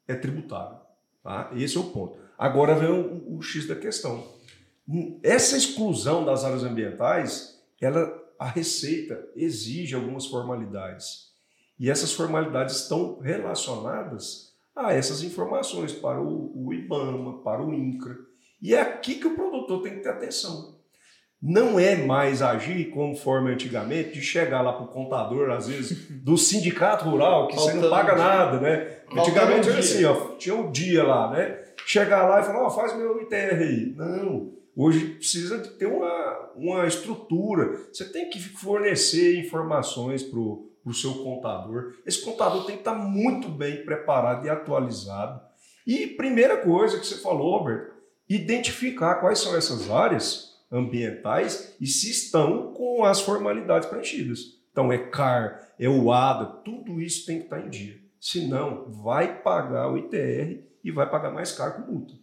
é 0.07 0.15
tributável. 0.15 0.79
Tá? 1.23 1.51
Esse 1.55 1.77
é 1.77 1.79
o 1.79 1.85
ponto. 1.85 2.17
Agora 2.37 2.75
vem 2.75 2.89
o, 2.89 3.37
o 3.37 3.41
X 3.41 3.67
da 3.67 3.75
questão. 3.75 4.23
Essa 5.23 5.57
exclusão 5.57 6.23
das 6.23 6.43
áreas 6.45 6.63
ambientais, 6.63 7.59
ela, 7.81 8.13
a 8.39 8.47
Receita 8.47 9.27
exige 9.35 9.95
algumas 9.95 10.27
formalidades. 10.27 11.27
E 11.79 11.89
essas 11.89 12.13
formalidades 12.13 12.75
estão 12.75 13.19
relacionadas 13.19 14.53
a 14.75 14.93
essas 14.93 15.23
informações 15.23 15.91
para 15.91 16.21
o, 16.21 16.67
o 16.67 16.73
IBAMA, 16.73 17.39
para 17.43 17.63
o 17.63 17.73
INCRA. 17.73 18.15
E 18.61 18.73
é 18.73 18.81
aqui 18.81 19.15
que 19.15 19.27
o 19.27 19.35
produtor 19.35 19.81
tem 19.81 19.95
que 19.95 20.01
ter 20.01 20.09
atenção. 20.09 20.77
Não 21.39 21.79
é 21.79 21.95
mais 21.95 22.41
agir 22.41 22.89
conforme 22.89 23.51
antigamente, 23.51 24.13
de 24.13 24.21
chegar 24.21 24.61
lá 24.61 24.73
para 24.73 24.85
o 24.85 24.87
contador, 24.87 25.51
às 25.51 25.67
vezes, 25.67 26.07
do 26.23 26.37
sindicato 26.37 27.05
rural, 27.05 27.47
que 27.47 27.55
Faltando 27.55 27.81
você 27.81 27.87
não 27.87 27.89
paga 27.89 28.15
nada, 28.15 28.59
né? 28.59 29.01
Antigamente 29.11 29.69
era 29.69 29.79
assim, 29.79 30.03
ó, 30.05 30.35
tinha 30.37 30.55
um 30.55 30.71
dia 30.71 31.03
lá, 31.03 31.31
né? 31.31 31.66
Chegar 31.87 32.27
lá 32.27 32.41
e 32.41 32.43
falar, 32.43 32.67
oh, 32.67 32.69
faz 32.69 32.95
meu 32.97 33.21
ITR 33.21 33.61
aí. 33.61 33.93
Não. 33.95 34.53
Hoje 34.75 35.15
precisa 35.15 35.57
de 35.57 35.69
ter 35.69 35.85
uma, 35.85 36.51
uma 36.53 36.85
estrutura. 36.85 37.79
Você 37.91 38.05
tem 38.05 38.29
que 38.29 38.39
fornecer 38.39 39.39
informações 39.39 40.21
para 40.21 40.37
o 40.37 40.93
seu 40.93 41.13
contador. 41.23 41.93
Esse 42.05 42.23
contador 42.23 42.65
tem 42.65 42.75
que 42.75 42.81
estar 42.81 42.93
muito 42.93 43.47
bem 43.47 43.85
preparado 43.85 44.45
e 44.45 44.49
atualizado. 44.49 45.41
E 45.85 46.07
primeira 46.07 46.57
coisa 46.57 46.99
que 46.99 47.07
você 47.07 47.15
falou, 47.15 47.57
Robert, 47.57 47.91
identificar 48.27 49.15
quais 49.15 49.39
são 49.39 49.55
essas 49.55 49.89
áreas 49.89 50.57
ambientais 50.69 51.73
e 51.79 51.87
se 51.87 52.11
estão 52.11 52.73
com 52.73 53.05
as 53.05 53.21
formalidades 53.21 53.87
preenchidas. 53.87 54.57
Então 54.71 54.91
é 54.91 54.97
CAR, 54.97 55.71
é 55.79 55.87
o 55.87 56.11
ADA, 56.11 56.45
tudo 56.65 57.01
isso 57.01 57.25
tem 57.25 57.39
que 57.39 57.45
estar 57.45 57.61
em 57.61 57.69
dia. 57.69 57.97
Senão, 58.19 58.91
vai 58.91 59.41
pagar 59.41 59.89
o 59.89 59.97
ITR 59.97 60.67
e 60.87 60.91
vai 60.91 61.09
pagar 61.09 61.31
mais 61.31 61.51
caro 61.51 61.73
com 61.73 61.91
multa. 61.91 62.13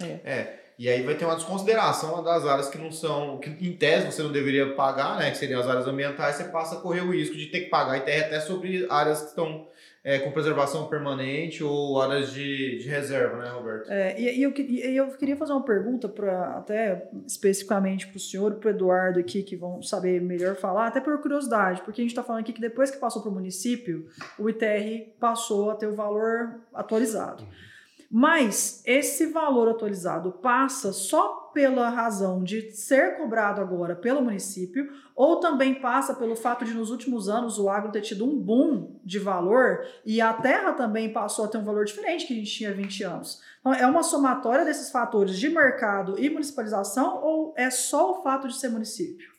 É. 0.00 0.20
é. 0.24 0.62
E 0.78 0.88
aí 0.88 1.02
vai 1.02 1.14
ter 1.14 1.24
uma 1.24 1.36
desconsideração 1.36 2.22
das 2.22 2.46
áreas 2.46 2.68
que 2.68 2.78
não 2.78 2.90
são, 2.90 3.38
que 3.38 3.50
em 3.50 3.76
tese 3.76 4.06
você 4.06 4.22
não 4.22 4.32
deveria 4.32 4.74
pagar, 4.74 5.18
né? 5.18 5.30
Que 5.30 5.36
seriam 5.36 5.60
as 5.60 5.68
áreas 5.68 5.86
ambientais, 5.86 6.36
você 6.36 6.44
passa 6.44 6.76
a 6.76 6.80
correr 6.80 7.02
o 7.02 7.12
risco 7.12 7.36
de 7.36 7.46
ter 7.46 7.60
que 7.60 7.70
pagar 7.70 7.98
ITR 7.98 8.26
até 8.26 8.40
sobre 8.40 8.86
áreas 8.88 9.20
que 9.20 9.28
estão 9.28 9.68
é, 10.04 10.18
com 10.18 10.32
preservação 10.32 10.88
permanente 10.88 11.62
ou 11.62 12.00
áreas 12.00 12.32
de, 12.32 12.78
de 12.78 12.88
reserva, 12.88 13.36
né, 13.36 13.50
Roberto? 13.50 13.90
É, 13.90 14.20
e, 14.20 14.38
e, 14.38 14.42
eu, 14.42 14.52
e 14.56 14.96
eu 14.96 15.08
queria 15.10 15.36
fazer 15.36 15.52
uma 15.52 15.64
pergunta 15.64 16.08
para 16.08 16.56
até 16.56 17.08
especificamente 17.26 18.08
para 18.08 18.16
o 18.16 18.20
senhor 18.20 18.52
e 18.52 18.56
para 18.56 18.68
o 18.68 18.70
Eduardo 18.70 19.20
aqui, 19.20 19.42
que 19.42 19.54
vão 19.54 19.82
saber 19.82 20.20
melhor 20.20 20.56
falar, 20.56 20.88
até 20.88 21.00
por 21.00 21.16
curiosidade, 21.20 21.82
porque 21.82 22.00
a 22.00 22.02
gente 22.02 22.10
está 22.10 22.24
falando 22.24 22.40
aqui 22.40 22.52
que 22.52 22.60
depois 22.60 22.90
que 22.90 22.98
passou 22.98 23.22
para 23.22 23.30
o 23.30 23.34
município, 23.34 24.08
o 24.38 24.48
ITR 24.48 25.12
passou 25.20 25.70
a 25.70 25.76
ter 25.76 25.86
o 25.86 25.94
valor 25.94 26.60
atualizado. 26.74 27.44
Uhum. 27.44 27.71
Mas 28.14 28.82
esse 28.84 29.24
valor 29.24 29.70
atualizado 29.70 30.32
passa 30.32 30.92
só 30.92 31.50
pela 31.54 31.88
razão 31.88 32.44
de 32.44 32.70
ser 32.70 33.16
cobrado 33.16 33.62
agora 33.62 33.96
pelo 33.96 34.20
município, 34.20 34.92
ou 35.16 35.40
também 35.40 35.76
passa 35.76 36.12
pelo 36.12 36.36
fato 36.36 36.62
de 36.62 36.74
nos 36.74 36.90
últimos 36.90 37.30
anos 37.30 37.58
o 37.58 37.70
agro 37.70 37.90
ter 37.90 38.02
tido 38.02 38.26
um 38.26 38.38
boom 38.38 39.00
de 39.02 39.18
valor 39.18 39.86
e 40.04 40.20
a 40.20 40.30
terra 40.34 40.74
também 40.74 41.10
passou 41.10 41.46
a 41.46 41.48
ter 41.48 41.56
um 41.56 41.64
valor 41.64 41.86
diferente 41.86 42.26
que 42.26 42.34
a 42.34 42.36
gente 42.36 42.50
tinha 42.50 42.68
há 42.68 42.74
20 42.74 43.02
anos. 43.02 43.40
Então, 43.60 43.72
é 43.72 43.86
uma 43.86 44.02
somatória 44.02 44.66
desses 44.66 44.90
fatores 44.90 45.38
de 45.38 45.48
mercado 45.48 46.18
e 46.18 46.28
municipalização 46.28 47.24
ou 47.24 47.54
é 47.56 47.70
só 47.70 48.12
o 48.12 48.22
fato 48.22 48.46
de 48.46 48.56
ser 48.56 48.68
município? 48.68 49.32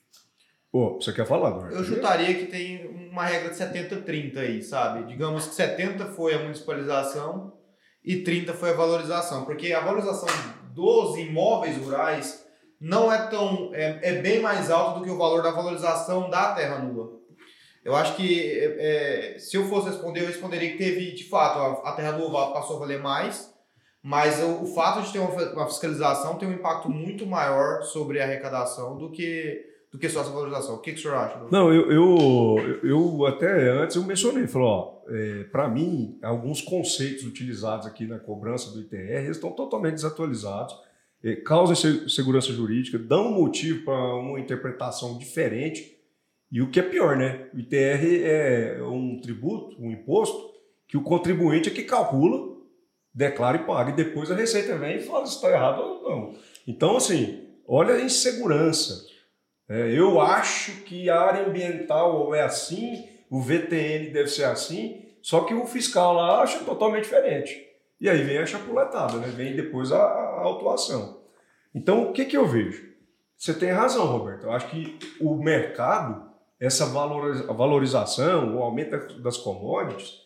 Pô, 0.71 0.95
você 0.95 1.13
quer 1.13 1.27
falar, 1.27 1.51
Eduardo? 1.51 1.75
Eu 1.75 1.83
chutaria 1.83 2.33
que 2.33 2.47
tem 2.47 2.87
uma 3.11 3.25
regra 3.25 3.51
de 3.51 3.55
70-30 3.55 4.37
aí, 4.37 4.63
sabe? 4.63 5.05
Digamos 5.05 5.45
que 5.45 5.53
70 5.53 6.07
foi 6.07 6.33
a 6.33 6.39
municipalização 6.39 7.61
e 8.03 8.17
30 8.17 8.53
foi 8.53 8.71
a 8.71 8.73
valorização, 8.73 9.45
porque 9.45 9.71
a 9.71 9.79
valorização 9.79 10.27
dos 10.73 11.17
imóveis 11.17 11.77
rurais 11.77 12.45
não 12.79 13.11
é 13.11 13.27
tão 13.27 13.71
é, 13.73 13.99
é 14.01 14.13
bem 14.21 14.41
mais 14.41 14.69
alto 14.69 14.99
do 14.99 15.05
que 15.05 15.11
o 15.11 15.17
valor 15.17 15.41
da 15.41 15.51
valorização 15.51 16.29
da 16.29 16.53
terra 16.53 16.79
nua. 16.79 17.21
Eu 17.83 17.95
acho 17.95 18.15
que 18.15 18.59
é, 18.59 19.35
é 19.35 19.39
se 19.39 19.55
eu 19.55 19.67
fosse 19.69 19.87
responder, 19.87 20.21
eu 20.21 20.27
responderia 20.27 20.71
que 20.71 20.77
teve, 20.77 21.11
de 21.13 21.29
fato, 21.29 21.59
a, 21.59 21.89
a 21.89 21.93
terra 21.93 22.13
nua 22.13 22.51
passou 22.51 22.77
a 22.77 22.79
valer 22.79 22.99
mais, 22.99 23.53
mas 24.01 24.41
o, 24.41 24.63
o 24.63 24.65
fato 24.67 25.01
de 25.01 25.13
ter 25.13 25.19
uma, 25.19 25.53
uma 25.53 25.67
fiscalização 25.67 26.37
tem 26.37 26.47
um 26.47 26.53
impacto 26.53 26.89
muito 26.89 27.25
maior 27.25 27.83
sobre 27.83 28.19
a 28.19 28.25
arrecadação 28.25 28.97
do 28.97 29.11
que 29.11 29.72
do 29.93 29.99
que 29.99 30.09
só 30.09 30.21
essa 30.21 30.31
valorização. 30.31 30.73
O 30.73 30.79
que, 30.79 30.91
que 30.91 30.97
o 30.97 31.01
senhor 31.03 31.15
acha? 31.15 31.39
Não, 31.51 31.71
eu, 31.71 31.91
eu, 31.91 32.79
eu 32.83 33.25
até 33.27 33.69
antes 33.69 33.95
eu 33.95 34.03
mencionei, 34.03 34.47
falou, 34.47 35.05
é, 35.07 35.43
para 35.43 35.69
mim, 35.69 36.17
alguns 36.23 36.61
conceitos 36.61 37.23
utilizados 37.23 37.85
aqui 37.85 38.07
na 38.07 38.17
cobrança 38.17 38.71
do 38.71 38.81
ITR 38.81 39.29
estão 39.29 39.51
totalmente 39.51 39.93
desatualizados, 39.93 40.75
é, 41.23 41.35
causam 41.35 41.75
segurança 42.09 42.51
jurídica, 42.51 42.97
dão 42.97 43.31
motivo 43.31 43.85
para 43.85 44.15
uma 44.15 44.39
interpretação 44.39 45.15
diferente. 45.19 45.95
E 46.51 46.59
o 46.59 46.71
que 46.71 46.79
é 46.79 46.83
pior, 46.83 47.15
né? 47.15 47.47
O 47.53 47.59
ITR 47.59 48.23
é 48.23 48.83
um 48.83 49.19
tributo, 49.21 49.75
um 49.79 49.91
imposto, 49.91 50.53
que 50.87 50.97
o 50.97 51.03
contribuinte 51.03 51.69
é 51.69 51.71
que 51.71 51.83
calcula, 51.83 52.57
declara 53.13 53.57
e 53.57 53.63
paga, 53.63 53.91
e 53.91 53.95
depois 53.95 54.31
a 54.31 54.35
Receita 54.35 54.75
vem 54.77 54.97
e 54.97 55.01
fala 55.01 55.25
se 55.27 55.35
está 55.35 55.51
errado 55.51 55.79
ou 55.81 56.09
não. 56.09 56.35
Então, 56.67 56.97
assim, 56.97 57.43
olha 57.67 57.93
a 57.93 58.01
insegurança. 58.01 59.12
É, 59.73 59.89
eu 59.91 60.21
acho 60.21 60.83
que 60.83 61.09
a 61.09 61.19
área 61.19 61.47
ambiental 61.47 62.35
é 62.35 62.43
assim, 62.43 63.09
o 63.27 63.41
VTN 63.41 64.11
deve 64.11 64.27
ser 64.27 64.43
assim, 64.43 65.03
só 65.19 65.45
que 65.45 65.53
o 65.55 65.65
fiscal 65.65 66.13
lá 66.13 66.43
acha 66.43 66.59
totalmente 66.59 67.05
diferente. 67.05 67.59
E 67.99 68.07
aí 68.07 68.21
vem 68.21 68.37
a 68.37 68.45
chapuletada, 68.45 69.17
né? 69.17 69.33
vem 69.35 69.55
depois 69.55 69.91
a, 69.91 69.97
a 69.97 70.41
autuação. 70.41 71.23
Então, 71.73 72.03
o 72.03 72.13
que, 72.13 72.25
que 72.25 72.37
eu 72.37 72.45
vejo? 72.45 72.87
Você 73.35 73.51
tem 73.51 73.71
razão, 73.71 74.05
Roberto. 74.05 74.43
Eu 74.43 74.51
acho 74.51 74.67
que 74.67 74.99
o 75.19 75.37
mercado, 75.37 76.29
essa 76.59 76.85
valorização, 76.85 78.55
o 78.55 78.61
aumento 78.61 79.19
das 79.21 79.37
commodities, 79.37 80.19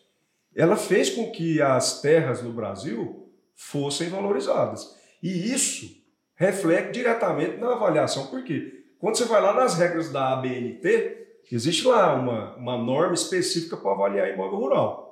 ela 0.53 0.75
fez 0.75 1.09
com 1.09 1.31
que 1.31 1.61
as 1.61 2.01
terras 2.01 2.43
no 2.43 2.51
Brasil 2.51 3.31
fossem 3.55 4.09
valorizadas. 4.09 4.93
E 5.23 5.53
isso 5.53 6.03
reflete 6.35 6.91
diretamente 6.91 7.55
na 7.55 7.71
avaliação, 7.71 8.27
porque 8.27 8.76
quando 8.99 9.17
você 9.17 9.25
vai 9.25 9.41
lá 9.41 9.53
nas 9.53 9.77
regras 9.77 10.11
da 10.11 10.33
ABNT, 10.33 11.41
existe 11.51 11.87
lá 11.87 12.13
uma, 12.15 12.55
uma 12.55 12.77
norma 12.77 13.13
específica 13.13 13.77
para 13.77 13.91
avaliar 13.91 14.29
imóvel 14.29 14.59
rural. 14.59 15.07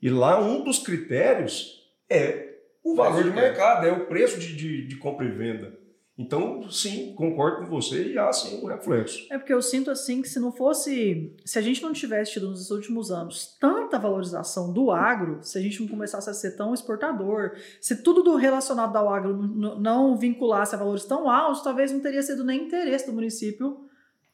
E 0.00 0.10
lá 0.10 0.40
um 0.40 0.62
dos 0.62 0.78
critérios 0.78 1.82
é 2.08 2.54
o 2.82 2.94
valor 2.94 3.22
de 3.22 3.30
mercado, 3.30 3.86
é 3.86 3.92
o 3.92 4.06
preço 4.06 4.38
de, 4.38 4.54
de, 4.56 4.86
de 4.86 4.96
compra 4.96 5.26
e 5.26 5.30
venda. 5.30 5.78
Então, 6.18 6.68
sim, 6.68 7.14
concordo 7.14 7.58
com 7.58 7.66
você 7.66 8.08
e 8.08 8.18
há 8.18 8.32
sim 8.32 8.60
um 8.60 8.66
reflexo. 8.66 9.24
É 9.30 9.38
porque 9.38 9.54
eu 9.54 9.62
sinto 9.62 9.88
assim 9.88 10.20
que 10.20 10.28
se 10.28 10.40
não 10.40 10.50
fosse, 10.50 11.32
se 11.44 11.56
a 11.56 11.62
gente 11.62 11.80
não 11.80 11.92
tivesse 11.92 12.32
tido 12.32 12.48
nos 12.48 12.72
últimos 12.72 13.12
anos 13.12 13.56
tanta 13.60 14.00
valorização 14.00 14.72
do 14.72 14.90
agro, 14.90 15.38
se 15.42 15.56
a 15.56 15.60
gente 15.60 15.80
não 15.80 15.86
começasse 15.86 16.28
a 16.28 16.34
ser 16.34 16.56
tão 16.56 16.74
exportador, 16.74 17.52
se 17.80 18.02
tudo 18.02 18.24
do 18.24 18.34
relacionado 18.34 18.96
ao 18.96 19.08
agro 19.08 19.32
não 19.78 20.16
vinculasse 20.16 20.74
a 20.74 20.78
valores 20.78 21.04
tão 21.04 21.30
altos, 21.30 21.62
talvez 21.62 21.92
não 21.92 22.00
teria 22.00 22.22
sido 22.22 22.42
nem 22.42 22.64
interesse 22.64 23.06
do 23.06 23.12
município 23.12 23.84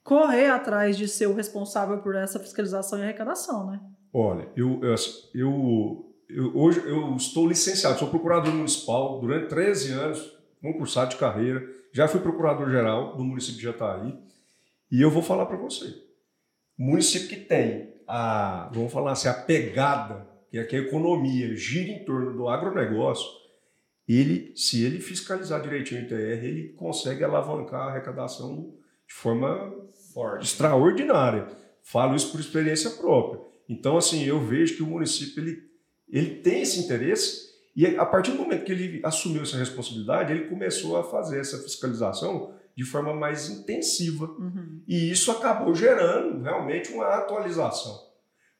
correr 0.02 0.48
atrás 0.48 0.96
de 0.96 1.06
ser 1.06 1.26
o 1.26 1.34
responsável 1.34 1.98
por 1.98 2.14
essa 2.14 2.38
fiscalização 2.38 2.98
e 2.98 3.02
arrecadação, 3.02 3.70
né? 3.70 3.80
Olha, 4.10 4.48
eu, 4.56 4.80
eu, 4.82 4.94
eu, 5.34 6.14
eu 6.30 6.56
hoje 6.56 6.82
eu 6.86 7.14
estou 7.14 7.46
licenciado, 7.46 7.98
sou 7.98 8.08
procurador 8.08 8.54
municipal 8.54 9.20
durante 9.20 9.48
13 9.48 9.92
anos 9.92 10.34
concursado 10.64 11.10
de 11.10 11.16
carreira, 11.16 11.62
já 11.94 12.08
fui 12.08 12.20
procurador-geral 12.20 13.16
do 13.16 13.22
município 13.22 13.58
de 13.58 13.62
Jataí, 13.62 14.18
e 14.90 15.00
eu 15.00 15.12
vou 15.12 15.22
falar 15.22 15.46
para 15.46 15.56
você. 15.56 15.86
O 16.76 16.82
município 16.82 17.28
que 17.28 17.36
tem 17.36 17.94
a, 18.04 18.68
vamos 18.74 18.92
falar 18.92 19.12
assim, 19.12 19.28
a 19.28 19.32
pegada, 19.32 20.28
que 20.50 20.58
é 20.58 20.64
que 20.64 20.74
a 20.74 20.80
economia 20.80 21.54
gira 21.54 21.92
em 21.92 22.04
torno 22.04 22.36
do 22.36 22.48
agronegócio, 22.48 23.24
ele, 24.08 24.52
se 24.56 24.84
ele 24.84 24.98
fiscalizar 24.98 25.62
direitinho 25.62 26.00
o 26.00 26.04
ITR, 26.04 26.44
ele 26.44 26.68
consegue 26.70 27.22
alavancar 27.22 27.82
a 27.82 27.90
arrecadação 27.90 28.74
de 29.06 29.14
forma 29.14 29.72
Forte. 30.12 30.44
extraordinária. 30.44 31.46
Falo 31.84 32.16
isso 32.16 32.32
por 32.32 32.40
experiência 32.40 32.90
própria. 32.90 33.40
Então, 33.68 33.96
assim, 33.96 34.24
eu 34.24 34.40
vejo 34.40 34.76
que 34.76 34.82
o 34.82 34.86
município 34.86 35.44
ele, 35.44 35.62
ele 36.08 36.34
tem 36.42 36.62
esse 36.62 36.80
interesse 36.80 37.43
e 37.76 37.86
a 37.96 38.06
partir 38.06 38.32
do 38.32 38.38
momento 38.38 38.64
que 38.64 38.72
ele 38.72 39.00
assumiu 39.02 39.42
essa 39.42 39.56
responsabilidade, 39.56 40.32
ele 40.32 40.48
começou 40.48 40.96
a 40.96 41.02
fazer 41.02 41.40
essa 41.40 41.58
fiscalização 41.58 42.54
de 42.76 42.84
forma 42.84 43.12
mais 43.12 43.50
intensiva. 43.50 44.26
Uhum. 44.26 44.82
E 44.86 45.10
isso 45.10 45.30
acabou 45.30 45.74
gerando 45.74 46.42
realmente 46.42 46.92
uma 46.92 47.06
atualização. 47.06 47.98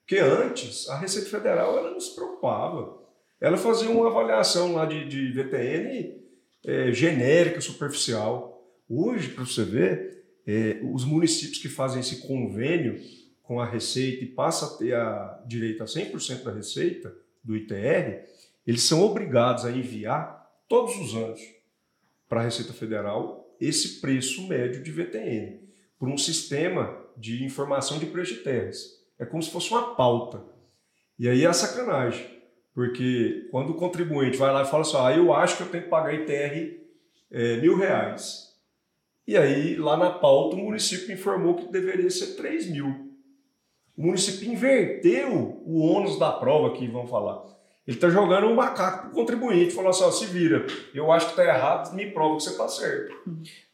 Porque 0.00 0.18
antes, 0.18 0.88
a 0.88 0.98
Receita 0.98 1.30
Federal 1.30 1.78
ela 1.78 1.90
não 1.90 2.00
se 2.00 2.14
preocupava. 2.14 2.98
Ela 3.40 3.56
fazia 3.56 3.88
uma 3.88 4.08
avaliação 4.08 4.74
lá 4.74 4.84
de, 4.84 5.06
de 5.06 5.32
VTN 5.32 6.20
é, 6.64 6.92
genérica, 6.92 7.60
superficial. 7.60 8.62
Hoje, 8.88 9.28
para 9.28 9.44
você 9.44 9.64
ver, 9.64 10.24
é, 10.46 10.80
os 10.92 11.04
municípios 11.04 11.58
que 11.58 11.68
fazem 11.68 12.00
esse 12.00 12.26
convênio 12.26 13.00
com 13.42 13.60
a 13.60 13.66
Receita 13.66 14.24
e 14.24 14.28
passam 14.28 14.68
a 14.68 14.78
ter 14.78 14.94
a 14.94 15.42
direito 15.46 15.82
a 15.82 15.86
100% 15.86 16.42
da 16.42 16.52
receita 16.52 17.14
do 17.42 17.54
ITR, 17.54 18.24
eles 18.66 18.82
são 18.82 19.02
obrigados 19.02 19.64
a 19.64 19.70
enviar 19.70 20.50
todos 20.68 20.96
os 20.96 21.14
anos 21.14 21.40
para 22.28 22.40
a 22.40 22.44
Receita 22.44 22.72
Federal 22.72 23.56
esse 23.60 24.00
preço 24.00 24.46
médio 24.48 24.82
de 24.82 24.90
VTN 24.90 25.60
por 25.98 26.08
um 26.08 26.18
sistema 26.18 27.02
de 27.16 27.44
informação 27.44 27.98
de 27.98 28.06
preço 28.06 28.34
de 28.34 28.40
terras. 28.40 29.02
É 29.18 29.24
como 29.24 29.42
se 29.42 29.50
fosse 29.50 29.70
uma 29.70 29.94
pauta. 29.94 30.44
E 31.18 31.28
aí 31.28 31.44
é 31.44 31.46
a 31.46 31.52
sacanagem, 31.52 32.26
porque 32.74 33.48
quando 33.50 33.70
o 33.70 33.76
contribuinte 33.76 34.36
vai 34.36 34.52
lá 34.52 34.62
e 34.62 34.66
fala 34.66 34.82
assim, 34.82 34.96
ah, 34.98 35.16
eu 35.16 35.32
acho 35.32 35.56
que 35.56 35.62
eu 35.62 35.68
tenho 35.68 35.84
que 35.84 35.90
pagar 35.90 36.12
ITR 36.12 36.80
é, 37.30 37.56
mil 37.58 37.76
reais. 37.76 38.52
E 39.26 39.36
aí, 39.36 39.76
lá 39.76 39.96
na 39.96 40.10
pauta, 40.10 40.56
o 40.56 40.58
município 40.58 41.14
informou 41.14 41.54
que 41.54 41.72
deveria 41.72 42.10
ser 42.10 42.34
3 42.34 42.70
mil. 42.70 42.88
O 43.96 44.02
município 44.02 44.52
inverteu 44.52 45.62
o 45.64 45.80
ônus 45.80 46.18
da 46.18 46.32
prova 46.32 46.76
que 46.76 46.86
vão 46.88 47.06
falar. 47.06 47.46
Ele 47.86 47.98
está 47.98 48.08
jogando 48.08 48.46
um 48.46 48.54
macaco 48.54 49.02
para 49.02 49.10
o 49.10 49.12
contribuinte, 49.12 49.74
falou 49.74 49.90
assim: 49.90 50.04
ó, 50.04 50.10
se 50.10 50.26
vira, 50.26 50.66
eu 50.94 51.12
acho 51.12 51.26
que 51.26 51.32
está 51.32 51.44
errado, 51.44 51.94
me 51.94 52.10
prova 52.10 52.36
que 52.36 52.42
você 52.42 52.50
está 52.50 52.66
certo. 52.66 53.14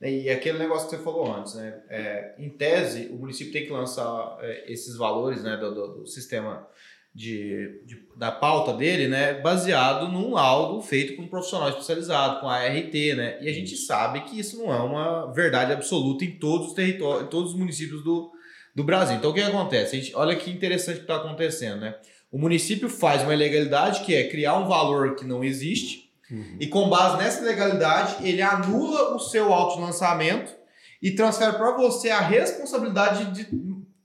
E 0.02 0.28
aquele 0.28 0.58
negócio 0.58 0.88
que 0.88 0.96
você 0.96 1.02
falou 1.02 1.32
antes, 1.32 1.54
né? 1.54 1.80
É, 1.88 2.34
em 2.36 2.48
tese, 2.48 3.08
o 3.12 3.16
município 3.16 3.52
tem 3.52 3.66
que 3.66 3.72
lançar 3.72 4.36
é, 4.40 4.72
esses 4.72 4.96
valores 4.96 5.44
né, 5.44 5.56
do, 5.56 5.72
do, 5.72 5.88
do 6.00 6.06
sistema 6.06 6.66
de, 7.14 7.82
de, 7.84 8.02
da 8.16 8.30
pauta 8.30 8.72
dele, 8.72 9.08
né, 9.08 9.34
baseado 9.34 10.08
num 10.08 10.32
laudo 10.32 10.80
feito 10.80 11.16
por 11.16 11.24
um 11.24 11.28
profissional 11.28 11.68
especializado, 11.68 12.40
com 12.40 12.48
a 12.48 12.56
ART, 12.56 12.94
né? 13.16 13.38
E 13.40 13.48
a 13.48 13.52
gente 13.52 13.76
sabe 13.76 14.22
que 14.22 14.38
isso 14.38 14.58
não 14.58 14.72
é 14.72 14.80
uma 14.80 15.32
verdade 15.32 15.72
absoluta 15.72 16.24
em 16.24 16.32
todos 16.32 16.68
os 16.68 16.72
territórios, 16.72 17.24
em 17.26 17.30
todos 17.30 17.52
os 17.52 17.58
municípios 17.58 18.02
do, 18.02 18.30
do 18.74 18.84
Brasil. 18.84 19.16
Então 19.16 19.30
o 19.30 19.34
que, 19.34 19.40
que 19.40 19.46
acontece? 19.46 19.96
A 19.96 20.00
gente, 20.00 20.16
olha 20.16 20.36
que 20.36 20.50
interessante 20.50 20.96
que 20.96 21.02
está 21.02 21.16
acontecendo, 21.16 21.80
né? 21.80 21.96
O 22.30 22.38
município 22.38 22.88
faz 22.88 23.22
uma 23.22 23.34
ilegalidade 23.34 24.04
que 24.04 24.14
é 24.14 24.28
criar 24.28 24.56
um 24.56 24.68
valor 24.68 25.16
que 25.16 25.24
não 25.24 25.42
existe 25.42 26.10
uhum. 26.30 26.56
e 26.60 26.66
com 26.66 26.88
base 26.88 27.18
nessa 27.18 27.42
ilegalidade 27.42 28.26
ele 28.26 28.40
anula 28.40 29.14
o 29.14 29.18
seu 29.18 29.52
autolançamento 29.52 30.54
e 31.02 31.10
transfere 31.10 31.54
para 31.54 31.76
você 31.76 32.10
a 32.10 32.20
responsabilidade 32.20 33.32
de 33.32 33.48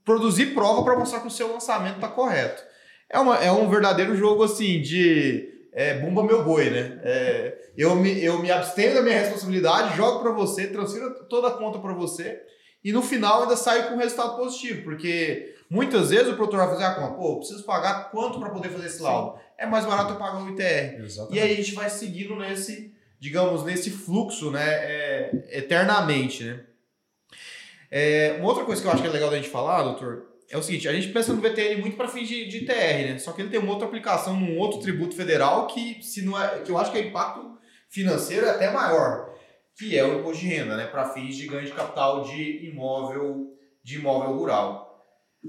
produzir 0.04 0.54
prova 0.54 0.82
para 0.82 0.98
mostrar 0.98 1.20
que 1.20 1.26
o 1.26 1.30
seu 1.30 1.52
lançamento 1.52 1.96
está 1.96 2.08
correto. 2.08 2.62
É, 3.08 3.18
uma, 3.18 3.36
é 3.38 3.52
um 3.52 3.68
verdadeiro 3.68 4.16
jogo 4.16 4.42
assim 4.42 4.80
de 4.80 5.48
é, 5.72 5.98
bumba 5.98 6.24
meu 6.24 6.42
boi, 6.42 6.70
né? 6.70 6.98
É, 7.04 7.58
eu, 7.76 7.94
me, 7.94 8.24
eu 8.24 8.40
me 8.40 8.50
abstenho 8.50 8.94
da 8.94 9.02
minha 9.02 9.18
responsabilidade, 9.18 9.96
jogo 9.96 10.20
para 10.20 10.32
você, 10.32 10.66
transfiro 10.66 11.28
toda 11.28 11.48
a 11.48 11.52
conta 11.52 11.78
para 11.78 11.92
você 11.92 12.40
e 12.82 12.92
no 12.92 13.02
final 13.02 13.42
ainda 13.42 13.56
saio 13.56 13.88
com 13.88 13.96
resultado 13.96 14.36
positivo, 14.36 14.84
porque 14.84 15.55
Muitas 15.68 16.10
vezes 16.10 16.28
o 16.28 16.36
produtor 16.36 16.60
vai 16.60 16.68
fazer 16.70 16.84
a 16.84 16.94
conta, 16.94 17.14
pô, 17.14 17.32
eu 17.32 17.36
preciso 17.38 17.64
pagar 17.64 18.10
quanto 18.10 18.38
para 18.38 18.50
poder 18.50 18.68
fazer 18.68 18.86
esse 18.86 19.02
laudo? 19.02 19.38
É 19.58 19.66
mais 19.66 19.84
barato 19.84 20.12
eu 20.12 20.18
pagar 20.18 20.42
o 20.42 20.48
ITR. 20.50 21.02
Exatamente. 21.02 21.36
E 21.36 21.40
aí 21.40 21.52
a 21.52 21.56
gente 21.56 21.74
vai 21.74 21.90
seguindo 21.90 22.36
nesse, 22.36 22.94
digamos, 23.18 23.64
nesse 23.64 23.90
fluxo, 23.90 24.50
né, 24.50 24.64
é, 24.64 25.48
eternamente, 25.50 26.44
né? 26.44 26.60
É, 27.90 28.36
uma 28.38 28.48
outra 28.48 28.64
coisa 28.64 28.82
que 28.82 28.88
eu 28.88 28.92
acho 28.92 29.02
que 29.02 29.08
é 29.08 29.12
legal 29.12 29.30
da 29.30 29.36
gente 29.36 29.48
falar, 29.48 29.82
doutor, 29.82 30.26
é 30.50 30.56
o 30.56 30.62
seguinte, 30.62 30.88
a 30.88 30.92
gente 30.92 31.08
pensa 31.08 31.32
no 31.32 31.40
VTN 31.40 31.80
muito 31.80 31.96
para 31.96 32.08
fins 32.08 32.28
de, 32.28 32.46
de 32.46 32.64
TR, 32.64 33.08
né? 33.08 33.18
Só 33.18 33.32
que 33.32 33.42
ele 33.42 33.50
tem 33.50 33.58
uma 33.58 33.72
outra 33.72 33.86
aplicação 33.86 34.38
num 34.38 34.58
outro 34.58 34.80
tributo 34.80 35.14
federal 35.14 35.66
que, 35.66 36.02
se 36.02 36.22
não 36.22 36.40
é, 36.40 36.60
que 36.60 36.70
eu 36.70 36.78
acho 36.78 36.92
que 36.92 36.98
é 36.98 37.06
impacto 37.06 37.56
financeiro 37.88 38.46
é 38.46 38.50
até 38.50 38.70
maior, 38.70 39.34
que 39.76 39.96
é 39.98 40.04
o 40.04 40.20
imposto 40.20 40.42
de 40.42 40.48
renda, 40.48 40.76
né? 40.76 40.86
Para 40.86 41.08
fins 41.10 41.36
de 41.36 41.46
ganho 41.46 41.66
de 41.66 41.72
capital 41.72 42.22
de 42.22 42.66
imóvel, 42.66 43.56
de 43.82 43.96
imóvel 43.96 44.36
rural. 44.36 44.85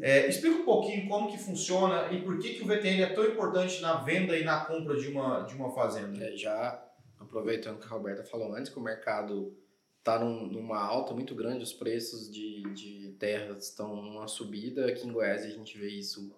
É, 0.02 0.28
explica 0.28 0.58
um 0.58 0.66
pouquinho 0.66 1.08
como 1.08 1.30
que 1.30 1.38
funciona 1.38 2.12
e 2.12 2.22
por 2.22 2.38
que, 2.40 2.56
que 2.56 2.64
o 2.64 2.68
VTN 2.68 3.02
é 3.02 3.14
tão 3.14 3.26
importante 3.26 3.82
na 3.82 3.96
venda 3.96 4.38
e 4.38 4.44
na 4.44 4.66
compra 4.66 4.96
de 4.96 5.08
uma, 5.08 5.42
de 5.42 5.56
uma 5.56 5.72
fazenda. 5.72 6.24
É, 6.24 6.36
já 6.36 6.84
aproveitando 7.20 7.80
que 7.80 7.86
a 7.86 7.90
Roberta 7.90 8.24
falou 8.24 8.54
antes, 8.54 8.72
que 8.72 8.78
o 8.78 8.82
mercado 8.82 9.56
está 10.00 10.20
num, 10.20 10.48
numa 10.48 10.80
alta 10.80 11.14
muito 11.14 11.36
grande, 11.36 11.64
os 11.64 11.74
preços 11.74 12.32
de, 12.32 12.64
de 12.74 13.16
terras 13.20 13.66
estão 13.66 13.96
numa 13.96 14.28
subida. 14.28 14.88
Aqui 14.88 15.08
em 15.08 15.12
Goiás 15.12 15.44
a 15.44 15.50
gente 15.50 15.78
vê 15.78 15.90
isso 15.90 16.34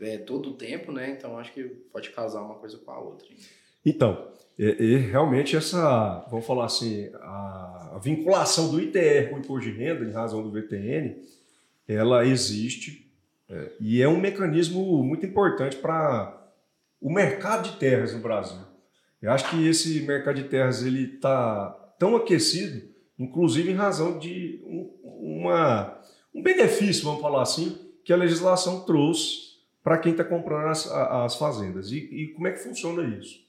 é, 0.00 0.18
todo 0.18 0.50
o 0.50 0.54
tempo, 0.54 0.90
né? 0.90 1.10
Então 1.10 1.38
acho 1.38 1.52
que 1.52 1.64
pode 1.64 2.10
casar 2.10 2.42
uma 2.42 2.54
coisa 2.54 2.78
com 2.78 2.90
a 2.90 2.98
outra. 2.98 3.28
Então, 3.84 4.32
e, 4.58 4.64
e 4.64 4.96
realmente 4.96 5.56
essa, 5.56 6.26
vamos 6.30 6.46
falar 6.46 6.66
assim, 6.66 7.10
a, 7.14 7.92
a 7.94 7.98
vinculação 7.98 8.70
do 8.70 8.80
ITR 8.80 9.30
com 9.30 9.36
o 9.36 9.38
imposto 9.38 9.70
de 9.70 9.76
renda 9.76 10.04
em 10.04 10.12
razão 10.12 10.42
do 10.42 10.50
VTN 10.50 11.20
ela 11.86 12.26
existe 12.26 13.12
é, 13.48 13.72
e 13.78 14.00
é 14.00 14.08
um 14.08 14.18
mecanismo 14.18 15.02
muito 15.04 15.26
importante 15.26 15.76
para 15.76 16.40
o 17.00 17.12
mercado 17.12 17.70
de 17.70 17.76
terras 17.76 18.14
no 18.14 18.20
Brasil. 18.20 18.58
Eu 19.20 19.30
acho 19.30 19.48
que 19.50 19.68
esse 19.68 20.00
mercado 20.00 20.36
de 20.36 20.48
terras 20.48 20.82
ele 20.82 21.14
está 21.14 21.70
tão 21.98 22.16
aquecido, 22.16 22.88
inclusive 23.18 23.70
em 23.70 23.74
razão 23.74 24.18
de 24.18 24.60
um, 24.64 24.90
uma, 25.42 26.00
um 26.34 26.42
benefício, 26.42 27.04
vamos 27.04 27.20
falar 27.20 27.42
assim, 27.42 27.78
que 28.04 28.12
a 28.12 28.16
legislação 28.16 28.84
trouxe 28.84 29.52
para 29.82 29.98
quem 29.98 30.12
está 30.12 30.24
comprando 30.24 30.68
as, 30.68 30.90
as 30.90 31.36
fazendas. 31.36 31.92
E, 31.92 31.98
e, 31.98 32.28
como 32.28 32.48
é 32.48 32.52
que 32.52 32.58
funciona 32.58 33.02
isso? 33.18 33.42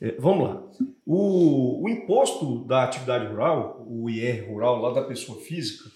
É, 0.00 0.12
vamos 0.18 0.48
lá. 0.48 0.62
O, 1.06 1.84
o 1.84 1.88
imposto 1.88 2.64
da 2.64 2.84
atividade 2.84 3.26
rural, 3.26 3.84
o 3.86 4.08
IR 4.10 4.48
rural, 4.48 4.80
lá 4.80 4.92
da 4.92 5.02
pessoa 5.02 5.38
física, 5.40 5.90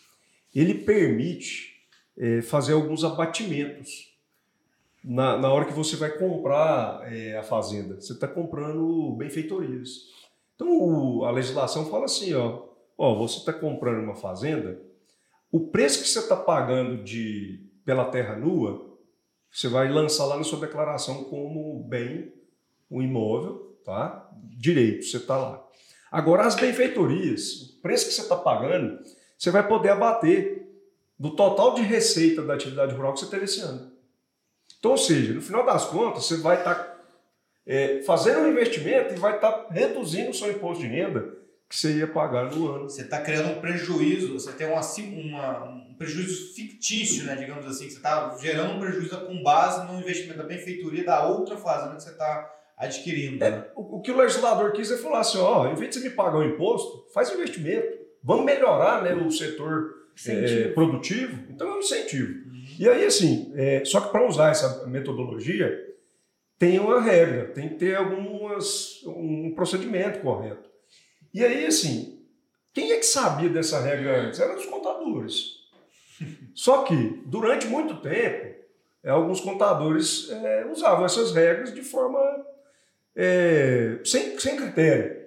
ele 0.54 0.74
permite 0.74 1.74
é, 2.16 2.42
fazer 2.42 2.72
alguns 2.72 3.04
abatimentos 3.04 4.14
na, 5.04 5.36
na 5.36 5.52
hora 5.52 5.66
que 5.66 5.72
você 5.72 5.96
vai 5.96 6.16
comprar 6.16 7.02
é, 7.12 7.36
a 7.36 7.42
fazenda. 7.42 8.00
Você 8.00 8.12
está 8.12 8.26
comprando 8.26 9.14
benfeitorias. 9.16 10.12
Então 10.54 10.68
o, 10.68 11.24
a 11.24 11.30
legislação 11.30 11.86
fala 11.86 12.04
assim, 12.04 12.32
ó, 12.34 12.62
ó 12.96 13.14
você 13.16 13.38
está 13.38 13.52
comprando 13.52 14.02
uma 14.02 14.14
fazenda, 14.14 14.80
o 15.50 15.68
preço 15.68 16.02
que 16.02 16.08
você 16.08 16.20
está 16.20 16.36
pagando 16.36 17.02
de, 17.02 17.64
pela 17.84 18.06
terra 18.06 18.36
nua, 18.36 18.92
Você 19.52 19.68
vai 19.68 19.88
lançar 19.88 20.24
lá 20.24 20.36
na 20.36 20.42
sua 20.42 20.58
declaração 20.58 21.24
como 21.24 21.84
bem 21.84 22.32
o 22.90 23.00
imóvel, 23.00 23.78
tá? 23.84 24.28
Direito, 24.58 25.04
você 25.04 25.18
está 25.18 25.36
lá. 25.36 25.64
Agora, 26.10 26.44
as 26.44 26.56
benfeitorias, 26.56 27.76
o 27.76 27.82
preço 27.82 28.06
que 28.06 28.12
você 28.12 28.22
está 28.22 28.36
pagando, 28.36 28.98
você 29.44 29.50
vai 29.50 29.68
poder 29.68 29.90
abater 29.90 30.66
do 31.18 31.36
total 31.36 31.74
de 31.74 31.82
receita 31.82 32.40
da 32.40 32.54
atividade 32.54 32.94
rural 32.94 33.12
que 33.12 33.20
você 33.20 33.26
teve 33.26 33.44
esse 33.44 33.60
ano. 33.60 33.92
Então, 34.78 34.92
ou 34.92 34.96
seja, 34.96 35.34
no 35.34 35.42
final 35.42 35.66
das 35.66 35.84
contas, 35.84 36.24
você 36.24 36.38
vai 36.38 36.56
estar 36.56 36.74
tá, 36.74 36.96
é, 37.66 38.02
fazendo 38.06 38.40
um 38.40 38.48
investimento 38.48 39.12
e 39.12 39.18
vai 39.18 39.34
estar 39.34 39.52
tá 39.52 39.66
reduzindo 39.70 40.30
o 40.30 40.34
seu 40.34 40.50
imposto 40.50 40.82
de 40.82 40.88
renda 40.88 41.36
que 41.68 41.76
você 41.76 41.92
ia 41.98 42.06
pagar 42.06 42.50
no 42.50 42.74
ano. 42.74 42.88
Você 42.88 43.02
está 43.02 43.20
criando 43.20 43.50
um 43.50 43.60
prejuízo, 43.60 44.32
você 44.32 44.50
tem 44.52 44.66
uma, 44.66 44.80
uma, 44.80 45.64
um 45.64 45.94
prejuízo 45.98 46.54
fictício, 46.54 47.24
né, 47.24 47.36
digamos 47.36 47.66
assim, 47.66 47.84
que 47.84 47.92
você 47.92 47.98
está 47.98 48.34
gerando 48.40 48.76
um 48.76 48.80
prejuízo 48.80 49.26
com 49.26 49.42
base 49.42 49.86
no 49.92 50.00
investimento 50.00 50.38
da 50.38 50.44
benfeitoria 50.44 51.04
da 51.04 51.28
outra 51.28 51.58
fazenda 51.58 51.96
que 51.96 52.02
você 52.02 52.10
está 52.12 52.50
adquirindo. 52.78 53.44
É, 53.44 53.50
né? 53.50 53.64
o, 53.76 53.98
o, 53.98 54.00
que 54.00 54.10
o 54.10 54.16
legislador 54.16 54.72
quis 54.72 54.90
é 54.90 54.96
falar 54.96 55.20
assim, 55.20 55.36
ó, 55.36 55.66
em 55.66 55.74
vez 55.74 55.90
de 55.90 56.00
você 56.00 56.08
me 56.08 56.14
pagar 56.14 56.38
o 56.38 56.44
imposto, 56.44 57.06
faz 57.12 57.30
investimento, 57.30 58.03
vamos 58.24 58.46
melhorar 58.46 59.02
né, 59.02 59.14
o 59.14 59.30
setor 59.30 59.94
é, 60.26 60.68
produtivo, 60.68 61.44
então 61.50 61.68
é 61.68 61.74
um 61.74 61.78
incentivo. 61.78 62.32
Uhum. 62.48 62.64
E 62.78 62.88
aí, 62.88 63.04
assim, 63.04 63.52
é, 63.54 63.84
só 63.84 64.00
que 64.00 64.10
para 64.10 64.26
usar 64.26 64.50
essa 64.50 64.86
metodologia, 64.86 65.78
tem 66.58 66.78
uma 66.78 67.00
regra, 67.00 67.48
tem 67.48 67.68
que 67.68 67.74
ter 67.74 67.96
algumas, 67.96 69.02
um 69.06 69.52
procedimento 69.54 70.20
correto. 70.20 70.70
E 71.32 71.44
aí, 71.44 71.66
assim, 71.66 72.24
quem 72.72 72.92
é 72.92 72.96
que 72.96 73.06
sabia 73.06 73.48
dessa 73.48 73.80
regra 73.80 74.22
antes? 74.22 74.40
Eram 74.40 74.56
os 74.56 74.66
contadores. 74.66 75.64
Só 76.54 76.84
que, 76.84 77.22
durante 77.26 77.66
muito 77.66 77.96
tempo, 77.96 78.54
é, 79.02 79.10
alguns 79.10 79.40
contadores 79.40 80.30
é, 80.30 80.66
usavam 80.66 81.04
essas 81.04 81.34
regras 81.34 81.74
de 81.74 81.82
forma 81.82 82.18
é, 83.14 83.98
sem, 84.04 84.38
sem 84.38 84.56
critério. 84.56 85.24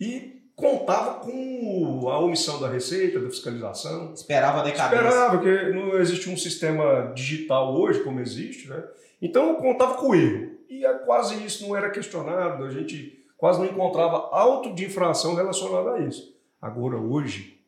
E 0.00 0.41
contava 0.62 1.14
com 1.18 2.08
a 2.08 2.20
omissão 2.20 2.60
da 2.60 2.68
receita, 2.68 3.18
da 3.18 3.28
fiscalização. 3.28 4.12
Esperava 4.14 4.60
a 4.60 4.62
decadência. 4.62 5.04
Esperava, 5.04 5.36
porque 5.36 5.70
não 5.72 5.98
existe 5.98 6.30
um 6.30 6.36
sistema 6.36 7.12
digital 7.14 7.74
hoje 7.74 8.04
como 8.04 8.20
existe, 8.20 8.68
né? 8.68 8.82
Então 9.20 9.56
contava 9.56 9.94
com 9.94 10.10
o 10.10 10.14
erro. 10.14 10.52
E 10.70 10.82
quase 11.04 11.44
isso 11.44 11.66
não 11.66 11.76
era 11.76 11.90
questionado, 11.90 12.64
a 12.64 12.70
gente 12.70 13.20
quase 13.36 13.58
não 13.58 13.66
encontrava 13.66 14.28
auto 14.30 14.72
de 14.72 14.86
infração 14.86 15.34
relacionado 15.34 15.88
a 15.88 16.00
isso. 16.00 16.32
Agora, 16.60 16.96
hoje, 16.96 17.58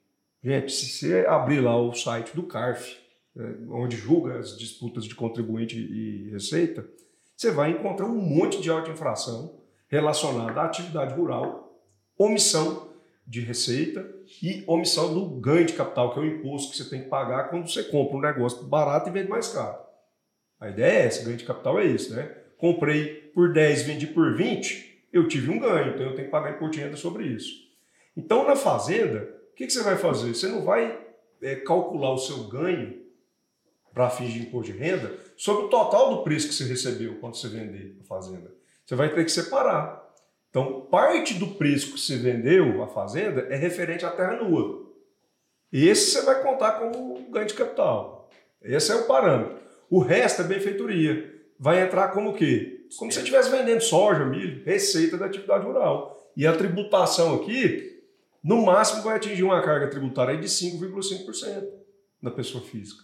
gente, 0.42 0.72
se 0.72 0.86
você 0.86 1.26
abrir 1.26 1.60
lá 1.60 1.76
o 1.76 1.92
site 1.92 2.34
do 2.34 2.44
CARF, 2.44 2.96
né, 3.34 3.56
onde 3.70 3.96
julga 3.96 4.38
as 4.38 4.56
disputas 4.56 5.04
de 5.04 5.16
contribuinte 5.16 5.76
e 5.76 6.30
receita, 6.30 6.86
você 7.36 7.50
vai 7.50 7.72
encontrar 7.72 8.06
um 8.06 8.14
monte 8.14 8.62
de 8.62 8.70
auto 8.70 8.84
de 8.84 8.92
infração 8.92 9.56
relacionada 9.88 10.60
à 10.60 10.64
atividade 10.64 11.14
rural, 11.14 11.63
omissão 12.18 12.92
de 13.26 13.40
receita 13.40 14.08
e 14.42 14.62
omissão 14.66 15.14
do 15.14 15.26
ganho 15.40 15.66
de 15.66 15.72
capital, 15.72 16.12
que 16.12 16.18
é 16.18 16.22
o 16.22 16.26
imposto 16.26 16.72
que 16.72 16.78
você 16.78 16.90
tem 16.90 17.02
que 17.02 17.08
pagar 17.08 17.48
quando 17.48 17.70
você 17.70 17.82
compra 17.84 18.16
um 18.16 18.20
negócio 18.20 18.64
barato 18.64 19.08
e 19.08 19.12
vende 19.12 19.28
mais 19.28 19.48
caro. 19.48 19.78
A 20.60 20.68
ideia 20.68 21.02
é 21.02 21.06
essa, 21.06 21.24
ganho 21.24 21.36
de 21.36 21.44
capital 21.44 21.78
é 21.78 21.84
isso, 21.84 22.14
né? 22.14 22.34
Comprei 22.58 23.30
por 23.34 23.52
10, 23.52 23.82
vendi 23.82 24.06
por 24.06 24.36
20, 24.36 25.06
eu 25.12 25.28
tive 25.28 25.50
um 25.50 25.58
ganho, 25.58 25.94
então 25.94 26.06
eu 26.06 26.14
tenho 26.14 26.26
que 26.26 26.30
pagar 26.30 26.52
imposto 26.52 26.76
de 26.76 26.80
renda 26.80 26.96
sobre 26.96 27.24
isso. 27.24 27.64
Então, 28.16 28.46
na 28.46 28.56
fazenda, 28.56 29.28
o 29.52 29.54
que, 29.54 29.66
que 29.66 29.72
você 29.72 29.82
vai 29.82 29.96
fazer? 29.96 30.34
Você 30.34 30.48
não 30.48 30.62
vai 30.62 30.98
é, 31.42 31.56
calcular 31.56 32.12
o 32.12 32.18
seu 32.18 32.44
ganho 32.44 33.02
para 33.92 34.10
fins 34.10 34.32
de 34.32 34.40
imposto 34.40 34.72
de 34.72 34.78
renda 34.78 35.16
sobre 35.36 35.66
o 35.66 35.68
total 35.68 36.16
do 36.16 36.22
preço 36.22 36.48
que 36.48 36.54
você 36.54 36.64
recebeu 36.64 37.16
quando 37.20 37.36
você 37.36 37.48
vender 37.48 37.96
a 38.00 38.04
fazenda. 38.04 38.52
Você 38.84 38.94
vai 38.94 39.14
ter 39.14 39.24
que 39.24 39.30
separar. 39.30 40.03
Então, 40.54 40.82
parte 40.82 41.34
do 41.34 41.48
preço 41.48 41.90
que 41.90 41.98
você 41.98 42.16
vendeu 42.16 42.80
a 42.80 42.86
fazenda 42.86 43.40
é 43.50 43.56
referente 43.56 44.06
à 44.06 44.10
terra 44.10 44.36
nua. 44.36 44.88
Esse 45.72 46.12
você 46.12 46.22
vai 46.22 46.40
contar 46.44 46.78
como 46.78 47.28
ganho 47.28 47.48
de 47.48 47.54
capital. 47.54 48.30
Esse 48.62 48.92
é 48.92 48.94
o 48.94 49.04
parâmetro. 49.04 49.58
O 49.90 49.98
resto 49.98 50.42
é 50.42 50.44
benfeitoria. 50.44 51.42
Vai 51.58 51.82
entrar 51.82 52.12
como 52.12 52.30
o 52.30 52.34
quê? 52.34 52.86
como 52.96 53.10
se 53.10 53.16
você 53.16 53.22
estivesse 53.22 53.50
vendendo 53.50 53.80
soja, 53.80 54.24
milho, 54.24 54.62
receita 54.64 55.18
da 55.18 55.26
atividade 55.26 55.66
rural. 55.66 56.24
E 56.36 56.46
a 56.46 56.56
tributação 56.56 57.34
aqui, 57.34 58.04
no 58.40 58.64
máximo, 58.64 59.02
vai 59.02 59.16
atingir 59.16 59.42
uma 59.42 59.60
carga 59.60 59.90
tributária 59.90 60.36
de 60.36 60.46
5,5% 60.46 61.66
da 62.22 62.30
pessoa 62.30 62.62
física. 62.62 63.02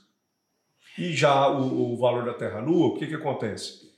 E 0.96 1.12
já 1.12 1.48
o, 1.48 1.94
o, 1.94 1.96
valor 1.96 2.24
da 2.24 2.34
terra 2.34 2.62
nua, 2.62 2.86
o 2.86 2.94
que, 2.96 3.08
que 3.08 3.14
acontece? 3.16 3.90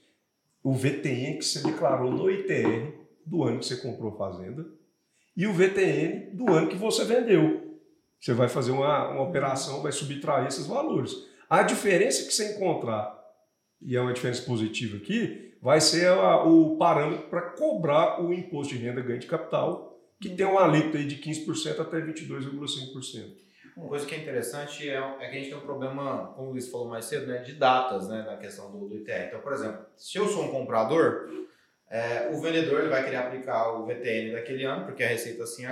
O 0.65 0.73
VTN 0.73 1.37
que 1.37 1.45
você 1.45 1.63
declarou 1.63 2.11
no 2.11 2.31
ITR 2.31 3.02
do 3.25 3.45
ano 3.45 3.59
que 3.59 3.67
você 3.67 3.77
comprou 3.77 4.13
a 4.13 4.17
fazenda 4.17 4.67
e 5.37 5.47
o 5.47 5.53
VTN 5.53 6.31
do 6.35 6.53
ano 6.53 6.69
que 6.69 6.77
você 6.77 7.05
vendeu. 7.05 7.81
Você 8.21 8.33
vai 8.33 8.49
fazer 8.49 8.71
uma, 8.71 9.09
uma 9.09 9.23
operação, 9.23 9.83
vai 9.83 9.93
subtrair 9.93 10.47
esses 10.47 10.67
valores. 10.67 11.13
A 11.49 11.63
diferença 11.63 12.25
que 12.25 12.33
você 12.33 12.55
encontrar, 12.55 13.19
e 13.81 13.97
é 13.97 14.01
uma 14.01 14.13
diferença 14.13 14.43
positiva 14.43 14.97
aqui, 14.97 15.57
vai 15.61 15.81
ser 15.81 16.07
a, 16.09 16.45
o 16.45 16.77
parâmetro 16.77 17.29
para 17.29 17.43
cobrar 17.43 18.23
o 18.23 18.33
imposto 18.33 18.75
de 18.75 18.81
renda 18.81 19.01
ganho 19.01 19.19
de 19.19 19.27
capital, 19.27 19.99
que 20.21 20.31
tem 20.31 20.47
um 20.47 20.59
alíquota 20.59 20.99
aí 20.99 21.07
de 21.07 21.17
15% 21.17 21.81
até 21.81 22.01
22,5%. 22.01 23.43
Uma 23.77 23.89
coisa 23.89 24.05
que 24.05 24.15
é 24.15 24.19
interessante 24.19 24.89
é, 24.89 24.97
é, 24.97 25.29
que 25.31 25.37
a 25.37 25.41
gente 25.41 25.49
tem 25.49 25.57
um 25.57 25.63
problema, 25.63 26.33
como 26.37 26.49
o 26.49 26.51
Luiz 26.53 26.69
falou 26.69 26.89
mais 26.89 27.07
cedo, 27.07 27.27
né, 27.27 27.39
de 27.39 27.55
datas 27.55 28.09
né, 28.09 28.23
na 28.23 28.37
questão 28.37 28.71
do, 28.71 28.87
do 28.87 28.97
ITR. 28.97 29.29
Então, 29.29 29.41
por 29.41 29.53
exemplo, 29.53 29.87
se 29.97 30.19
eu 30.19 30.29
sou 30.29 30.45
um 30.45 30.51
comprador, 30.51 31.29
é, 31.93 32.31
o 32.33 32.41
vendedor 32.41 32.81
ele 32.81 32.89
vai 32.89 33.05
querer 33.05 33.17
aplicar 33.17 33.71
o 33.75 33.85
VTN 33.85 34.33
daquele 34.33 34.65
ano, 34.65 34.87
porque 34.87 35.05
a 35.05 35.09
receita 35.09 35.43
assim, 35.43 35.67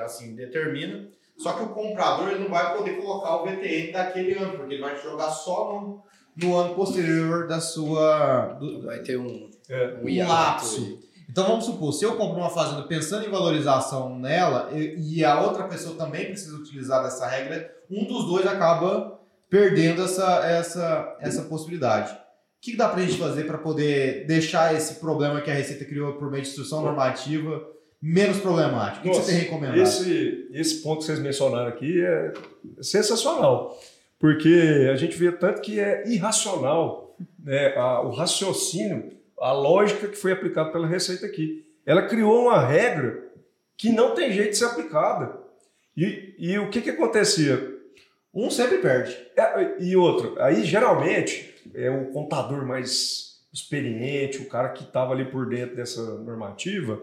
assim 0.00 0.36
determina. 0.36 1.08
Só 1.36 1.54
que 1.54 1.64
o 1.64 1.70
comprador 1.70 2.28
ele 2.28 2.44
não 2.44 2.48
vai 2.48 2.76
poder 2.76 2.92
colocar 2.92 3.42
o 3.42 3.44
VTN 3.44 3.90
daquele 3.90 4.34
ano, 4.34 4.56
porque 4.56 4.74
ele 4.74 4.80
vai 4.82 4.96
jogar 5.02 5.30
só 5.30 5.72
no, 5.72 6.02
no 6.36 6.56
ano 6.56 6.76
posterior 6.76 7.48
da 7.48 7.60
sua. 7.60 8.56
Do, 8.60 8.82
Vai 8.82 9.00
ter 9.00 9.18
um, 9.18 9.50
é, 9.68 9.96
um 10.00 10.28
lapso. 10.28 11.00
Então 11.28 11.44
vamos 11.44 11.64
supor, 11.64 11.92
se 11.92 12.04
eu 12.04 12.14
compro 12.14 12.38
uma 12.38 12.50
fazenda 12.50 12.82
pensando 12.82 13.26
em 13.26 13.30
valorização 13.30 14.16
nela 14.16 14.70
e 14.72 15.24
a 15.24 15.40
outra 15.40 15.64
pessoa 15.64 15.96
também 15.96 16.26
precisa 16.26 16.54
utilizar 16.54 17.02
dessa 17.02 17.26
regra, 17.26 17.74
um 17.90 18.04
dos 18.04 18.26
dois 18.26 18.46
acaba 18.46 19.18
perdendo 19.50 20.04
essa, 20.04 20.46
essa, 20.46 21.16
essa 21.18 21.42
possibilidade. 21.42 22.16
O 22.64 22.66
que 22.66 22.76
dá 22.76 22.88
para 22.88 23.02
a 23.02 23.04
gente 23.04 23.18
fazer 23.18 23.44
para 23.44 23.58
poder 23.58 24.24
deixar 24.26 24.74
esse 24.74 24.94
problema 24.94 25.42
que 25.42 25.50
a 25.50 25.54
Receita 25.54 25.84
criou 25.84 26.14
por 26.14 26.30
meio 26.30 26.42
de 26.42 26.48
instrução 26.48 26.80
normativa 26.80 27.62
menos 28.00 28.38
problemático? 28.38 29.00
O 29.00 29.02
que, 29.02 29.08
Nossa, 29.08 29.20
que 29.20 29.26
você 29.26 29.32
tem 29.32 29.40
recomendado? 29.42 29.82
Esse, 29.82 30.48
esse 30.50 30.82
ponto 30.82 31.00
que 31.00 31.04
vocês 31.04 31.18
mencionaram 31.18 31.68
aqui 31.68 32.02
é 32.02 32.32
sensacional. 32.80 33.78
Porque 34.18 34.88
a 34.90 34.96
gente 34.96 35.14
vê 35.14 35.30
tanto 35.30 35.60
que 35.60 35.78
é 35.78 36.08
irracional 36.08 37.14
né, 37.38 37.76
a, 37.76 38.00
o 38.00 38.12
raciocínio, 38.12 39.12
a 39.38 39.52
lógica 39.52 40.08
que 40.08 40.16
foi 40.16 40.32
aplicada 40.32 40.72
pela 40.72 40.86
Receita 40.86 41.26
aqui. 41.26 41.66
Ela 41.84 42.08
criou 42.08 42.46
uma 42.46 42.64
regra 42.64 43.24
que 43.76 43.90
não 43.90 44.14
tem 44.14 44.32
jeito 44.32 44.52
de 44.52 44.56
ser 44.56 44.64
aplicada. 44.64 45.38
E, 45.94 46.34
e 46.38 46.58
o 46.58 46.70
que, 46.70 46.80
que 46.80 46.88
acontecia? 46.88 47.73
Um 48.34 48.50
sempre 48.50 48.78
perde. 48.78 49.16
É, 49.36 49.76
e 49.78 49.96
outro, 49.96 50.34
aí 50.38 50.64
geralmente 50.64 51.54
é 51.74 51.88
o 51.90 52.06
contador 52.06 52.66
mais 52.66 53.34
experiente, 53.52 54.38
o 54.38 54.48
cara 54.48 54.70
que 54.70 54.82
estava 54.82 55.12
ali 55.12 55.24
por 55.24 55.48
dentro 55.48 55.76
dessa 55.76 56.02
normativa, 56.18 57.00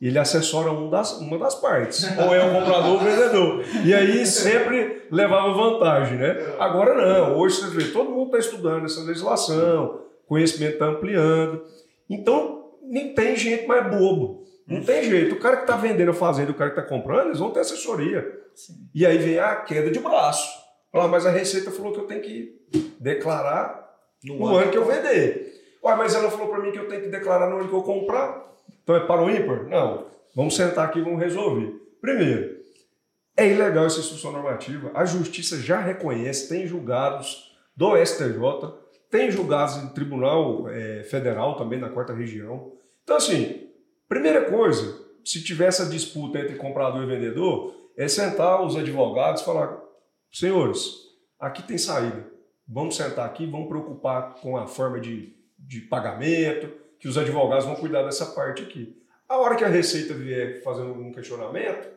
ele 0.00 0.18
assessora 0.18 0.72
um 0.72 0.90
das, 0.90 1.20
uma 1.20 1.38
das 1.38 1.54
partes, 1.54 2.04
ou 2.18 2.34
é 2.34 2.44
o 2.44 2.52
comprador 2.52 2.90
ou 2.90 2.96
o 2.96 2.98
vendedor. 2.98 3.64
E 3.84 3.94
aí 3.94 4.26
sempre 4.26 5.02
levava 5.12 5.52
vantagem, 5.52 6.18
né? 6.18 6.56
Agora 6.58 6.94
não, 6.94 7.38
hoje 7.38 7.60
você 7.60 7.68
vê, 7.68 7.92
todo 7.92 8.10
mundo 8.10 8.26
está 8.26 8.38
estudando 8.38 8.84
essa 8.84 9.00
legislação, 9.02 10.00
conhecimento 10.26 10.72
está 10.72 10.86
ampliando. 10.86 11.62
Então, 12.10 12.72
nem 12.82 13.14
tem 13.14 13.36
gente 13.36 13.66
mais 13.68 13.88
bobo. 13.88 14.42
Não 14.66 14.82
tem 14.82 15.04
jeito. 15.04 15.34
O 15.34 15.38
cara 15.38 15.56
que 15.56 15.62
está 15.62 15.76
vendendo 15.76 16.10
a 16.10 16.14
fazenda 16.14 16.50
o 16.50 16.54
cara 16.54 16.70
que 16.70 16.78
está 16.78 16.88
comprando, 16.88 17.26
eles 17.26 17.38
vão 17.38 17.50
ter 17.50 17.60
assessoria. 17.60 18.26
Sim. 18.54 18.74
E 18.94 19.06
aí 19.06 19.18
vem 19.18 19.38
a 19.38 19.56
queda 19.56 19.90
de 19.90 20.00
braço. 20.00 20.61
Ah, 20.92 21.08
mas 21.08 21.24
a 21.24 21.30
Receita 21.30 21.70
falou 21.70 21.92
que 21.92 22.00
eu 22.00 22.06
tenho 22.06 22.20
que 22.20 22.60
declarar 23.00 23.96
no, 24.22 24.38
no 24.38 24.56
ano 24.56 24.70
que 24.70 24.76
eu 24.76 24.84
vender. 24.84 25.78
Ué, 25.82 25.96
mas 25.96 26.14
ela 26.14 26.30
falou 26.30 26.48
para 26.48 26.60
mim 26.62 26.70
que 26.70 26.78
eu 26.78 26.88
tenho 26.88 27.02
que 27.02 27.08
declarar 27.08 27.48
no 27.48 27.56
ano 27.56 27.68
que 27.68 27.74
eu 27.74 27.82
comprar. 27.82 28.52
Então 28.82 28.94
é 28.94 29.00
para 29.00 29.22
o 29.22 29.30
ímpar? 29.30 29.64
Não. 29.68 30.06
Vamos 30.34 30.54
sentar 30.54 30.86
aqui 30.86 30.98
e 30.98 31.02
vamos 31.02 31.20
resolver. 31.20 31.74
Primeiro, 32.00 32.62
é 33.36 33.48
ilegal 33.48 33.86
essa 33.86 34.00
instrução 34.00 34.32
normativa. 34.32 34.90
A 34.94 35.04
justiça 35.04 35.58
já 35.58 35.80
reconhece, 35.80 36.48
tem 36.48 36.66
julgados 36.66 37.52
do 37.76 37.96
STJ, 37.96 38.38
tem 39.10 39.30
julgados 39.30 39.76
em 39.76 39.88
tribunal 39.88 40.68
é, 40.68 41.02
federal 41.04 41.56
também, 41.56 41.78
na 41.78 41.88
quarta 41.88 42.12
região. 42.12 42.72
Então, 43.02 43.16
assim, 43.16 43.68
primeira 44.08 44.50
coisa, 44.50 45.00
se 45.24 45.42
tiver 45.42 45.66
essa 45.66 45.86
disputa 45.86 46.38
entre 46.38 46.56
comprador 46.56 47.02
e 47.02 47.06
vendedor, 47.06 47.74
é 47.96 48.08
sentar 48.08 48.62
os 48.62 48.76
advogados 48.76 49.42
e 49.42 49.44
falar: 49.44 49.81
senhores, 50.32 50.94
aqui 51.38 51.62
tem 51.62 51.78
saída. 51.78 52.30
vamos 52.66 52.96
sentar 52.96 53.26
aqui, 53.26 53.46
vamos 53.46 53.68
preocupar 53.68 54.34
com 54.36 54.56
a 54.56 54.66
forma 54.66 54.98
de, 54.98 55.36
de 55.58 55.80
pagamento, 55.82 56.72
que 56.98 57.08
os 57.08 57.18
advogados 57.18 57.64
vão 57.64 57.74
cuidar 57.74 58.02
dessa 58.02 58.26
parte 58.26 58.62
aqui. 58.62 58.96
A 59.28 59.36
hora 59.36 59.56
que 59.56 59.64
a 59.64 59.68
Receita 59.68 60.14
vier 60.14 60.62
fazendo 60.62 60.88
algum 60.88 61.12
questionamento, 61.12 61.88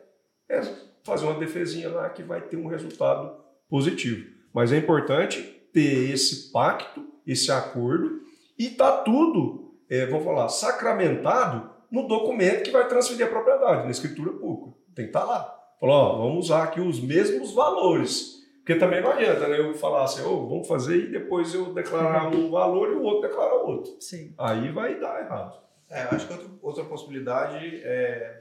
é 0.48 0.60
fazer 1.02 1.24
uma 1.24 1.38
defesinha 1.38 1.88
lá 1.88 2.08
que 2.10 2.22
vai 2.22 2.40
ter 2.40 2.56
um 2.56 2.66
resultado 2.66 3.36
positivo. 3.68 4.28
Mas 4.52 4.72
é 4.72 4.76
importante 4.76 5.42
ter 5.72 6.10
esse 6.10 6.50
pacto, 6.50 7.06
esse 7.26 7.50
acordo, 7.50 8.22
e 8.58 8.70
tá 8.70 9.02
tudo, 9.02 9.76
é, 9.88 10.06
vamos 10.06 10.24
falar, 10.24 10.48
sacramentado 10.48 11.70
no 11.90 12.08
documento 12.08 12.64
que 12.64 12.70
vai 12.70 12.88
transferir 12.88 13.26
a 13.26 13.30
propriedade, 13.30 13.84
na 13.84 13.90
escritura 13.90 14.32
pública. 14.32 14.76
Tem 14.94 15.04
que 15.04 15.10
estar 15.10 15.20
tá 15.20 15.26
lá. 15.26 15.55
Falou, 15.80 15.94
ó, 15.94 16.18
vamos 16.18 16.46
usar 16.46 16.64
aqui 16.64 16.80
os 16.80 17.00
mesmos 17.00 17.52
valores. 17.52 18.36
Porque 18.58 18.80
também 18.80 19.00
não 19.00 19.12
adianta 19.12 19.46
né, 19.46 19.60
eu 19.60 19.74
falar 19.74 20.04
assim, 20.04 20.22
oh, 20.22 20.48
vamos 20.48 20.66
fazer 20.66 20.96
e 20.96 21.12
depois 21.12 21.54
eu 21.54 21.72
declarar 21.72 22.28
um 22.34 22.50
valor 22.50 22.90
e 22.90 22.96
o 22.96 23.02
outro 23.02 23.28
declarar 23.28 23.54
outro. 23.54 23.96
Sim. 24.00 24.34
Aí 24.36 24.72
vai 24.72 24.98
dar 24.98 25.20
errado. 25.20 25.56
É, 25.88 26.02
eu 26.02 26.08
acho 26.10 26.26
que 26.26 26.32
outra, 26.32 26.48
outra 26.60 26.84
possibilidade 26.84 27.64
é, 27.84 28.38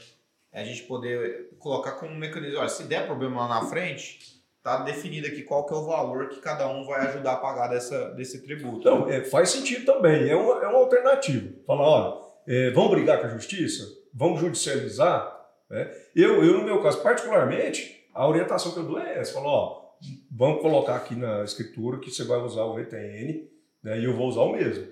é, 0.52 0.62
a 0.62 0.66
gente 0.66 0.84
poder 0.84 1.50
colocar 1.60 1.92
como 1.92 2.12
um 2.12 2.18
mecanismo. 2.18 2.58
Olha, 2.58 2.70
se 2.70 2.86
der 2.86 3.06
problema 3.06 3.42
lá 3.42 3.62
na 3.62 3.68
frente, 3.68 4.42
tá 4.64 4.78
definido 4.78 5.28
aqui 5.28 5.44
qual 5.44 5.64
que 5.64 5.76
é 5.76 5.78
o 5.78 5.86
valor 5.86 6.30
que 6.30 6.40
cada 6.40 6.68
um 6.68 6.84
vai 6.86 7.06
ajudar 7.08 7.34
a 7.34 7.38
pagar 7.38 7.68
dessa, 7.68 8.10
desse 8.16 8.42
tributo. 8.42 8.80
Então, 8.80 9.08
é, 9.08 9.24
faz 9.26 9.50
sentido 9.50 9.86
também. 9.86 10.28
É 10.28 10.36
uma, 10.36 10.64
é 10.64 10.68
uma 10.68 10.80
alternativa. 10.80 11.54
Falar, 11.68 11.84
olha, 11.88 12.22
é, 12.48 12.72
vamos 12.72 12.90
brigar 12.90 13.22
com 13.22 13.28
a 13.28 13.30
justiça? 13.30 13.84
Vamos 14.12 14.40
judicializar? 14.40 15.35
Né? 15.70 15.91
Eu, 16.16 16.43
eu, 16.43 16.59
no 16.59 16.63
meu 16.63 16.82
caso, 16.82 17.01
particularmente, 17.01 18.07
a 18.13 18.28
orientação 18.28 18.72
que 18.72 18.80
eu 18.80 18.86
dou 18.86 18.99
é 18.99 19.20
essa. 19.20 19.34
Falo, 19.34 19.47
ó, 19.47 19.86
vamos 20.32 20.61
colocar 20.61 20.95
aqui 20.95 21.16
na 21.16 21.43
escritura 21.43 21.99
que 21.99 22.11
você 22.11 22.24
vai 22.24 22.39
usar 22.39 22.66
o 22.66 22.80
ETN 22.80 23.47
né, 23.84 23.99
e 23.99 24.05
eu 24.05 24.16
vou 24.16 24.28
usar 24.28 24.41
o 24.41 24.53
mesmo. 24.53 24.88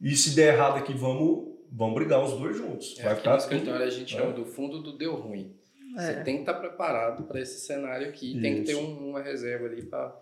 E 0.00 0.14
se 0.14 0.34
der 0.34 0.54
errado 0.54 0.78
aqui, 0.78 0.92
vamos, 0.92 1.56
vamos 1.70 1.94
brigar 1.94 2.22
os 2.22 2.32
dois 2.38 2.56
juntos. 2.56 2.98
É, 2.98 3.04
vai 3.04 3.16
ficar 3.16 3.32
no 3.32 3.38
escritório 3.38 3.84
a 3.84 3.90
gente 3.90 4.12
chama 4.12 4.32
do 4.32 4.44
fundo 4.44 4.82
do 4.82 4.96
deu 4.96 5.14
ruim. 5.14 5.56
É. 5.96 6.00
Você 6.00 6.24
tem 6.24 6.34
que 6.36 6.42
estar 6.42 6.54
preparado 6.54 7.24
para 7.24 7.40
esse 7.40 7.60
cenário 7.60 8.08
aqui, 8.08 8.32
Isso. 8.32 8.42
tem 8.42 8.54
que 8.56 8.62
ter 8.64 8.74
um, 8.74 9.10
uma 9.10 9.22
reserva 9.22 9.66
ali 9.66 9.82
para 9.82 10.14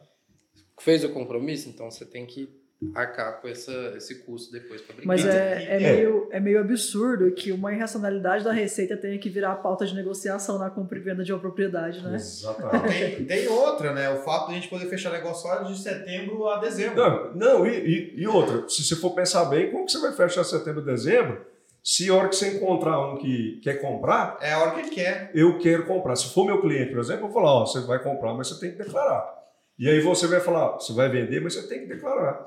fez 0.80 1.04
o 1.04 1.12
compromisso, 1.12 1.68
então 1.68 1.90
você 1.90 2.04
tem 2.04 2.26
que 2.26 2.48
arcar 2.94 3.40
com 3.40 3.48
essa, 3.48 3.72
esse 3.96 4.16
custo 4.24 4.52
depois 4.52 4.80
para 4.80 4.96
brincar. 4.96 5.06
Mas 5.06 5.24
é, 5.24 5.76
é, 5.76 5.78
Meio, 5.78 6.28
é 6.30 6.40
meio 6.40 6.60
absurdo 6.60 7.30
que 7.32 7.52
uma 7.52 7.72
irracionalidade 7.72 8.44
da 8.44 8.52
Receita 8.52 8.96
tenha 8.96 9.18
que 9.18 9.28
virar 9.28 9.56
pauta 9.56 9.86
de 9.86 9.94
negociação 9.94 10.58
na 10.58 10.70
compra 10.70 10.98
e 10.98 11.00
venda 11.00 11.22
de 11.22 11.32
uma 11.32 11.38
propriedade, 11.38 12.02
né? 12.02 12.16
Exatamente. 12.16 13.16
tem, 13.16 13.24
tem 13.24 13.48
outra, 13.48 13.92
né? 13.92 14.10
O 14.10 14.18
fato 14.18 14.48
de 14.48 14.52
a 14.52 14.54
gente 14.56 14.68
poder 14.68 14.86
fechar 14.86 15.12
negócio 15.12 15.48
só 15.48 15.62
de 15.62 15.78
setembro 15.78 16.48
a 16.48 16.58
dezembro. 16.58 16.96
Não, 16.96 17.34
não 17.34 17.66
e, 17.66 17.70
e, 17.70 18.22
e, 18.22 18.26
outra, 18.26 18.68
se 18.68 18.82
você 18.82 18.96
for 18.96 19.10
pensar 19.10 19.44
bem, 19.46 19.70
como 19.70 19.86
que 19.86 19.92
você 19.92 20.00
vai 20.00 20.12
fechar 20.12 20.44
setembro 20.44 20.80
a 20.80 20.84
dezembro? 20.84 21.44
Se 21.82 22.08
a 22.08 22.14
hora 22.14 22.28
que 22.28 22.36
você 22.36 22.56
encontrar 22.56 22.98
um 23.12 23.18
que 23.18 23.60
quer 23.62 23.74
comprar... 23.74 24.38
É 24.40 24.54
a 24.54 24.58
hora 24.58 24.70
que 24.70 24.80
ele 24.80 24.90
quer. 24.90 25.30
Eu 25.34 25.58
quero 25.58 25.84
comprar. 25.84 26.16
Se 26.16 26.32
for 26.32 26.46
meu 26.46 26.60
cliente, 26.60 26.90
por 26.92 27.00
exemplo, 27.00 27.26
eu 27.26 27.28
vou 27.30 27.42
falar, 27.42 27.52
ó, 27.52 27.66
você 27.66 27.80
vai 27.80 28.02
comprar, 28.02 28.32
mas 28.32 28.48
você 28.48 28.58
tem 28.58 28.70
que 28.70 28.78
declarar. 28.78 29.44
E 29.78 29.88
aí 29.88 30.00
você 30.00 30.26
vai 30.26 30.40
falar, 30.40 30.74
você 30.74 30.94
vai 30.94 31.10
vender, 31.10 31.40
mas 31.40 31.54
você 31.54 31.68
tem 31.68 31.80
que 31.80 31.86
declarar 31.86 32.46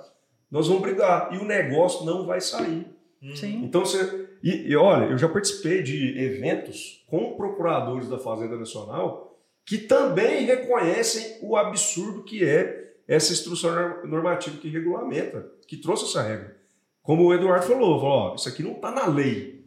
nós 0.49 0.67
vamos 0.67 0.81
brigar 0.81 1.33
e 1.33 1.37
o 1.37 1.45
negócio 1.45 2.05
não 2.05 2.25
vai 2.25 2.41
sair. 2.41 2.87
Sim. 3.35 3.63
Então 3.63 3.85
você. 3.85 4.27
E, 4.43 4.71
e, 4.71 4.75
olha, 4.75 5.05
eu 5.05 5.17
já 5.17 5.27
participei 5.27 5.81
de 5.81 6.17
eventos 6.19 7.03
com 7.07 7.35
procuradores 7.35 8.07
da 8.07 8.19
Fazenda 8.19 8.55
Nacional 8.55 9.27
que 9.65 9.79
também 9.79 10.45
reconhecem 10.45 11.39
o 11.41 11.57
absurdo 11.57 12.23
que 12.23 12.45
é 12.45 12.93
essa 13.07 13.33
instrução 13.33 13.71
normativa 14.05 14.57
que 14.57 14.69
regulamenta, 14.69 15.45
que 15.67 15.77
trouxe 15.77 16.05
essa 16.05 16.21
regra. 16.21 16.57
Como 17.01 17.23
o 17.23 17.33
Eduardo 17.33 17.65
falou, 17.65 17.99
falou 17.99 18.31
ó, 18.31 18.35
isso 18.35 18.47
aqui 18.47 18.63
não 18.63 18.73
está 18.73 18.91
na 18.91 19.07
lei. 19.07 19.65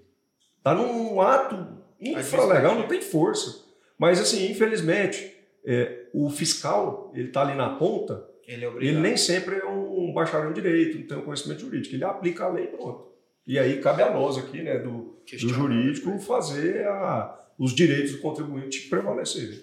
Está 0.59 0.75
num 0.75 1.21
ato 1.21 1.67
infralegal, 2.01 2.75
não 2.75 2.87
tem 2.87 3.01
força. 3.01 3.65
Mas, 3.99 4.21
assim, 4.21 4.51
infelizmente, 4.51 5.35
é, 5.65 6.07
o 6.13 6.31
fiscal, 6.31 7.11
ele 7.15 7.29
está 7.29 7.43
ali 7.43 7.55
na 7.55 7.77
ponta, 7.77 8.27
ele, 8.51 8.65
é 8.65 8.69
ele, 8.69 9.01
nem 9.01 9.17
sempre 9.17 9.57
é 9.57 9.65
um 9.65 10.13
bacharel 10.13 10.51
em 10.51 10.55
direito, 10.55 10.99
não 10.99 11.07
tem 11.07 11.19
um 11.19 11.23
conhecimento 11.23 11.61
jurídico. 11.61 11.95
Ele 11.95 12.05
aplica 12.05 12.45
a 12.45 12.49
lei 12.49 12.65
e 12.65 12.69
pronto. 12.69 13.09
E 13.47 13.59
aí 13.59 13.81
cabe 13.81 14.03
a 14.03 14.13
nós 14.13 14.37
aqui, 14.37 14.61
né, 14.61 14.79
do, 14.79 15.17
do 15.25 15.49
jurídico, 15.49 16.19
fazer 16.19 16.85
a, 16.87 17.39
os 17.57 17.73
direitos 17.73 18.13
do 18.13 18.19
contribuinte 18.19 18.89
prevalecerem. 18.89 19.63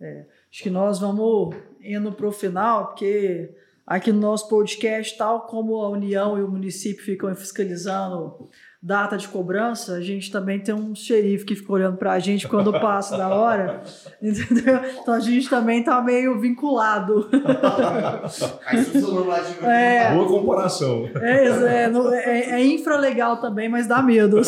É, 0.00 0.26
acho 0.50 0.62
que 0.64 0.70
nós 0.70 0.98
vamos 0.98 1.54
indo 1.80 2.10
para 2.12 2.26
o 2.26 2.32
final, 2.32 2.88
porque 2.88 3.54
aqui 3.86 4.10
no 4.10 4.20
nosso 4.20 4.48
podcast, 4.48 5.16
tal 5.16 5.46
como 5.46 5.76
a 5.76 5.88
União 5.90 6.36
e 6.36 6.42
o 6.42 6.50
município 6.50 7.04
ficam 7.04 7.32
fiscalizando 7.36 8.50
data 8.84 9.16
de 9.16 9.26
cobrança, 9.26 9.94
a 9.94 10.02
gente 10.02 10.30
também 10.30 10.60
tem 10.60 10.74
um 10.74 10.94
xerife 10.94 11.46
que 11.46 11.56
fica 11.56 11.72
olhando 11.72 11.96
pra 11.96 12.18
gente 12.18 12.46
quando 12.46 12.70
passa 12.70 13.16
da 13.16 13.34
hora, 13.34 13.82
entendeu? 14.20 14.78
Então 15.00 15.14
a 15.14 15.20
gente 15.20 15.48
também 15.48 15.82
tá 15.82 16.02
meio 16.02 16.38
vinculado. 16.38 17.30
é, 19.62 20.12
Boa 20.12 20.28
comparação. 20.28 21.08
É, 21.14 21.46
é, 21.46 21.90
é, 22.12 22.50
é 22.60 22.66
infralegal 22.66 23.38
também, 23.38 23.70
mas 23.70 23.86
dá 23.86 24.02
medo. 24.02 24.42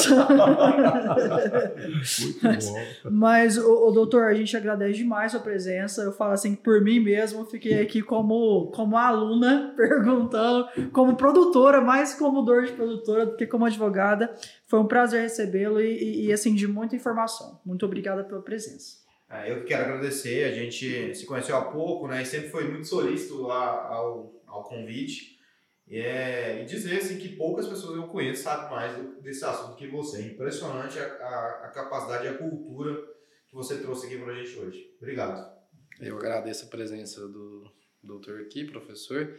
mas, 2.42 2.74
mas 3.10 3.56
o, 3.56 3.88
o, 3.88 3.90
doutor, 3.90 4.24
a 4.24 4.34
gente 4.34 4.54
agradece 4.54 4.98
demais 4.98 5.28
a 5.34 5.38
sua 5.38 5.40
presença. 5.40 6.02
Eu 6.02 6.12
falo 6.12 6.32
assim, 6.32 6.54
por 6.54 6.82
mim 6.82 7.00
mesmo, 7.00 7.46
fiquei 7.46 7.80
aqui 7.80 8.02
como, 8.02 8.70
como 8.74 8.98
aluna, 8.98 9.72
perguntando, 9.74 10.68
como 10.92 11.16
produtora, 11.16 11.80
mais 11.80 12.12
como 12.12 12.42
dor 12.42 12.66
de 12.66 12.72
produtora 12.72 13.24
do 13.24 13.34
que 13.34 13.46
como 13.46 13.64
advogada. 13.64 14.25
Foi 14.66 14.78
um 14.78 14.86
prazer 14.86 15.22
recebê-lo 15.22 15.80
e, 15.80 16.02
e, 16.02 16.26
e, 16.26 16.32
assim, 16.32 16.54
de 16.54 16.66
muita 16.66 16.96
informação. 16.96 17.60
Muito 17.64 17.84
obrigada 17.84 18.24
pela 18.24 18.42
presença. 18.42 19.04
É, 19.28 19.50
eu 19.50 19.64
quero 19.64 19.84
agradecer. 19.84 20.44
A 20.44 20.52
gente 20.52 21.14
se 21.14 21.26
conheceu 21.26 21.56
há 21.56 21.64
pouco, 21.64 22.06
né? 22.06 22.22
E 22.22 22.26
sempre 22.26 22.48
foi 22.48 22.68
muito 22.68 22.86
solícito 22.86 23.42
lá 23.42 23.88
ao, 23.88 24.40
ao 24.46 24.64
convite. 24.64 25.36
E, 25.88 25.98
é, 25.98 26.62
e 26.62 26.64
dizer 26.64 26.98
assim, 26.98 27.18
que 27.18 27.36
poucas 27.36 27.66
pessoas 27.66 27.96
eu 27.96 28.08
conheço 28.08 28.42
sabem 28.42 28.70
mais 28.70 29.22
desse 29.22 29.44
assunto 29.44 29.76
que 29.76 29.86
você. 29.86 30.22
Impressionante 30.22 30.98
a, 30.98 31.04
a, 31.04 31.66
a 31.66 31.68
capacidade 31.68 32.24
e 32.24 32.28
a 32.28 32.38
cultura 32.38 32.96
que 33.48 33.54
você 33.54 33.78
trouxe 33.78 34.06
aqui 34.06 34.18
para 34.18 34.32
a 34.32 34.36
gente 34.36 34.58
hoje. 34.58 34.94
Obrigado. 34.98 35.56
Eu 36.00 36.16
agradeço 36.16 36.66
a 36.66 36.68
presença 36.68 37.26
do 37.26 37.64
doutor 38.02 38.40
aqui, 38.40 38.64
professor. 38.64 39.38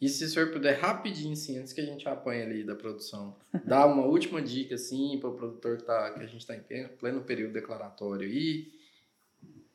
E 0.00 0.08
se 0.08 0.24
o 0.24 0.28
senhor 0.28 0.50
puder 0.50 0.78
rapidinho, 0.78 1.32
assim, 1.32 1.58
antes 1.58 1.72
que 1.72 1.80
a 1.80 1.84
gente 1.84 2.06
apanhe 2.08 2.42
ali 2.42 2.64
da 2.64 2.74
produção, 2.74 3.36
dar 3.64 3.86
uma 3.86 4.04
última 4.04 4.42
dica, 4.42 4.74
assim, 4.74 5.18
para 5.20 5.30
o 5.30 5.34
produtor 5.34 5.78
que, 5.78 5.84
tá, 5.84 6.10
que 6.10 6.20
a 6.20 6.26
gente 6.26 6.40
está 6.40 6.54
em 6.54 6.88
pleno 6.98 7.22
período 7.22 7.52
declaratório 7.52 8.28
aí, 8.28 8.68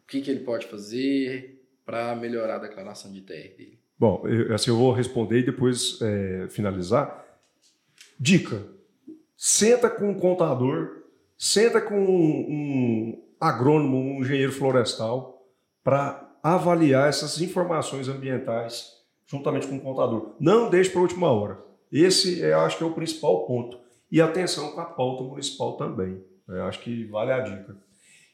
o 0.03 0.07
que, 0.07 0.21
que 0.21 0.29
ele 0.29 0.41
pode 0.41 0.67
fazer 0.67 1.63
para 1.85 2.15
melhorar 2.15 2.55
a 2.55 2.59
declaração 2.59 3.11
de 3.11 3.21
TR 3.21 3.55
dele? 3.57 3.79
Bom, 3.97 4.27
eu, 4.27 4.53
assim, 4.53 4.69
eu 4.69 4.77
vou 4.77 4.91
responder 4.91 5.39
e 5.39 5.45
depois 5.45 5.99
é, 6.01 6.47
finalizar. 6.49 7.25
Dica: 8.19 8.65
senta 9.35 9.89
com 9.89 10.09
um 10.09 10.19
contador, 10.19 11.03
senta 11.37 11.81
com 11.81 11.95
um 11.95 13.23
agrônomo, 13.39 13.97
um 13.97 14.21
engenheiro 14.21 14.51
florestal, 14.51 15.47
para 15.83 16.37
avaliar 16.43 17.09
essas 17.09 17.41
informações 17.41 18.07
ambientais 18.07 18.98
juntamente 19.29 19.67
com 19.67 19.77
o 19.77 19.81
contador. 19.81 20.35
Não 20.39 20.69
deixe 20.69 20.89
para 20.89 20.99
a 20.99 21.03
última 21.03 21.31
hora. 21.31 21.59
Esse, 21.91 22.43
é, 22.43 22.53
acho 22.53 22.77
que 22.77 22.83
é 22.83 22.87
o 22.87 22.93
principal 22.93 23.45
ponto. 23.45 23.77
E 24.11 24.19
atenção 24.19 24.71
com 24.71 24.81
a 24.81 24.85
pauta 24.85 25.23
municipal 25.23 25.77
também. 25.77 26.21
Eu 26.47 26.63
acho 26.63 26.79
que 26.79 27.05
vale 27.05 27.31
a 27.31 27.39
dica. 27.39 27.77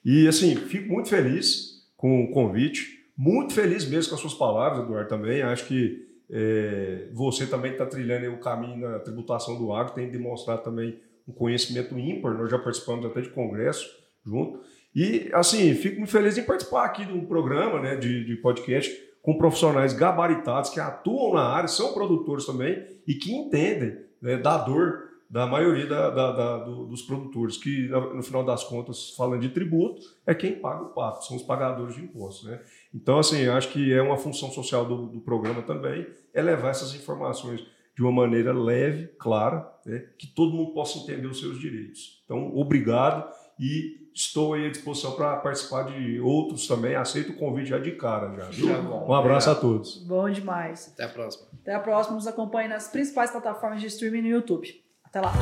E, 0.03 0.27
assim, 0.27 0.55
fico 0.55 0.91
muito 0.91 1.09
feliz 1.09 1.85
com 1.97 2.23
o 2.23 2.31
convite. 2.31 3.03
Muito 3.17 3.53
feliz 3.53 3.85
mesmo 3.87 4.09
com 4.09 4.15
as 4.15 4.21
suas 4.21 4.33
palavras, 4.33 4.83
Eduardo, 4.83 5.09
também. 5.09 5.41
Acho 5.41 5.67
que 5.67 6.05
é, 6.29 7.09
você 7.13 7.45
também 7.45 7.73
está 7.73 7.85
trilhando 7.85 8.33
o 8.33 8.39
caminho 8.39 8.89
na 8.89 8.99
tributação 8.99 9.57
do 9.57 9.73
agro, 9.73 9.93
tem 9.93 10.09
demonstrado 10.09 10.63
também 10.63 10.97
um 11.27 11.33
conhecimento 11.33 11.97
ímpar. 11.99 12.33
Nós 12.35 12.49
já 12.49 12.57
participamos 12.57 13.05
até 13.05 13.19
de 13.19 13.29
congresso 13.29 13.85
junto. 14.25 14.61
E, 14.95 15.29
assim, 15.33 15.73
fico 15.75 15.97
muito 15.97 16.11
feliz 16.11 16.37
em 16.37 16.43
participar 16.43 16.85
aqui 16.85 17.03
de 17.03 17.11
um 17.11 17.25
programa 17.25 17.81
né, 17.81 17.97
de, 17.97 18.23
de 18.23 18.35
podcast 18.37 18.95
com 19.25 19.39
profissionais 19.39 19.91
gabaritados 19.91 20.69
que 20.69 20.79
atuam 20.79 21.33
na 21.33 21.41
área, 21.41 21.67
são 21.67 21.95
produtores 21.95 22.45
também 22.45 22.85
e 23.07 23.15
que 23.15 23.33
entendem 23.33 23.97
né, 24.21 24.37
da 24.37 24.55
dor 24.55 25.05
da 25.27 25.47
maioria 25.47 25.87
da, 25.87 26.11
da, 26.11 26.31
da, 26.31 26.57
do, 26.59 26.85
dos 26.85 27.01
produtores, 27.01 27.57
que 27.57 27.89
no 27.89 28.21
final 28.21 28.43
das 28.43 28.63
contas, 28.63 29.15
falando 29.17 29.41
de 29.41 29.49
tributo, 29.49 29.99
é 30.27 30.35
quem 30.35 30.59
paga 30.59 30.83
o 30.83 30.89
pato, 30.89 31.25
são 31.25 31.35
os 31.35 31.41
pagadores 31.41 31.95
de 31.95 32.03
impostos. 32.03 32.47
Né? 32.47 32.61
Então, 32.93 33.17
assim, 33.17 33.47
acho 33.47 33.69
que 33.69 33.91
é 33.91 33.99
uma 33.99 34.15
função 34.15 34.51
social 34.51 34.85
do, 34.85 35.07
do 35.07 35.19
programa 35.19 35.63
também, 35.63 36.05
é 36.31 36.41
levar 36.43 36.69
essas 36.69 36.93
informações 36.93 37.65
de 37.95 38.03
uma 38.03 38.11
maneira 38.11 38.53
leve, 38.53 39.07
clara, 39.17 39.67
né, 39.83 40.05
que 40.19 40.27
todo 40.27 40.53
mundo 40.53 40.71
possa 40.71 40.99
entender 40.99 41.25
os 41.25 41.39
seus 41.39 41.59
direitos. 41.59 42.21
Então, 42.25 42.55
obrigado 42.55 43.27
e 43.59 44.09
estou 44.13 44.53
aí 44.53 44.67
à 44.67 44.69
disposição 44.69 45.11
para 45.11 45.35
participar 45.37 45.83
de 45.83 46.19
outros 46.19 46.67
também. 46.67 46.95
Aceito 46.95 47.31
o 47.31 47.35
convite 47.35 47.69
já 47.69 47.77
de 47.79 47.91
cara 47.91 48.33
já. 48.35 48.45
viu? 48.45 48.67
Tá 48.73 48.81
bom. 48.81 49.07
Um 49.09 49.13
abraço 49.13 49.49
a 49.49 49.55
todos. 49.55 49.97
Bom 50.05 50.29
demais. 50.29 50.91
Até 50.93 51.03
a 51.03 51.09
próxima. 51.09 51.47
Até 51.61 51.73
a 51.73 51.79
próxima. 51.79 52.15
Nos 52.15 52.27
acompanhe 52.27 52.67
nas 52.67 52.87
principais 52.87 53.31
plataformas 53.31 53.81
de 53.81 53.87
streaming 53.87 54.21
no 54.21 54.29
YouTube. 54.29 54.81
Até 55.03 55.21
lá. 55.21 55.33